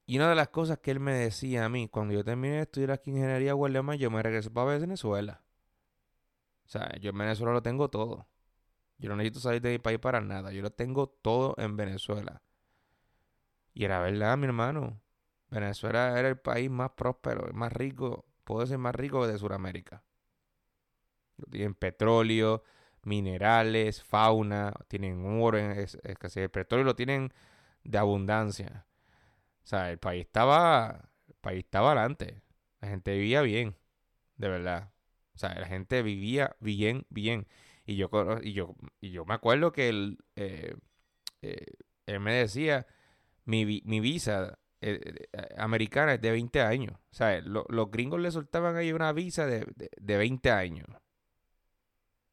Y 0.07 0.17
una 0.17 0.29
de 0.29 0.35
las 0.35 0.49
cosas 0.49 0.79
que 0.79 0.91
él 0.91 1.01
me 1.01 1.15
decía 1.15 1.65
a 1.65 1.69
mí, 1.69 1.89
cuando 1.89 2.15
yo 2.15 2.25
terminé 2.25 2.57
de 2.57 2.63
estudiar 2.63 2.91
aquí 2.93 3.11
ingeniería 3.11 3.55
Guardiamar, 3.55 3.97
yo 3.97 4.11
me 4.11 4.23
regresé 4.23 4.51
para 4.51 4.79
Venezuela. 4.79 5.43
O 6.67 6.69
sea, 6.69 6.95
yo 7.01 7.11
en 7.11 7.19
Venezuela 7.19 7.53
lo 7.53 7.63
tengo 7.63 7.89
todo. 7.89 8.27
Yo 8.99 9.09
no 9.09 9.17
necesito 9.17 9.41
salir 9.41 9.63
de 9.63 9.71
mi 9.71 9.79
país 9.79 9.99
para 9.99 10.21
nada. 10.21 10.53
Yo 10.53 10.63
lo 10.63 10.71
tengo 10.71 11.09
todo 11.09 11.55
en 11.59 11.77
Venezuela. 11.77 12.43
Y 13.73 13.85
era 13.85 14.01
verdad, 14.01 14.37
mi 14.39 14.47
hermano. 14.47 15.01
Venezuela 15.51 16.19
era 16.19 16.29
el 16.29 16.39
país 16.39 16.71
más 16.71 16.91
próspero, 16.91 17.53
más 17.53 17.73
rico, 17.73 18.27
puede 18.45 18.67
ser 18.67 18.79
más 18.79 18.95
rico 18.95 19.27
de 19.27 19.39
Sudamérica. 19.39 20.03
Tienen 21.51 21.75
petróleo, 21.75 22.63
minerales, 23.03 24.03
fauna, 24.03 24.73
tienen 24.89 25.25
oro, 25.41 25.59
es, 25.59 25.99
es, 26.03 26.37
el 26.37 26.51
petróleo 26.51 26.85
lo 26.85 26.97
tienen 26.97 27.33
de 27.85 27.99
abundancia. 27.99 28.87
O 29.65 29.67
sea, 29.67 29.91
el 29.91 29.99
país 29.99 30.27
estaba, 30.27 31.11
el 31.29 31.35
país 31.41 31.65
estaba 31.65 31.93
adelante. 31.93 32.43
La 32.81 32.89
gente 32.89 33.15
vivía 33.15 33.43
bien, 33.43 33.77
de 34.37 34.49
verdad. 34.49 34.93
O 35.35 35.39
sea, 35.39 35.59
la 35.59 35.67
gente 35.67 36.03
vivía 36.03 36.57
bien, 36.61 37.07
bien. 37.11 37.47
Y 37.87 37.97
yo, 37.97 38.11
y 38.43 38.53
yo, 38.53 38.75
y 39.01 39.11
yo 39.11 39.25
me 39.25 39.35
acuerdo 39.35 39.73
que 39.73 39.89
él, 39.89 40.19
eh, 40.37 40.75
eh, 41.43 41.67
él 42.07 42.21
me 42.21 42.35
decía, 42.35 42.87
mi, 43.45 43.83
mi 43.85 44.01
visa 44.01 44.59
eh, 44.87 45.01
eh, 45.33 45.55
americana 45.57 46.19
de 46.19 46.31
20 46.31 46.61
años. 46.61 46.93
O 47.11 47.15
sea, 47.15 47.41
los 47.41 47.91
gringos 47.91 48.21
le 48.21 48.31
soltaban 48.31 48.77
ahí 48.77 48.93
una 48.93 49.13
visa 49.13 49.47
de, 49.47 49.67
de, 49.97 50.17
20 50.19 50.51
años. 50.51 50.87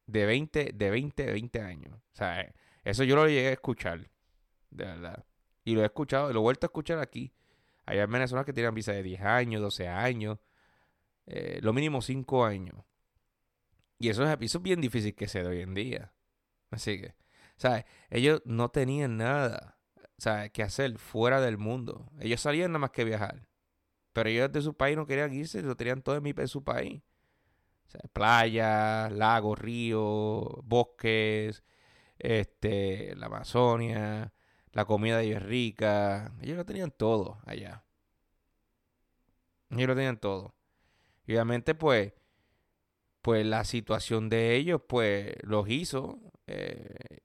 De 0.06 0.26
20, 0.26 0.72
de 0.74 0.90
20, 0.90 1.26
de 1.26 1.32
20 1.32 1.62
años. 1.62 1.94
O 1.94 2.16
sea, 2.16 2.54
eso 2.84 3.06
yo 3.06 3.16
lo 3.16 3.26
llegué 3.28 3.48
a 3.48 3.54
escuchar. 3.54 4.10
De 4.70 4.86
verdad. 4.86 5.24
Y 5.64 5.76
lo 5.76 5.82
he 5.82 5.86
escuchado, 5.86 6.32
lo 6.34 6.39
he 6.39 6.43
vuelto 6.43 6.66
a 6.66 6.70
escuchar 6.70 6.99
aquí. 6.99 7.34
Hay 7.86 7.97
venezolanos 7.97 8.45
que 8.45 8.53
tienen 8.53 8.74
visa 8.74 8.93
de 8.93 9.03
10 9.03 9.22
años, 9.22 9.62
12 9.62 9.88
años. 9.88 10.39
lo 11.62 11.74
mínimo 11.74 12.01
5 12.01 12.45
años. 12.45 12.84
Y 14.01 14.09
eso 14.09 14.24
es, 14.24 14.62
bien 14.64 14.82
difícil 14.82 15.14
que 15.14 15.28
se 15.28 15.43
dé 15.43 15.47
hoy 15.47 15.62
en 15.62 15.76
día. 15.76 16.12
Así 16.72 16.99
que, 16.99 17.14
¿sabes? 17.57 17.86
Ellos 18.09 18.41
no 18.45 18.70
tenían 18.70 19.18
nada. 19.18 19.78
Sea, 20.18 20.49
qué 20.49 20.64
hacer 20.64 20.97
fuera 20.97 21.39
del 21.39 21.57
mundo. 21.59 22.09
Ellos 22.20 22.41
salían 22.41 22.72
nada 22.72 22.80
más 22.80 22.91
que 22.91 23.03
viajar. 23.03 23.47
Pero 24.14 24.30
ellos 24.30 24.51
de 24.51 24.62
su 24.62 24.76
país 24.76 24.97
no 24.97 25.05
querían 25.05 25.34
irse, 25.34 25.62
lo 25.62 25.76
tenían 25.76 26.01
todo 26.01 26.16
en, 26.16 26.24
mi, 26.24 26.34
en 26.36 26.47
su 26.47 26.64
país. 26.64 27.03
O 28.03 28.07
playas, 28.09 29.12
lagos, 29.12 29.59
ríos, 29.59 30.47
bosques, 30.64 31.64
este, 32.18 33.16
la 33.16 33.28
Amazonia, 33.28 34.34
la 34.74 34.86
comida 34.86 35.18
de 35.18 35.26
ellos 35.26 35.44
rica. 35.44 36.34
Ellos 36.42 36.58
lo 36.58 36.66
tenían 36.66 36.92
todo 36.92 37.40
allá. 37.46 37.84
Ellos 39.70 39.88
lo 39.88 39.96
tenían 39.96 40.18
todo. 40.18 40.54
Y 41.26 41.34
obviamente, 41.34 41.76
pues, 41.76 42.14
pues 43.22 43.46
la 43.46 43.64
situación 43.64 44.30
de 44.30 44.56
ellos, 44.56 44.82
pues, 44.88 45.34
los 45.44 45.70
hizo. 45.70 46.20
Eh, 46.48 47.22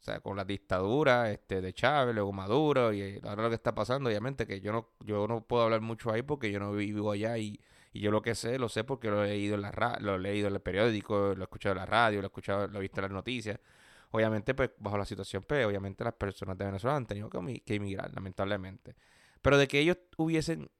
o 0.00 0.04
sea, 0.04 0.20
con 0.20 0.36
la 0.36 0.44
dictadura 0.44 1.30
este, 1.30 1.62
de 1.62 1.72
Chávez, 1.72 2.14
luego 2.14 2.30
Maduro, 2.30 2.92
y 2.92 3.18
ahora 3.22 3.44
lo 3.44 3.48
que 3.48 3.54
está 3.54 3.74
pasando, 3.74 4.10
obviamente, 4.10 4.46
que 4.46 4.60
yo 4.60 4.70
no, 4.70 4.90
yo 5.00 5.26
no 5.26 5.46
puedo 5.46 5.62
hablar 5.62 5.80
mucho 5.80 6.12
ahí 6.12 6.20
porque 6.20 6.52
yo 6.52 6.60
no 6.60 6.72
vivo 6.72 7.10
allá 7.10 7.38
y, 7.38 7.58
yo 7.94 8.10
lo 8.10 8.20
que 8.20 8.34
sé, 8.34 8.58
lo 8.58 8.68
sé 8.68 8.84
porque 8.84 9.08
lo 9.08 9.24
he 9.24 9.28
leído 9.28 9.54
en 9.54 9.62
la 9.62 9.98
lo 10.00 10.16
he 10.16 10.18
leído 10.18 10.48
en 10.48 10.54
el 10.54 10.60
periódico, 10.60 11.34
lo 11.34 11.40
he 11.40 11.44
escuchado 11.44 11.72
en 11.72 11.78
la 11.78 11.86
radio, 11.86 12.20
lo 12.20 12.26
he 12.26 12.28
escuchado, 12.28 12.68
lo 12.68 12.78
he 12.78 12.82
visto 12.82 13.00
en 13.00 13.02
las 13.04 13.12
noticias. 13.12 13.58
Obviamente, 14.14 14.54
pues, 14.54 14.70
bajo 14.78 14.96
la 14.96 15.04
situación, 15.04 15.42
pues, 15.42 15.66
obviamente 15.66 16.04
las 16.04 16.14
personas 16.14 16.56
de 16.56 16.64
Venezuela 16.64 16.96
han 16.96 17.04
tenido 17.04 17.28
que, 17.28 17.62
emigrar, 17.66 18.14
lamentablemente. 18.14 18.94
Pero 19.42 19.58
de 19.58 19.66
que 19.66 19.80
ellos 19.80 19.98
hubiesen, 20.16 20.70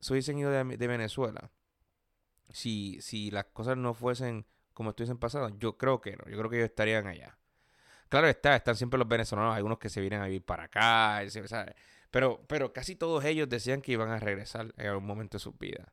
se 0.00 0.14
hubiesen 0.14 0.38
ido 0.38 0.50
de, 0.50 0.64
Venezuela, 0.86 1.50
si, 2.48 2.98
si 3.02 3.30
las 3.30 3.44
cosas 3.44 3.76
no 3.76 3.92
fuesen 3.92 4.46
como 4.72 4.88
estuviesen 4.88 5.18
pasando, 5.18 5.54
yo 5.58 5.76
creo 5.76 6.00
que 6.00 6.16
no, 6.16 6.24
yo 6.30 6.38
creo 6.38 6.48
que 6.48 6.56
ellos 6.56 6.70
estarían 6.70 7.06
allá. 7.06 7.36
Claro 8.08 8.26
está, 8.26 8.56
están 8.56 8.74
siempre 8.74 8.96
los 8.96 9.06
venezolanos, 9.06 9.54
algunos 9.54 9.78
que 9.78 9.90
se 9.90 10.00
vienen 10.00 10.22
a 10.22 10.24
vivir 10.24 10.46
para 10.46 10.64
acá, 10.64 11.20
Pero, 12.10 12.42
pero 12.48 12.72
casi 12.72 12.96
todos 12.96 13.22
ellos 13.26 13.50
decían 13.50 13.82
que 13.82 13.92
iban 13.92 14.08
a 14.08 14.18
regresar 14.18 14.72
en 14.78 14.86
algún 14.86 15.04
momento 15.04 15.36
de 15.36 15.40
su 15.40 15.52
vida. 15.52 15.92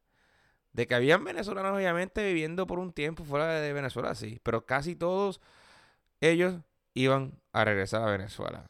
De 0.71 0.87
que 0.87 0.95
habían 0.95 1.25
venezolanos, 1.25 1.75
obviamente, 1.75 2.25
viviendo 2.25 2.65
por 2.65 2.79
un 2.79 2.93
tiempo 2.93 3.25
fuera 3.25 3.59
de 3.59 3.73
Venezuela, 3.73 4.15
sí. 4.15 4.39
Pero 4.43 4.65
casi 4.65 4.95
todos 4.95 5.41
ellos 6.21 6.61
iban 6.95 7.39
a 7.53 7.63
regresar 7.65 8.01
a 8.01 8.11
Venezuela. 8.11 8.67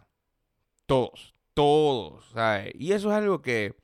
Todos, 0.86 1.34
todos, 1.54 2.26
¿sabes? 2.34 2.74
Y 2.76 2.92
eso 2.92 3.10
es 3.12 3.16
algo 3.16 3.42
que, 3.42 3.76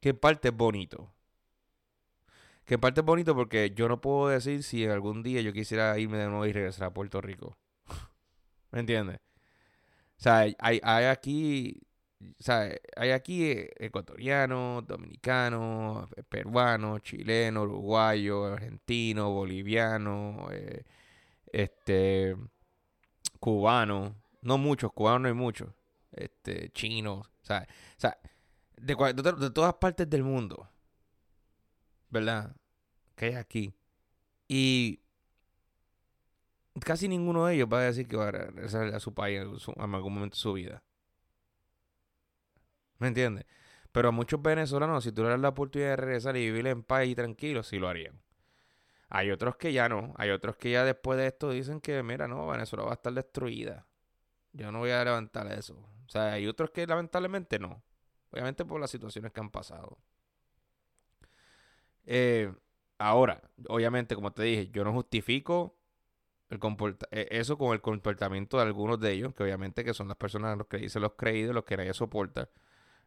que 0.00 0.14
parte 0.14 0.48
es 0.48 0.54
bonito. 0.56 1.12
Que 2.64 2.78
parte 2.78 3.00
es 3.00 3.06
bonito 3.06 3.34
porque 3.34 3.72
yo 3.74 3.88
no 3.88 4.00
puedo 4.00 4.28
decir 4.28 4.62
si 4.62 4.86
algún 4.86 5.22
día 5.22 5.40
yo 5.40 5.52
quisiera 5.52 5.98
irme 5.98 6.18
de 6.18 6.28
nuevo 6.28 6.46
y 6.46 6.52
regresar 6.52 6.88
a 6.88 6.94
Puerto 6.94 7.20
Rico. 7.20 7.56
¿Me 8.70 8.80
entiendes? 8.80 9.20
O 10.18 10.22
sea, 10.22 10.38
hay, 10.38 10.80
hay 10.82 11.04
aquí, 11.06 11.80
o 12.20 12.42
sea, 12.42 12.70
hay 12.96 13.10
aquí 13.12 13.44
eh, 13.44 13.70
ecuatorianos, 13.78 14.86
dominicanos, 14.86 16.10
eh, 16.16 16.22
peruanos, 16.24 17.02
chilenos, 17.02 17.64
uruguayos, 17.64 18.52
argentinos, 18.52 19.28
bolivianos, 19.28 20.52
eh, 20.52 20.84
este, 21.52 22.36
cubanos, 23.38 24.12
no 24.42 24.58
muchos, 24.58 24.92
cubanos 24.92 25.22
no 25.22 25.28
hay 25.28 25.34
muchos, 25.34 25.68
este, 26.12 26.70
chinos, 26.70 27.30
sea, 27.42 27.66
o 27.96 28.00
sea 28.00 28.18
de, 28.80 28.94
de 28.94 29.50
todas 29.50 29.74
partes 29.74 30.08
del 30.08 30.22
mundo, 30.22 30.68
¿verdad? 32.10 32.54
Que 33.16 33.26
hay 33.26 33.34
aquí. 33.34 33.74
Y 34.46 35.00
casi 36.84 37.08
ninguno 37.08 37.46
de 37.46 37.54
ellos 37.54 37.68
va 37.72 37.80
a 37.80 37.84
decir 37.84 38.06
que 38.06 38.16
va 38.16 38.28
a 38.28 38.32
regresar 38.32 38.94
a 38.94 39.00
su 39.00 39.12
país 39.12 39.40
en, 39.40 39.94
algún 39.94 40.14
momento 40.14 40.34
de 40.34 40.40
su 40.40 40.52
vida. 40.52 40.82
¿Me 42.98 43.08
entiendes? 43.08 43.46
Pero 43.92 44.08
a 44.08 44.12
muchos 44.12 44.40
venezolanos, 44.42 45.04
si 45.04 45.12
tuvieran 45.12 45.42
la 45.42 45.50
oportunidad 45.50 45.90
de 45.90 45.96
regresar 45.96 46.36
y 46.36 46.40
vivir 46.46 46.66
en 46.66 46.82
paz 46.82 47.06
y 47.06 47.14
tranquilo, 47.14 47.62
sí 47.62 47.78
lo 47.78 47.88
harían. 47.88 48.20
Hay 49.08 49.30
otros 49.30 49.56
que 49.56 49.72
ya 49.72 49.88
no. 49.88 50.14
Hay 50.16 50.30
otros 50.30 50.56
que 50.56 50.70
ya 50.70 50.84
después 50.84 51.18
de 51.18 51.28
esto 51.28 51.50
dicen 51.50 51.80
que, 51.80 52.02
mira, 52.02 52.28
no, 52.28 52.46
Venezuela 52.48 52.84
va 52.84 52.90
a 52.92 52.94
estar 52.94 53.12
destruida. 53.12 53.86
Yo 54.52 54.72
no 54.72 54.80
voy 54.80 54.90
a 54.90 55.04
levantar 55.04 55.50
eso. 55.52 55.74
O 56.06 56.10
sea, 56.10 56.32
hay 56.32 56.46
otros 56.46 56.70
que 56.70 56.86
lamentablemente 56.86 57.58
no. 57.58 57.82
Obviamente 58.30 58.64
por 58.64 58.80
las 58.80 58.90
situaciones 58.90 59.32
que 59.32 59.40
han 59.40 59.50
pasado. 59.50 59.98
Eh, 62.04 62.52
ahora, 62.98 63.42
obviamente, 63.68 64.14
como 64.14 64.32
te 64.32 64.42
dije, 64.42 64.70
yo 64.70 64.84
no 64.84 64.92
justifico 64.92 65.78
el 66.50 66.60
e, 67.10 67.28
eso 67.30 67.58
con 67.58 67.72
el 67.74 67.80
comportamiento 67.80 68.56
de 68.56 68.62
algunos 68.64 69.00
de 69.00 69.12
ellos, 69.12 69.34
que 69.34 69.42
obviamente 69.42 69.84
que 69.84 69.94
son 69.94 70.08
las 70.08 70.16
personas 70.16 70.56
los 70.56 70.66
que 70.66 70.78
dicen 70.78 71.02
los 71.02 71.12
creídos, 71.14 71.54
los 71.54 71.64
que 71.64 71.76
nadie 71.76 71.94
soporta. 71.94 72.50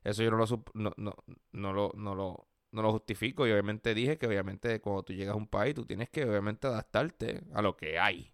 Eso 0.03 0.23
yo 0.23 0.31
no 0.31 0.37
lo, 0.37 0.45
no, 0.73 0.93
no, 0.97 1.15
no, 1.51 1.73
lo, 1.73 1.91
no, 1.95 2.15
lo, 2.15 2.47
no 2.71 2.81
lo 2.81 2.91
justifico 2.91 3.47
y 3.47 3.51
obviamente 3.51 3.93
dije 3.93 4.17
que 4.17 4.27
obviamente 4.27 4.79
cuando 4.81 5.03
tú 5.03 5.13
llegas 5.13 5.33
a 5.33 5.37
un 5.37 5.47
país 5.47 5.75
tú 5.75 5.85
tienes 5.85 6.09
que 6.09 6.23
obviamente 6.25 6.67
adaptarte 6.67 7.41
a 7.53 7.61
lo 7.61 7.75
que 7.75 7.99
hay. 7.99 8.33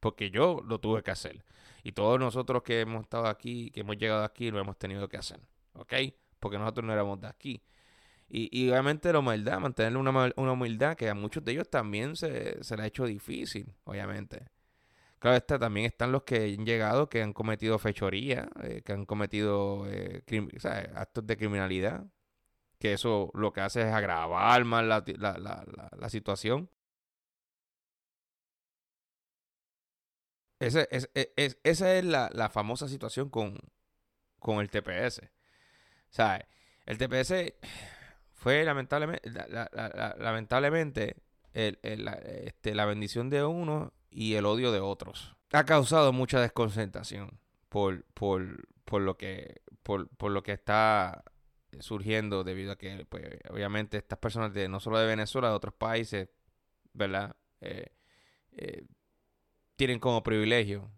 Porque 0.00 0.30
yo 0.30 0.62
lo 0.66 0.80
tuve 0.80 1.02
que 1.02 1.10
hacer. 1.10 1.44
Y 1.82 1.92
todos 1.92 2.18
nosotros 2.18 2.62
que 2.62 2.80
hemos 2.80 3.02
estado 3.02 3.26
aquí, 3.26 3.70
que 3.70 3.80
hemos 3.80 3.98
llegado 3.98 4.24
aquí, 4.24 4.50
lo 4.50 4.58
hemos 4.58 4.78
tenido 4.78 5.08
que 5.08 5.18
hacer. 5.18 5.40
¿Ok? 5.74 5.94
Porque 6.38 6.58
nosotros 6.58 6.86
no 6.86 6.92
éramos 6.92 7.20
de 7.20 7.28
aquí. 7.28 7.62
Y, 8.32 8.70
obviamente 8.70 9.12
la 9.12 9.18
humildad, 9.18 9.58
mantener 9.58 9.96
una, 9.96 10.32
humildad 10.36 10.96
que 10.96 11.08
a 11.08 11.14
muchos 11.14 11.44
de 11.44 11.52
ellos 11.52 11.68
también 11.68 12.14
se, 12.14 12.62
se 12.62 12.76
les 12.76 12.84
ha 12.84 12.86
hecho 12.86 13.04
difícil, 13.04 13.74
obviamente. 13.84 14.46
Claro, 15.18 15.36
está, 15.36 15.58
también 15.58 15.86
están 15.86 16.12
los 16.12 16.22
que 16.22 16.54
han 16.56 16.64
llegado, 16.64 17.08
que 17.08 17.22
han 17.22 17.32
cometido 17.32 17.78
fechoría, 17.78 18.48
eh, 18.62 18.82
que 18.84 18.92
han 18.92 19.04
cometido 19.04 19.84
eh, 19.88 20.22
actos 20.94 21.26
de 21.26 21.36
criminalidad, 21.36 22.06
que 22.80 22.94
eso 22.94 23.30
lo 23.34 23.52
que 23.52 23.60
hace 23.60 23.82
es 23.82 23.92
agravar 23.92 24.64
más 24.64 24.84
la, 24.84 25.04
la, 25.06 26.08
situación. 26.08 26.70
Ese, 30.58 30.88
es, 30.90 31.10
e, 31.14 31.32
es, 31.36 31.58
esa 31.62 31.94
es 31.94 32.04
la, 32.04 32.50
famosa 32.50 32.88
situación 32.88 33.28
con, 33.28 33.58
con 34.38 34.60
el 34.60 34.70
TPS. 34.70 35.20
Sea, 36.08 36.48
el 36.86 36.96
TPS 36.96 37.52
fue 38.32 38.64
lamentablemente, 38.64 39.30
lamentablemente 40.18 41.16
este, 41.52 42.74
la 42.74 42.86
bendición 42.86 43.28
de 43.28 43.44
uno 43.44 43.92
y 44.08 44.34
el 44.34 44.46
odio 44.46 44.72
de 44.72 44.80
otros. 44.80 45.36
Ha 45.52 45.64
causado 45.64 46.14
mucha 46.14 46.40
desconcentración 46.40 47.38
por, 47.68 48.04
por, 48.14 48.68
por, 48.86 49.02
lo, 49.02 49.18
que, 49.18 49.60
por, 49.82 50.08
por 50.16 50.30
lo 50.30 50.42
que 50.42 50.52
está 50.52 51.24
surgiendo 51.78 52.44
debido 52.44 52.72
a 52.72 52.76
que, 52.78 53.06
pues, 53.08 53.24
obviamente, 53.50 53.98
estas 53.98 54.18
personas 54.18 54.52
de 54.52 54.68
no 54.68 54.80
solo 54.80 54.98
de 54.98 55.06
Venezuela, 55.06 55.48
de 55.48 55.54
otros 55.54 55.74
países, 55.74 56.28
¿verdad? 56.92 57.36
Eh, 57.60 57.92
eh, 58.52 58.84
tienen 59.76 59.98
como 59.98 60.22
privilegio 60.22 60.90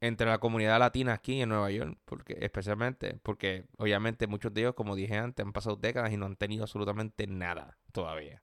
entre 0.00 0.26
la 0.26 0.38
comunidad 0.38 0.80
latina 0.80 1.14
aquí 1.14 1.40
en 1.40 1.50
Nueva 1.50 1.70
York, 1.70 1.96
porque 2.04 2.36
especialmente 2.40 3.14
porque 3.22 3.66
obviamente 3.78 4.26
muchos 4.26 4.52
de 4.52 4.62
ellos, 4.62 4.74
como 4.74 4.96
dije 4.96 5.16
antes, 5.16 5.46
han 5.46 5.52
pasado 5.52 5.76
décadas 5.76 6.12
y 6.12 6.16
no 6.16 6.26
han 6.26 6.36
tenido 6.36 6.64
absolutamente 6.64 7.26
nada 7.28 7.78
todavía. 7.92 8.42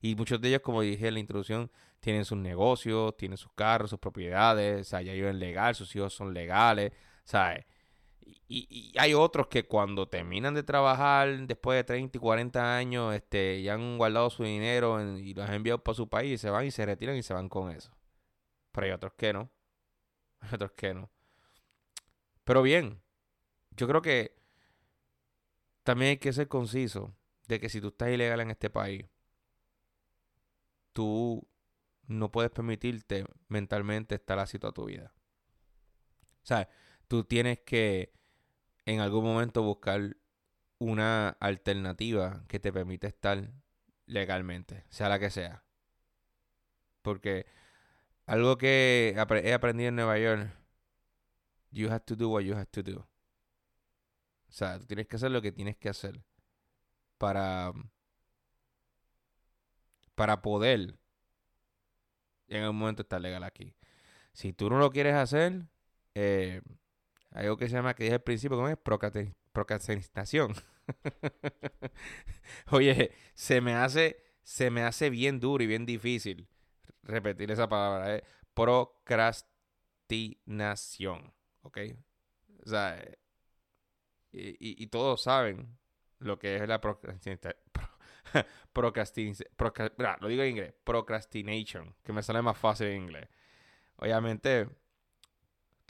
Y 0.00 0.16
muchos 0.16 0.40
de 0.40 0.48
ellos, 0.48 0.62
como 0.62 0.82
dije 0.82 1.06
en 1.06 1.14
la 1.14 1.20
introducción, 1.20 1.70
tienen 2.00 2.24
sus 2.24 2.36
negocios, 2.36 3.16
tienen 3.16 3.38
sus 3.38 3.52
carros, 3.52 3.90
sus 3.90 4.00
propiedades, 4.00 4.80
o 4.80 4.84
sea, 4.84 5.02
ya 5.02 5.12
viven 5.12 5.38
legal, 5.38 5.76
sus 5.76 5.94
hijos 5.94 6.12
son 6.12 6.34
legales, 6.34 6.92
¿sabes? 7.24 7.64
Y, 8.48 8.92
hay 8.98 9.14
otros 9.14 9.46
que 9.48 9.66
cuando 9.66 10.08
terminan 10.08 10.54
de 10.54 10.62
trabajar 10.62 11.46
después 11.46 11.76
de 11.76 11.84
30 11.84 12.18
y 12.18 12.20
40 12.20 12.76
años, 12.76 13.14
este, 13.14 13.62
ya 13.62 13.74
han 13.74 13.98
guardado 13.98 14.30
su 14.30 14.44
dinero 14.44 15.00
y 15.18 15.34
los 15.34 15.48
han 15.48 15.54
enviado 15.54 15.82
para 15.82 15.94
su 15.96 16.08
país, 16.08 16.32
y 16.34 16.38
se 16.38 16.50
van 16.50 16.66
y 16.66 16.70
se 16.70 16.84
retiran 16.84 17.16
y 17.16 17.22
se 17.22 17.34
van 17.34 17.48
con 17.48 17.70
eso. 17.70 17.90
Pero 18.72 18.86
hay 18.86 18.92
otros 18.92 19.12
que 19.14 19.32
no 19.32 19.50
otros 20.52 20.72
que 20.72 20.94
no. 20.94 21.10
Pero 22.44 22.62
bien, 22.62 23.00
yo 23.70 23.86
creo 23.88 24.02
que 24.02 24.36
también 25.82 26.10
hay 26.10 26.16
que 26.18 26.32
ser 26.32 26.48
conciso 26.48 27.14
de 27.48 27.60
que 27.60 27.68
si 27.68 27.80
tú 27.80 27.88
estás 27.88 28.10
ilegal 28.10 28.40
en 28.40 28.50
este 28.50 28.70
país, 28.70 29.06
tú 30.92 31.46
no 32.06 32.30
puedes 32.30 32.50
permitirte 32.50 33.24
mentalmente 33.48 34.16
estar 34.16 34.38
así 34.38 34.58
toda 34.58 34.72
tu 34.72 34.86
vida. 34.86 35.12
Sea, 36.42 36.68
tú 37.12 37.24
tienes 37.24 37.60
que 37.60 38.10
en 38.86 39.00
algún 39.00 39.22
momento 39.22 39.62
buscar 39.62 40.16
una 40.78 41.28
alternativa 41.40 42.42
que 42.48 42.58
te 42.58 42.72
permita 42.72 43.06
estar 43.06 43.52
legalmente, 44.06 44.86
sea 44.88 45.10
la 45.10 45.18
que 45.18 45.28
sea. 45.28 45.62
Porque 47.02 47.44
algo 48.24 48.56
que 48.56 49.14
he 49.44 49.52
aprendido 49.52 49.90
en 49.90 49.96
Nueva 49.96 50.18
York. 50.18 50.50
You 51.70 51.90
have 51.90 52.00
to 52.06 52.16
do 52.16 52.30
what 52.30 52.44
you 52.44 52.54
have 52.54 52.70
to 52.70 52.82
do. 52.82 53.00
O 54.48 54.52
sea, 54.52 54.78
tú 54.78 54.86
tienes 54.86 55.06
que 55.06 55.16
hacer 55.16 55.32
lo 55.32 55.42
que 55.42 55.52
tienes 55.52 55.76
que 55.76 55.90
hacer 55.90 56.18
para 57.18 57.74
para 60.14 60.40
poder 60.40 60.98
en 62.48 62.62
algún 62.62 62.78
momento 62.78 63.02
estar 63.02 63.20
legal 63.20 63.44
aquí. 63.44 63.74
Si 64.32 64.54
tú 64.54 64.70
no 64.70 64.78
lo 64.78 64.90
quieres 64.90 65.14
hacer, 65.14 65.66
eh, 66.14 66.62
algo 67.32 67.56
que 67.56 67.68
se 67.68 67.74
llama, 67.74 67.94
que 67.94 68.04
dije 68.04 68.14
al 68.14 68.22
principio, 68.22 68.56
¿cómo 68.56 68.68
es? 68.68 68.78
Procrastinación. 69.52 70.54
Oye, 72.70 73.12
se 73.34 73.60
me 73.60 73.74
hace 73.74 74.22
se 74.42 74.70
me 74.70 74.82
hace 74.82 75.10
bien 75.10 75.40
duro 75.40 75.64
y 75.64 75.66
bien 75.66 75.86
difícil 75.86 76.48
repetir 77.02 77.50
esa 77.50 77.68
palabra. 77.68 78.16
¿eh? 78.16 78.24
Procrastinación. 78.54 81.32
¿Ok? 81.62 81.78
O 82.64 82.68
sea, 82.68 83.02
y, 84.32 84.82
y, 84.82 84.86
todos 84.88 85.22
saben 85.22 85.78
lo 86.18 86.38
que 86.38 86.56
es 86.56 86.68
la 86.68 86.80
procrastinación. 86.80 87.54
procrastinación. 88.72 89.48
lo 90.20 90.28
digo 90.28 90.42
en 90.42 90.50
inglés. 90.50 90.74
Procrastination. 90.84 91.94
Que 92.02 92.12
me 92.12 92.22
sale 92.22 92.42
más 92.42 92.58
fácil 92.58 92.88
en 92.88 93.02
inglés. 93.02 93.28
Obviamente, 93.96 94.68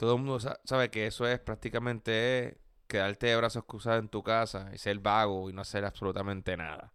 todo 0.03 0.15
el 0.15 0.21
mundo 0.21 0.39
sabe 0.65 0.89
que 0.91 1.07
eso 1.07 1.25
es 1.25 1.39
prácticamente 1.39 2.57
quedarte 2.87 3.27
de 3.27 3.37
brazos 3.37 3.63
cruzados 3.63 4.01
en 4.01 4.09
tu 4.09 4.21
casa 4.21 4.69
y 4.73 4.77
ser 4.77 4.99
vago 4.99 5.49
y 5.49 5.53
no 5.53 5.61
hacer 5.61 5.85
absolutamente 5.85 6.57
nada. 6.57 6.93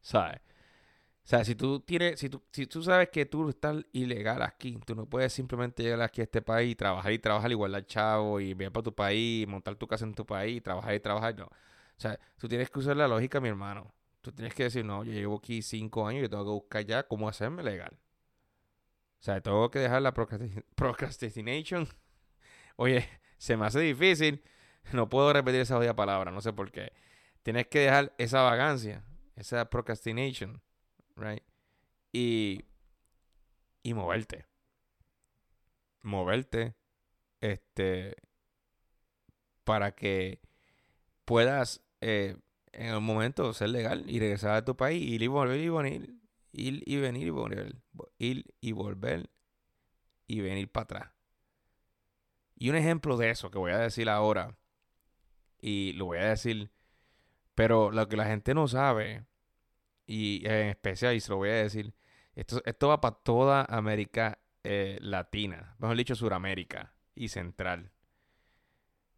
¿Sabes? 0.00 0.40
O 1.24 1.28
sea, 1.30 1.44
si 1.44 1.54
tú 1.54 1.78
tienes, 1.80 2.18
si 2.18 2.28
tú, 2.28 2.42
si 2.50 2.66
tú 2.66 2.82
sabes 2.82 3.10
que 3.10 3.26
tú 3.26 3.48
estás 3.48 3.76
ilegal 3.92 4.42
aquí, 4.42 4.76
tú 4.84 4.96
no 4.96 5.06
puedes 5.06 5.32
simplemente 5.32 5.84
llegar 5.84 6.02
aquí 6.02 6.20
a 6.20 6.24
este 6.24 6.42
país 6.42 6.72
y 6.72 6.74
trabajar 6.74 7.12
y 7.12 7.18
trabajar 7.20 7.50
igual 7.52 7.74
al 7.76 7.86
chavo 7.86 8.40
y 8.40 8.54
viajar 8.54 8.72
para 8.72 8.84
tu 8.84 8.94
país, 8.94 9.46
montar 9.46 9.76
tu 9.76 9.86
casa 9.86 10.04
en 10.04 10.14
tu 10.14 10.26
país, 10.26 10.60
trabajar 10.62 10.94
y 10.94 11.00
trabajar, 11.00 11.38
no. 11.38 11.46
O 11.46 11.50
sea, 12.00 12.18
tú 12.38 12.48
tienes 12.48 12.70
que 12.70 12.78
usar 12.80 12.96
la 12.96 13.06
lógica, 13.06 13.40
mi 13.40 13.50
hermano. 13.50 13.94
Tú 14.20 14.32
tienes 14.32 14.52
que 14.54 14.64
decir, 14.64 14.84
no, 14.84 15.04
yo 15.04 15.12
llevo 15.12 15.36
aquí 15.36 15.62
cinco 15.62 16.06
años 16.08 16.24
y 16.24 16.28
tengo 16.28 16.44
que 16.44 16.50
buscar 16.50 16.84
ya 16.84 17.04
cómo 17.04 17.28
hacerme 17.28 17.62
legal. 17.62 17.96
O 19.20 19.22
sea, 19.22 19.40
tengo 19.40 19.70
que 19.70 19.78
dejar 19.78 20.02
la 20.02 20.12
procrastination. 20.74 21.88
Oye, 22.78 23.08
se 23.38 23.56
me 23.56 23.66
hace 23.66 23.80
difícil. 23.80 24.42
No 24.92 25.08
puedo 25.10 25.32
repetir 25.32 25.60
esa 25.60 25.76
odia 25.76 25.94
palabra, 25.94 26.30
no 26.30 26.40
sé 26.40 26.52
por 26.52 26.70
qué. 26.72 26.92
Tienes 27.42 27.66
que 27.66 27.80
dejar 27.80 28.14
esa 28.16 28.42
vagancia, 28.42 29.04
esa 29.36 29.68
procrastination 29.68 30.62
right? 31.18 31.42
Y, 32.12 32.64
y 33.82 33.94
moverte. 33.94 34.46
Moverte, 36.02 36.74
este, 37.40 38.16
para 39.64 39.94
que 39.94 40.40
puedas 41.24 41.82
eh, 42.00 42.36
en 42.72 42.86
el 42.86 43.00
momento 43.00 43.52
ser 43.52 43.70
legal 43.70 44.04
y 44.08 44.20
regresar 44.20 44.52
a 44.52 44.64
tu 44.64 44.76
país, 44.76 45.02
ir 45.02 45.22
y 45.22 45.26
volver 45.26 45.60
y 45.60 45.68
venir, 45.68 46.14
ir 46.52 46.82
y 46.86 46.96
venir 46.96 47.26
y 47.26 47.30
volver, 47.30 47.76
ir 48.18 48.54
y 48.60 48.72
volver 48.72 49.28
y 50.26 50.40
venir 50.40 50.70
para 50.70 50.84
atrás. 50.84 51.17
Y 52.58 52.70
un 52.70 52.76
ejemplo 52.76 53.16
de 53.16 53.30
eso 53.30 53.50
que 53.50 53.58
voy 53.58 53.70
a 53.72 53.78
decir 53.78 54.08
ahora, 54.08 54.56
y 55.60 55.92
lo 55.92 56.06
voy 56.06 56.18
a 56.18 56.30
decir, 56.30 56.70
pero 57.54 57.90
lo 57.90 58.08
que 58.08 58.16
la 58.16 58.26
gente 58.26 58.52
no 58.54 58.66
sabe 58.68 59.26
y 60.06 60.44
en 60.46 60.68
especial, 60.68 61.14
y 61.14 61.20
se 61.20 61.30
lo 61.30 61.36
voy 61.36 61.50
a 61.50 61.54
decir, 61.54 61.94
esto, 62.34 62.62
esto 62.64 62.88
va 62.88 63.00
para 63.00 63.16
toda 63.16 63.64
América 63.68 64.40
eh, 64.64 64.98
Latina, 65.00 65.76
mejor 65.78 65.96
dicho, 65.96 66.14
Suramérica 66.14 66.94
y 67.14 67.28
Central. 67.28 67.92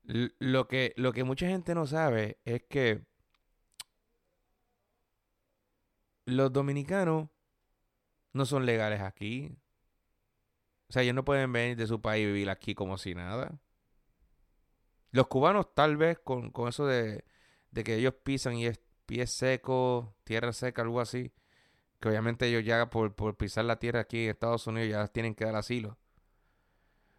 lo, 0.04 0.68
que, 0.68 0.92
lo 0.96 1.12
que 1.12 1.24
mucha 1.24 1.46
gente 1.46 1.74
no 1.74 1.86
sabe 1.86 2.40
es 2.44 2.62
que 2.64 3.06
los 6.26 6.52
dominicanos 6.52 7.28
no 8.32 8.46
son 8.46 8.66
legales 8.66 9.00
aquí. 9.00 9.56
O 10.90 10.92
sea, 10.92 11.02
ellos 11.02 11.14
no 11.14 11.24
pueden 11.24 11.52
venir 11.52 11.76
de 11.76 11.86
su 11.86 12.02
país 12.02 12.24
y 12.24 12.26
vivir 12.26 12.50
aquí 12.50 12.74
como 12.74 12.98
si 12.98 13.14
nada. 13.14 13.60
Los 15.12 15.28
cubanos 15.28 15.72
tal 15.72 15.96
vez 15.96 16.18
con, 16.18 16.50
con 16.50 16.68
eso 16.68 16.84
de, 16.84 17.24
de 17.70 17.84
que 17.84 17.94
ellos 17.94 18.12
pisan 18.24 18.56
y 18.56 18.66
es 18.66 18.80
pies 19.06 19.30
secos, 19.30 20.08
tierra 20.24 20.52
seca, 20.52 20.82
algo 20.82 21.00
así. 21.00 21.32
Que 22.00 22.08
obviamente 22.08 22.48
ellos 22.48 22.64
ya 22.64 22.90
por, 22.90 23.14
pisar 23.36 23.66
la 23.66 23.78
tierra 23.78 24.00
aquí 24.00 24.24
en 24.24 24.30
Estados 24.30 24.66
Unidos 24.66 24.90
ya 24.90 25.06
tienen 25.06 25.36
que 25.36 25.44
dar 25.44 25.54
asilo. 25.54 25.96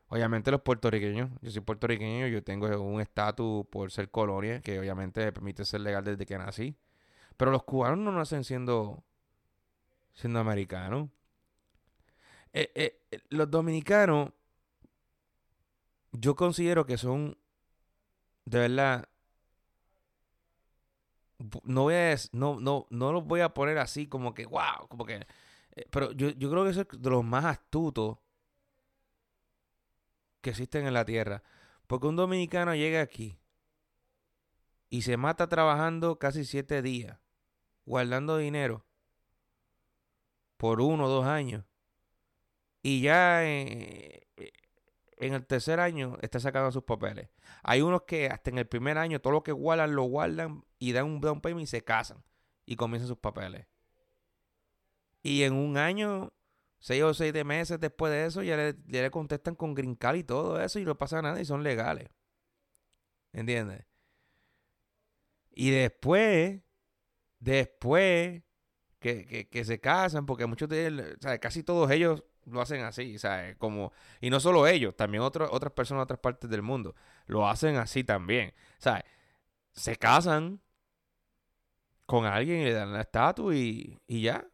Obviamente 0.10 0.52
los 0.52 0.62
puertorriqueños, 0.62 1.30
yo 1.42 1.52
soy 1.52 1.62
puertorriqueño, 1.62 2.28
yo 2.28 2.44
tengo 2.44 2.68
un 2.82 3.00
estatus 3.00 3.66
por 3.68 3.90
ser 3.90 4.12
colonia, 4.12 4.60
que 4.60 4.78
obviamente 4.78 5.24
me 5.24 5.32
permite 5.32 5.64
ser 5.64 5.80
legal 5.80 6.04
desde 6.04 6.26
que 6.26 6.38
nací. 6.38 6.76
Pero 7.38 7.52
los 7.52 7.64
cubanos 7.64 8.00
no 8.00 8.12
nacen 8.12 8.44
siendo, 8.44 9.06
siendo 10.14 10.40
americanos. 10.40 11.10
Eh, 12.54 12.72
eh, 12.76 13.02
eh, 13.12 13.20
los 13.30 13.50
dominicanos, 13.50 14.32
yo 16.12 16.36
considero 16.36 16.86
que 16.86 16.98
son, 16.98 17.38
de 18.46 18.60
verdad, 18.60 19.10
no 21.64 21.84
voy 21.84 21.96
a, 21.96 22.16
no, 22.34 22.60
no, 22.60 22.88
no 22.90 23.12
los 23.12 23.26
voy 23.26 23.42
a 23.42 23.54
poner 23.54 23.78
así 23.78 24.08
como 24.08 24.34
que, 24.34 24.46
wow, 24.46 24.88
como 24.90 25.06
que, 25.06 25.26
pero 25.90 26.12
yo, 26.12 26.30
yo 26.32 26.50
creo 26.52 26.64
que 26.66 26.72
eso 26.72 26.82
es 26.82 26.88
de 27.02 27.10
los 27.10 27.24
más 27.24 27.46
astutos 27.46 28.18
que 30.42 30.50
existen 30.50 30.86
en 30.86 30.94
la 30.94 31.06
tierra. 31.06 31.44
Porque 31.88 32.08
un 32.08 32.16
dominicano 32.16 32.76
llega 32.76 33.02
aquí 33.02 33.38
y 34.90 35.04
se 35.04 35.18
mata 35.18 35.48
trabajando 35.48 36.20
casi 36.20 36.46
siete 36.46 36.82
días, 36.82 37.20
guardando 37.86 38.38
dinero 38.38 38.86
por 40.58 40.82
uno 40.82 41.06
o 41.06 41.10
dos 41.10 41.26
años. 41.26 41.66
Y 42.82 43.02
ya 43.02 43.44
eh, 43.44 44.28
en 45.22 45.34
el 45.34 45.46
tercer 45.46 45.80
año 45.80 46.18
está 46.22 46.40
sacando 46.40 46.72
sus 46.72 46.84
papeles. 46.84 47.30
Hay 47.64 47.82
unos 47.82 48.04
que 48.04 48.28
hasta 48.28 48.50
en 48.50 48.58
el 48.58 48.68
primer 48.68 48.98
año 48.98 49.22
todo 49.22 49.34
lo 49.34 49.44
que 49.44 49.52
guardan 49.52 49.96
lo 49.96 50.04
guardan 50.04 50.66
y 50.80 50.94
dan 50.94 51.06
un 51.06 51.22
down 51.22 51.42
payment 51.42 51.64
y 51.64 51.68
se 51.68 51.84
casan 51.84 52.24
y 52.66 52.76
comienzan 52.76 53.08
sus 53.08 53.20
papeles. 53.20 53.68
Y 55.22 55.44
en 55.44 55.54
un 55.54 55.78
año, 55.78 56.34
seis 56.80 57.04
o 57.04 57.14
seis 57.14 57.34
de 57.34 57.44
meses 57.44 57.80
después 57.80 58.12
de 58.12 58.26
eso, 58.26 58.42
ya 58.42 58.58
le, 58.58 59.12
contestan 59.12 59.56
con 59.56 59.76
green 59.76 59.96
card 59.96 60.16
y 60.18 60.24
todo 60.24 60.60
eso 60.60 60.80
y 60.80 60.86
no 60.86 60.98
pasa 60.98 61.22
nada 61.22 61.40
y 61.40 61.46
son 61.46 61.62
legales. 61.62 62.10
¿Entiendes? 63.32 63.86
Y 65.52 65.70
después, 65.70 66.62
después 67.40 68.42
que, 69.00 69.48
que, 69.50 69.66
se 69.66 69.80
casan, 69.80 70.26
porque 70.26 70.48
muchos 70.48 70.68
de 70.70 70.88
ellos, 70.88 71.06
o 71.20 71.22
sea, 71.22 71.40
casi 71.40 71.62
todos 71.62 71.92
ellos 71.92 72.24
lo 72.52 72.62
hacen 72.62 72.82
así, 72.84 73.18
¿sabes? 73.18 73.58
Como, 73.58 73.92
y 74.20 74.30
no 74.30 74.40
solo 74.40 74.68
ellos, 74.68 74.96
también 74.96 75.24
otras 75.24 75.50
personas 75.74 76.02
de 76.02 76.04
otras 76.04 76.20
partes 76.20 76.50
del 76.50 76.62
mundo 76.62 76.96
lo 77.28 77.48
hacen 77.48 77.78
así 77.78 78.04
también, 78.04 78.54
¿sabes? 78.78 79.04
Se 79.74 79.96
casan 79.96 80.62
con 82.06 82.26
alguien 82.26 82.62
y 82.62 82.66
le 82.66 82.74
dan 82.74 82.94
la 82.94 83.02
estatua 83.02 83.56
y, 83.56 84.00
y 84.08 84.22
ya. 84.22 84.46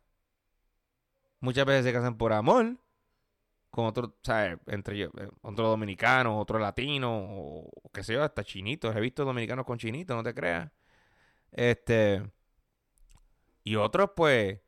Muchas 1.40 1.66
veces 1.66 1.86
se 1.86 1.94
casan 1.94 2.18
por 2.18 2.34
amor 2.34 2.78
con 3.72 3.86
otro, 3.86 4.16
¿sabes? 4.24 4.58
Entre 4.68 4.96
ellos, 4.96 5.12
eh, 5.20 5.30
otro 5.42 5.70
dominicano, 5.70 6.40
otro 6.40 6.60
latino, 6.60 7.12
o 7.16 7.72
qué 7.94 8.04
sé 8.04 8.14
yo, 8.14 8.24
hasta 8.24 8.44
chinitos. 8.44 8.96
He 8.96 9.00
visto 9.00 9.26
dominicanos 9.26 9.66
con 9.66 9.78
chinitos, 9.78 10.16
no 10.16 10.24
te 10.24 10.34
creas. 10.34 10.72
Este. 11.52 12.24
Y 13.64 13.76
otros, 13.76 14.12
pues 14.16 14.60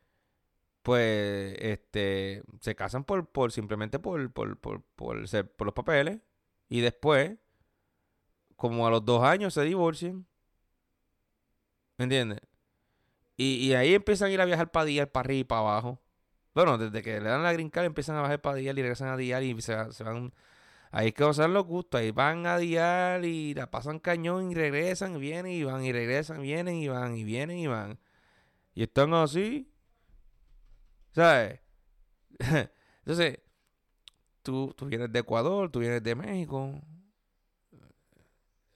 pues 0.82 1.56
este 1.58 2.42
se 2.60 2.74
casan 2.74 3.04
por, 3.04 3.26
por 3.28 3.52
simplemente 3.52 3.98
por, 3.98 4.32
por, 4.32 4.58
por, 4.58 4.82
por, 4.96 5.28
por 5.28 5.66
los 5.66 5.74
papeles 5.74 6.20
y 6.68 6.80
después 6.80 7.38
como 8.56 8.86
a 8.86 8.90
los 8.90 9.04
dos 9.04 9.22
años 9.24 9.54
se 9.54 9.62
divorcian. 9.62 10.26
¿me 11.98 12.04
entiendes? 12.04 12.40
Y, 13.36 13.56
y 13.66 13.74
ahí 13.74 13.94
empiezan 13.94 14.28
a 14.28 14.32
ir 14.32 14.40
a 14.40 14.44
viajar 14.46 14.70
para 14.70 14.86
día 14.86 15.10
para 15.10 15.26
arriba 15.26 15.40
y 15.40 15.44
para 15.44 15.60
abajo. 15.60 16.00
Bueno 16.54 16.78
desde 16.78 17.02
que 17.02 17.20
le 17.20 17.28
dan 17.28 17.42
la 17.42 17.52
green 17.52 17.70
empiezan 17.74 18.16
a 18.16 18.22
bajar 18.22 18.40
para 18.40 18.56
día 18.56 18.72
y 18.72 18.74
regresan 18.74 19.08
a 19.08 19.16
día 19.16 19.40
y 19.42 19.60
se, 19.60 19.74
van 19.74 20.32
ahí 20.90 21.08
es 21.08 21.14
que 21.14 21.24
los 21.24 21.64
gustos 21.66 22.00
ahí 22.00 22.10
van 22.10 22.46
a 22.46 22.58
dial 22.58 23.24
y 23.24 23.54
la 23.54 23.70
pasan 23.70 23.98
cañón 24.00 24.50
y 24.50 24.54
regresan 24.54 25.16
y 25.16 25.20
vienen 25.20 25.52
y 25.52 25.64
van 25.64 25.84
y 25.84 25.92
regresan 25.92 26.42
vienen 26.42 26.76
y 26.76 26.88
van 26.88 27.16
y 27.16 27.24
vienen 27.24 27.58
y 27.58 27.66
van. 27.66 27.98
Y 28.74 28.82
están 28.84 29.14
así 29.14 29.70
¿Sabes? 31.12 31.60
Entonces, 33.04 33.40
tú, 34.42 34.72
tú 34.76 34.86
vienes 34.86 35.12
de 35.12 35.18
Ecuador, 35.20 35.70
tú 35.70 35.80
vienes 35.80 36.02
de 36.02 36.14
México, 36.14 36.74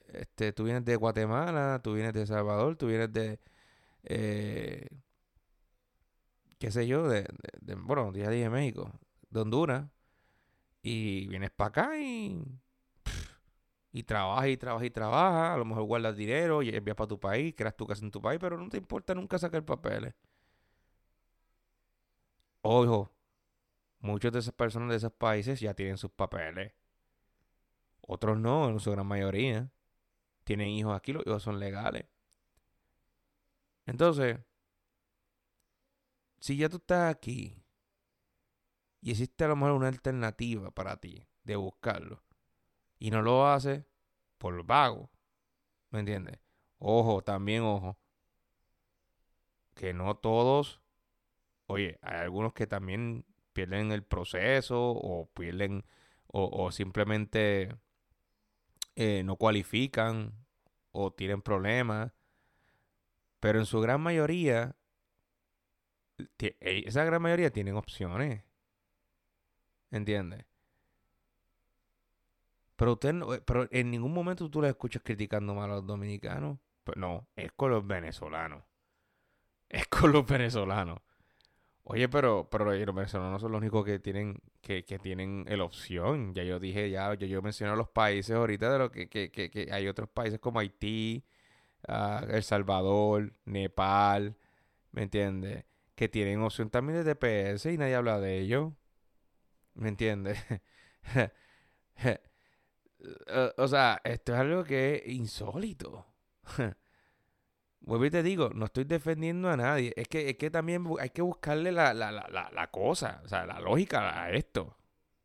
este, 0.09 0.53
tú 0.53 0.64
vienes 0.64 0.85
de 0.85 0.97
Guatemala, 0.97 1.80
tú 1.82 1.95
vienes 1.95 2.12
de 2.14 2.26
Salvador, 2.26 2.76
tú 2.76 2.87
vienes 2.87 3.12
de, 3.12 3.41
eh, 4.05 4.89
qué 6.59 6.70
sé 6.70 6.87
yo, 6.87 7.09
de, 7.09 7.26
bueno, 7.78 8.12
ya 8.14 8.30
dije 8.30 8.49
México, 8.51 8.91
de 9.30 9.41
Honduras, 9.41 9.87
y 10.82 11.26
vienes 11.28 11.51
para 11.53 11.68
acá 11.68 11.99
y, 12.01 12.41
y 13.93 14.03
trabajas 14.03 14.49
y 14.49 14.57
trabajas 14.57 14.87
y 14.87 14.91
trabajas, 14.91 15.55
a 15.55 15.57
lo 15.57 15.64
mejor 15.64 15.85
guardas 15.85 16.16
dinero 16.16 16.62
y 16.62 16.70
envías 16.70 16.97
para 16.97 17.09
tu 17.09 17.18
país, 17.20 17.55
creas 17.57 17.76
tu 17.76 17.87
casa 17.87 18.05
en 18.05 18.11
tu 18.11 18.20
país, 18.20 18.39
pero 18.41 18.59
no 18.59 18.68
te 18.68 18.76
importa 18.78 19.14
nunca 19.14 19.39
sacar 19.39 19.64
papeles. 19.64 20.14
Ojo, 22.67 23.12
muchas 24.01 24.33
de 24.33 24.39
esas 24.39 24.55
personas 24.55 24.89
de 24.89 24.97
esos 24.97 25.12
países 25.12 25.61
ya 25.61 25.75
tienen 25.75 25.99
sus 25.99 26.11
papeles. 26.11 26.73
Otros 28.01 28.39
no, 28.39 28.71
en 28.71 28.81
su 28.81 28.91
gran 28.91 29.07
mayoría. 29.07 29.71
Tienen 30.45 30.69
hijos 30.69 30.97
aquí, 30.97 31.12
los 31.12 31.27
hijos 31.27 31.43
son 31.43 31.61
legales. 31.61 32.07
Entonces, 33.85 34.39
si 36.41 36.57
ya 36.57 36.71
tú 36.71 36.79
estás 36.79 37.15
aquí 37.15 37.62
y 39.03 39.11
existe 39.11 39.45
a 39.45 39.49
lo 39.49 39.57
mejor 39.57 39.73
una 39.73 39.89
alternativa 39.89 40.71
para 40.71 40.97
ti 40.97 41.23
de 41.43 41.57
buscarlo 41.57 42.23
y 42.99 43.11
no 43.11 43.21
lo 43.21 43.47
haces 43.47 43.85
por 44.39 44.65
vago, 44.65 45.11
¿me 45.91 45.99
entiendes? 45.99 46.39
Ojo, 46.79 47.21
también 47.21 47.62
ojo, 47.62 47.99
que 49.75 49.93
no 49.93 50.17
todos, 50.17 50.81
oye, 51.67 51.99
hay 52.03 52.19
algunos 52.21 52.53
que 52.53 52.67
también 52.67 53.25
pierden 53.53 53.93
el 53.93 54.03
proceso 54.03 54.91
o 54.91 55.27
pierden 55.33 55.85
o, 56.37 56.73
simplemente 56.73 57.77
eh, 58.97 59.23
no 59.25 59.37
cualifican 59.37 60.33
o 60.91 61.12
tienen 61.12 61.43
problemas, 61.43 62.12
pero 63.39 63.61
en 63.61 63.67
su 63.67 63.81
gran 63.81 64.01
mayoría, 64.01 64.75
eh, 66.39 66.83
esa 66.87 67.05
gran 67.05 67.23
mayoría 67.23 67.53
tienen 67.53 67.77
opciones. 67.77 68.43
¿Entiendes? 69.93 70.45
Pero 72.77 72.95
usted 72.95 73.15
eh, 73.15 73.43
pero 73.47 73.69
en 73.71 73.91
ningún 73.91 74.12
momento 74.12 74.51
tú 74.51 74.61
le 74.61 74.69
escuchas 74.69 75.03
criticando 75.05 75.55
mal 75.55 75.71
a 75.71 75.75
los 75.77 75.87
dominicanos. 75.87 76.59
Pues 76.83 76.97
no, 76.97 77.29
es 77.37 77.53
con 77.53 77.71
los 77.71 77.87
venezolanos. 77.87 78.65
Es 79.69 79.89
con 79.89 80.12
los 80.12 80.25
venezolanos. 80.27 81.01
Oye, 81.87 82.09
pero, 82.09 82.49
pero 82.51 82.64
los 82.64 82.95
venezolanos 82.95 83.32
no 83.32 83.39
son 83.39 83.53
los 83.53 83.61
únicos 83.61 83.85
que 83.85 83.99
tienen, 83.99 84.41
que, 84.62 84.85
que 84.85 84.99
tienen 84.99 85.45
la 85.47 85.64
opción. 85.64 86.32
Ya 86.35 86.43
yo 86.43 86.59
dije, 86.59 86.89
ya, 86.91 87.12
yo, 87.14 87.26
yo 87.26 87.43
mencioné 87.43 87.76
los 87.76 87.89
países 87.91 88.35
ahorita 88.37 88.72
de 88.72 88.78
lo 88.78 88.91
que, 88.91 89.09
que, 89.09 89.30
que, 89.30 89.51
que 89.51 89.68
hay 89.70 89.87
otros 89.89 90.09
países 90.09 90.41
como 90.41 90.61
Haití, 90.61 91.24
uh, 91.89 92.24
El 92.30 92.43
Salvador, 92.43 93.35
Nepal, 93.45 94.37
¿me 94.93 95.03
entiendes? 95.05 95.64
Que 95.97 96.09
tienen 96.09 96.41
opción 96.43 96.70
también 96.70 97.05
de 97.05 97.14
TPS 97.14 97.66
y 97.66 97.78
nadie 97.78 97.95
habla 97.97 98.20
de 98.20 98.41
ello. 98.41 98.74
¿Me 99.74 99.89
entiendes? 99.89 100.39
o 103.59 103.68
sea, 103.68 104.01
esto 104.05 104.32
es 104.35 104.39
algo 104.39 104.64
que 104.64 104.97
es 104.97 105.07
insólito. 105.09 106.07
Vuelvo 107.87 108.07
y 108.07 108.11
te 108.11 108.22
digo, 108.22 108.51
no 108.55 108.66
estoy 108.66 108.85
defendiendo 108.85 109.51
a 109.51 109.57
nadie. 109.57 109.93
Es 109.97 110.09
que, 110.09 110.30
es 110.30 110.37
que 110.37 110.51
también 110.51 110.87
hay 110.99 111.11
que 111.11 111.22
buscarle 111.22 111.70
la, 111.70 111.93
la, 111.93 112.11
la, 112.11 112.51
la 112.53 112.70
cosa, 112.70 113.20
o 113.24 113.28
sea, 113.28 113.45
la 113.47 113.61
lógica 113.61 114.22
a 114.22 114.30
esto. 114.30 114.76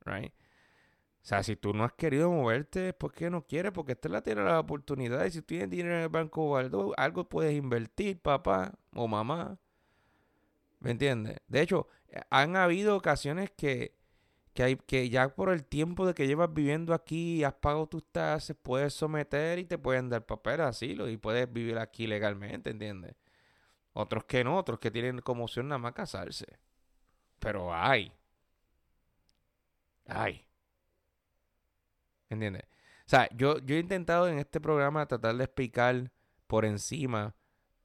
Right? 0.06 0.34
O 1.22 1.26
sea, 1.30 1.44
si 1.44 1.56
tú 1.56 1.74
no 1.74 1.84
has 1.84 1.94
querido 1.94 2.30
moverte, 2.32 2.94
¿por 2.94 3.14
qué 3.14 3.30
no 3.30 3.46
quieres? 3.46 3.72
Porque 3.72 3.94
esta 3.94 4.10
la 4.10 4.22
tiene 4.22 4.44
la 4.44 4.60
oportunidad. 4.60 5.26
Y 5.26 5.32
si 5.32 5.42
tú 5.42 5.48
tienes 5.48 5.70
dinero 5.70 5.96
en 5.96 6.02
el 6.04 6.10
banco 6.10 6.58
algo, 6.58 6.94
algo 6.98 7.30
puedes 7.30 7.54
invertir, 7.54 8.22
papá 8.22 8.74
o 8.94 9.08
mamá. 9.08 9.58
¿Me 10.80 10.92
entiendes? 10.92 11.38
De 11.48 11.62
hecho, 11.62 11.88
han 12.30 12.56
habido 12.56 12.96
ocasiones 12.96 13.52
que 13.52 13.99
que, 14.60 14.64
hay, 14.64 14.76
que 14.76 15.10
ya 15.10 15.30
por 15.30 15.52
el 15.52 15.64
tiempo 15.64 16.06
de 16.06 16.14
que 16.14 16.28
llevas 16.28 16.54
viviendo 16.54 16.94
aquí 16.94 17.38
y 17.38 17.44
has 17.46 17.54
pagado 17.54 17.88
tus 17.88 18.04
tasas, 18.12 18.58
puedes 18.62 18.94
someter 18.94 19.58
y 19.58 19.64
te 19.64 19.78
pueden 19.78 20.10
dar 20.10 20.26
papel 20.26 20.60
asilo 20.60 21.08
y 21.08 21.16
puedes 21.16 21.50
vivir 21.50 21.78
aquí 21.78 22.08
legalmente, 22.08 22.72
¿entiendes? 22.72 23.16
Otros 23.94 24.26
que 24.26 24.44
no, 24.44 24.58
otros 24.58 24.80
que 24.80 24.92
tienen 24.92 25.20
como 25.20 25.46
opción 25.46 25.70
nada 25.70 25.80
más 25.80 25.94
casarse. 25.94 26.60
Pero 27.40 27.74
hay. 27.74 28.12
Hay. 30.08 30.46
¿Entiendes? 32.30 32.64
O 33.06 33.10
sea, 33.10 33.30
yo, 33.34 33.60
yo 33.60 33.78
he 33.78 33.80
intentado 33.80 34.28
en 34.28 34.40
este 34.40 34.60
programa 34.60 35.06
tratar 35.06 35.38
de 35.38 35.46
explicar 35.46 36.12
por 36.48 36.66
encima 36.66 37.34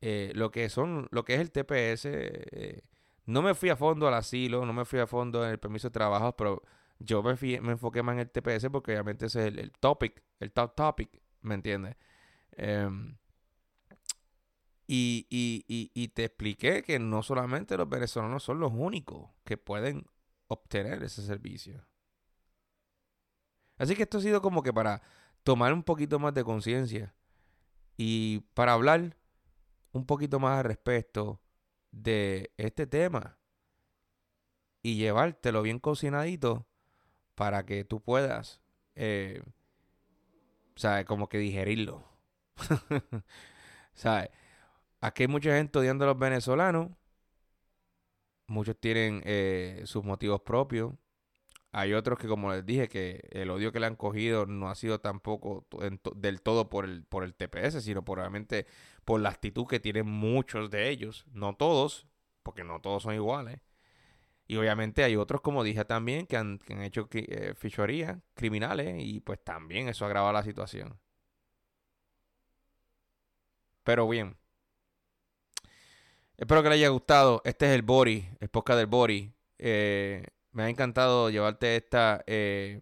eh, 0.00 0.32
lo 0.34 0.50
que 0.50 0.68
son, 0.70 1.06
lo 1.12 1.24
que 1.24 1.34
es 1.34 1.40
el 1.40 1.52
TPS, 1.52 2.06
eh, 2.06 2.82
no 3.26 3.42
me 3.42 3.54
fui 3.54 3.70
a 3.70 3.76
fondo 3.76 4.06
al 4.08 4.14
asilo, 4.14 4.64
no 4.66 4.72
me 4.72 4.84
fui 4.84 4.98
a 4.98 5.06
fondo 5.06 5.44
en 5.44 5.50
el 5.50 5.58
permiso 5.58 5.88
de 5.88 5.92
trabajo, 5.92 6.36
pero 6.36 6.62
yo 6.98 7.22
me, 7.22 7.34
me 7.60 7.72
enfoqué 7.72 8.02
más 8.02 8.14
en 8.14 8.20
el 8.20 8.30
TPS 8.30 8.68
porque 8.70 8.92
obviamente 8.92 9.26
ese 9.26 9.48
es 9.48 9.56
el, 9.56 9.72
topic, 9.72 10.22
el 10.40 10.52
top 10.52 10.74
topic, 10.74 11.20
¿me 11.42 11.54
entiendes? 11.54 11.96
Em, 12.52 13.16
y, 14.86 15.26
y, 15.30 15.64
y, 15.94 16.08
te 16.08 16.24
expliqué 16.24 16.82
que 16.82 16.98
no 16.98 17.22
solamente 17.22 17.76
los 17.76 17.88
venezolanos 17.88 18.42
son 18.42 18.60
los 18.60 18.70
únicos 18.74 19.30
que 19.44 19.56
pueden 19.56 20.06
obtener 20.46 21.02
ese 21.02 21.22
servicio. 21.22 21.86
Así 23.78 23.96
que 23.96 24.02
esto 24.02 24.18
ha 24.18 24.20
sido 24.20 24.42
como 24.42 24.62
que 24.62 24.72
para 24.74 25.02
tomar 25.42 25.72
un 25.72 25.82
poquito 25.82 26.18
más 26.18 26.34
de 26.34 26.44
conciencia 26.44 27.14
y 27.96 28.40
para 28.54 28.74
hablar 28.74 29.16
un 29.92 30.06
poquito 30.06 30.38
más 30.38 30.58
al 30.58 30.64
respecto 30.64 31.40
de 31.94 32.52
este 32.56 32.86
tema 32.86 33.38
y 34.82 34.96
llevártelo 34.96 35.62
bien 35.62 35.78
cocinadito 35.78 36.66
para 37.34 37.64
que 37.64 37.84
tú 37.84 38.00
puedas, 38.00 38.60
eh, 38.94 39.42
¿sabes? 40.76 41.06
Como 41.06 41.28
que 41.28 41.38
digerirlo. 41.38 42.04
¿Sabes? 43.94 44.30
Aquí 45.00 45.24
hay 45.24 45.28
mucha 45.28 45.56
gente 45.56 45.78
odiando 45.78 46.04
a 46.04 46.08
los 46.08 46.18
venezolanos. 46.18 46.90
Muchos 48.46 48.78
tienen 48.78 49.22
eh, 49.24 49.82
sus 49.84 50.04
motivos 50.04 50.42
propios. 50.42 50.92
Hay 51.72 51.92
otros 51.92 52.18
que, 52.18 52.28
como 52.28 52.52
les 52.52 52.64
dije, 52.64 52.88
que 52.88 53.26
el 53.32 53.50
odio 53.50 53.72
que 53.72 53.80
le 53.80 53.86
han 53.86 53.96
cogido 53.96 54.46
no 54.46 54.68
ha 54.68 54.74
sido 54.74 55.00
tampoco 55.00 55.66
del 56.14 56.40
todo 56.40 56.68
por 56.68 56.84
el, 56.84 57.04
por 57.04 57.24
el 57.24 57.34
TPS, 57.34 57.82
sino 57.82 58.04
probablemente 58.04 58.66
por 59.04 59.20
la 59.20 59.30
actitud 59.30 59.66
que 59.66 59.80
tienen 59.80 60.06
muchos 60.06 60.70
de 60.70 60.90
ellos. 60.90 61.26
No 61.32 61.54
todos, 61.56 62.06
porque 62.42 62.64
no 62.64 62.80
todos 62.80 63.02
son 63.04 63.14
iguales. 63.14 63.60
Y 64.46 64.56
obviamente 64.56 65.04
hay 65.04 65.16
otros, 65.16 65.40
como 65.40 65.64
dije 65.64 65.84
también, 65.84 66.26
que 66.26 66.36
han, 66.36 66.60
hecho 66.82 67.08
eh, 67.12 67.54
fichorías 67.56 68.18
criminales 68.34 68.96
y 68.98 69.20
pues 69.20 69.42
también 69.42 69.88
eso 69.88 70.04
agrava 70.04 70.32
la 70.32 70.42
situación. 70.42 70.98
Pero 73.82 74.08
bien. 74.08 74.36
Espero 76.36 76.62
que 76.62 76.68
les 76.68 76.78
haya 76.78 76.88
gustado. 76.88 77.42
Este 77.44 77.66
es 77.66 77.72
el 77.72 77.82
Bori, 77.82 78.28
el 78.40 78.48
podcast 78.48 78.78
del 78.78 78.86
Bori. 78.86 79.32
Eh, 79.58 80.24
me 80.52 80.64
ha 80.64 80.68
encantado 80.68 81.30
llevarte 81.30 81.76
esta, 81.76 82.22
eh, 82.26 82.80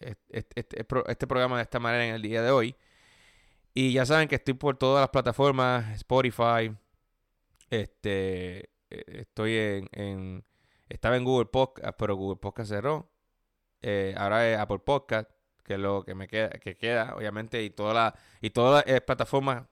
este, 0.00 0.80
este, 0.84 1.26
programa 1.26 1.56
de 1.56 1.62
esta 1.62 1.78
manera 1.78 2.06
en 2.06 2.14
el 2.14 2.22
día 2.22 2.42
de 2.42 2.50
hoy. 2.50 2.76
Y 3.74 3.92
ya 3.92 4.04
saben 4.04 4.28
que 4.28 4.36
estoy 4.36 4.54
por 4.54 4.76
todas 4.76 5.02
las 5.02 5.10
plataformas, 5.10 5.94
Spotify, 5.96 6.74
este, 7.70 8.70
e, 8.90 9.04
estoy 9.06 9.56
en, 9.92 10.44
estaba 10.88 11.16
en 11.16 11.24
Google 11.24 11.46
Podcast, 11.46 11.96
pero 11.98 12.16
Google 12.16 12.40
Podcast 12.40 12.70
cerró. 12.70 13.10
Eh, 13.82 14.14
ahora 14.16 14.50
es 14.50 14.58
Apple 14.58 14.80
Podcast, 14.80 15.30
que 15.64 15.74
es 15.74 15.80
lo 15.80 16.04
que 16.04 16.14
me 16.14 16.28
queda, 16.28 16.50
que 16.50 16.76
queda, 16.76 17.14
obviamente, 17.16 17.62
y 17.62 17.70
todas 17.70 17.94
las, 17.94 18.14
y 18.40 18.50
todas 18.50 18.84
las 18.86 19.00
plataformas 19.02 19.64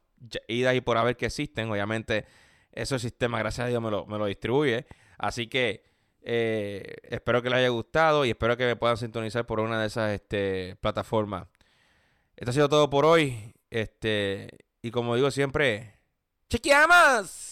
idas 0.47 0.75
y 0.75 0.81
por 0.81 0.97
haber 0.97 1.17
que 1.17 1.27
existen, 1.27 1.71
obviamente, 1.71 2.27
ese 2.73 2.99
sistema, 2.99 3.39
gracias 3.39 3.67
a 3.67 3.69
Dios, 3.69 3.83
me 3.83 3.91
lo, 3.91 4.07
me 4.07 4.19
lo 4.19 4.27
distribuye. 4.27 4.87
Así 5.19 5.49
que 5.49 5.83
eh, 6.23 6.97
espero 7.05 7.43
que 7.43 7.51
les 7.51 7.59
haya 7.59 7.69
gustado 7.69 8.25
y 8.25 8.31
espero 8.31 8.57
que 8.57 8.67
me 8.67 8.77
puedan 8.77 8.97
sintonizar 8.97 9.47
por 9.47 9.61
una 9.61 9.81
de 9.81 9.87
esas 9.87 10.13
este, 10.13 10.77
plataformas. 10.81 11.49
Esto 12.37 12.51
ha 12.51 12.55
sido 12.55 12.69
todo 12.69 12.89
por 12.89 13.05
hoy. 13.05 13.55
Este, 13.71 14.49
y 14.83 14.91
como 14.91 15.15
digo 15.17 15.31
siempre, 15.31 16.01
¡chequeamos! 16.49 17.49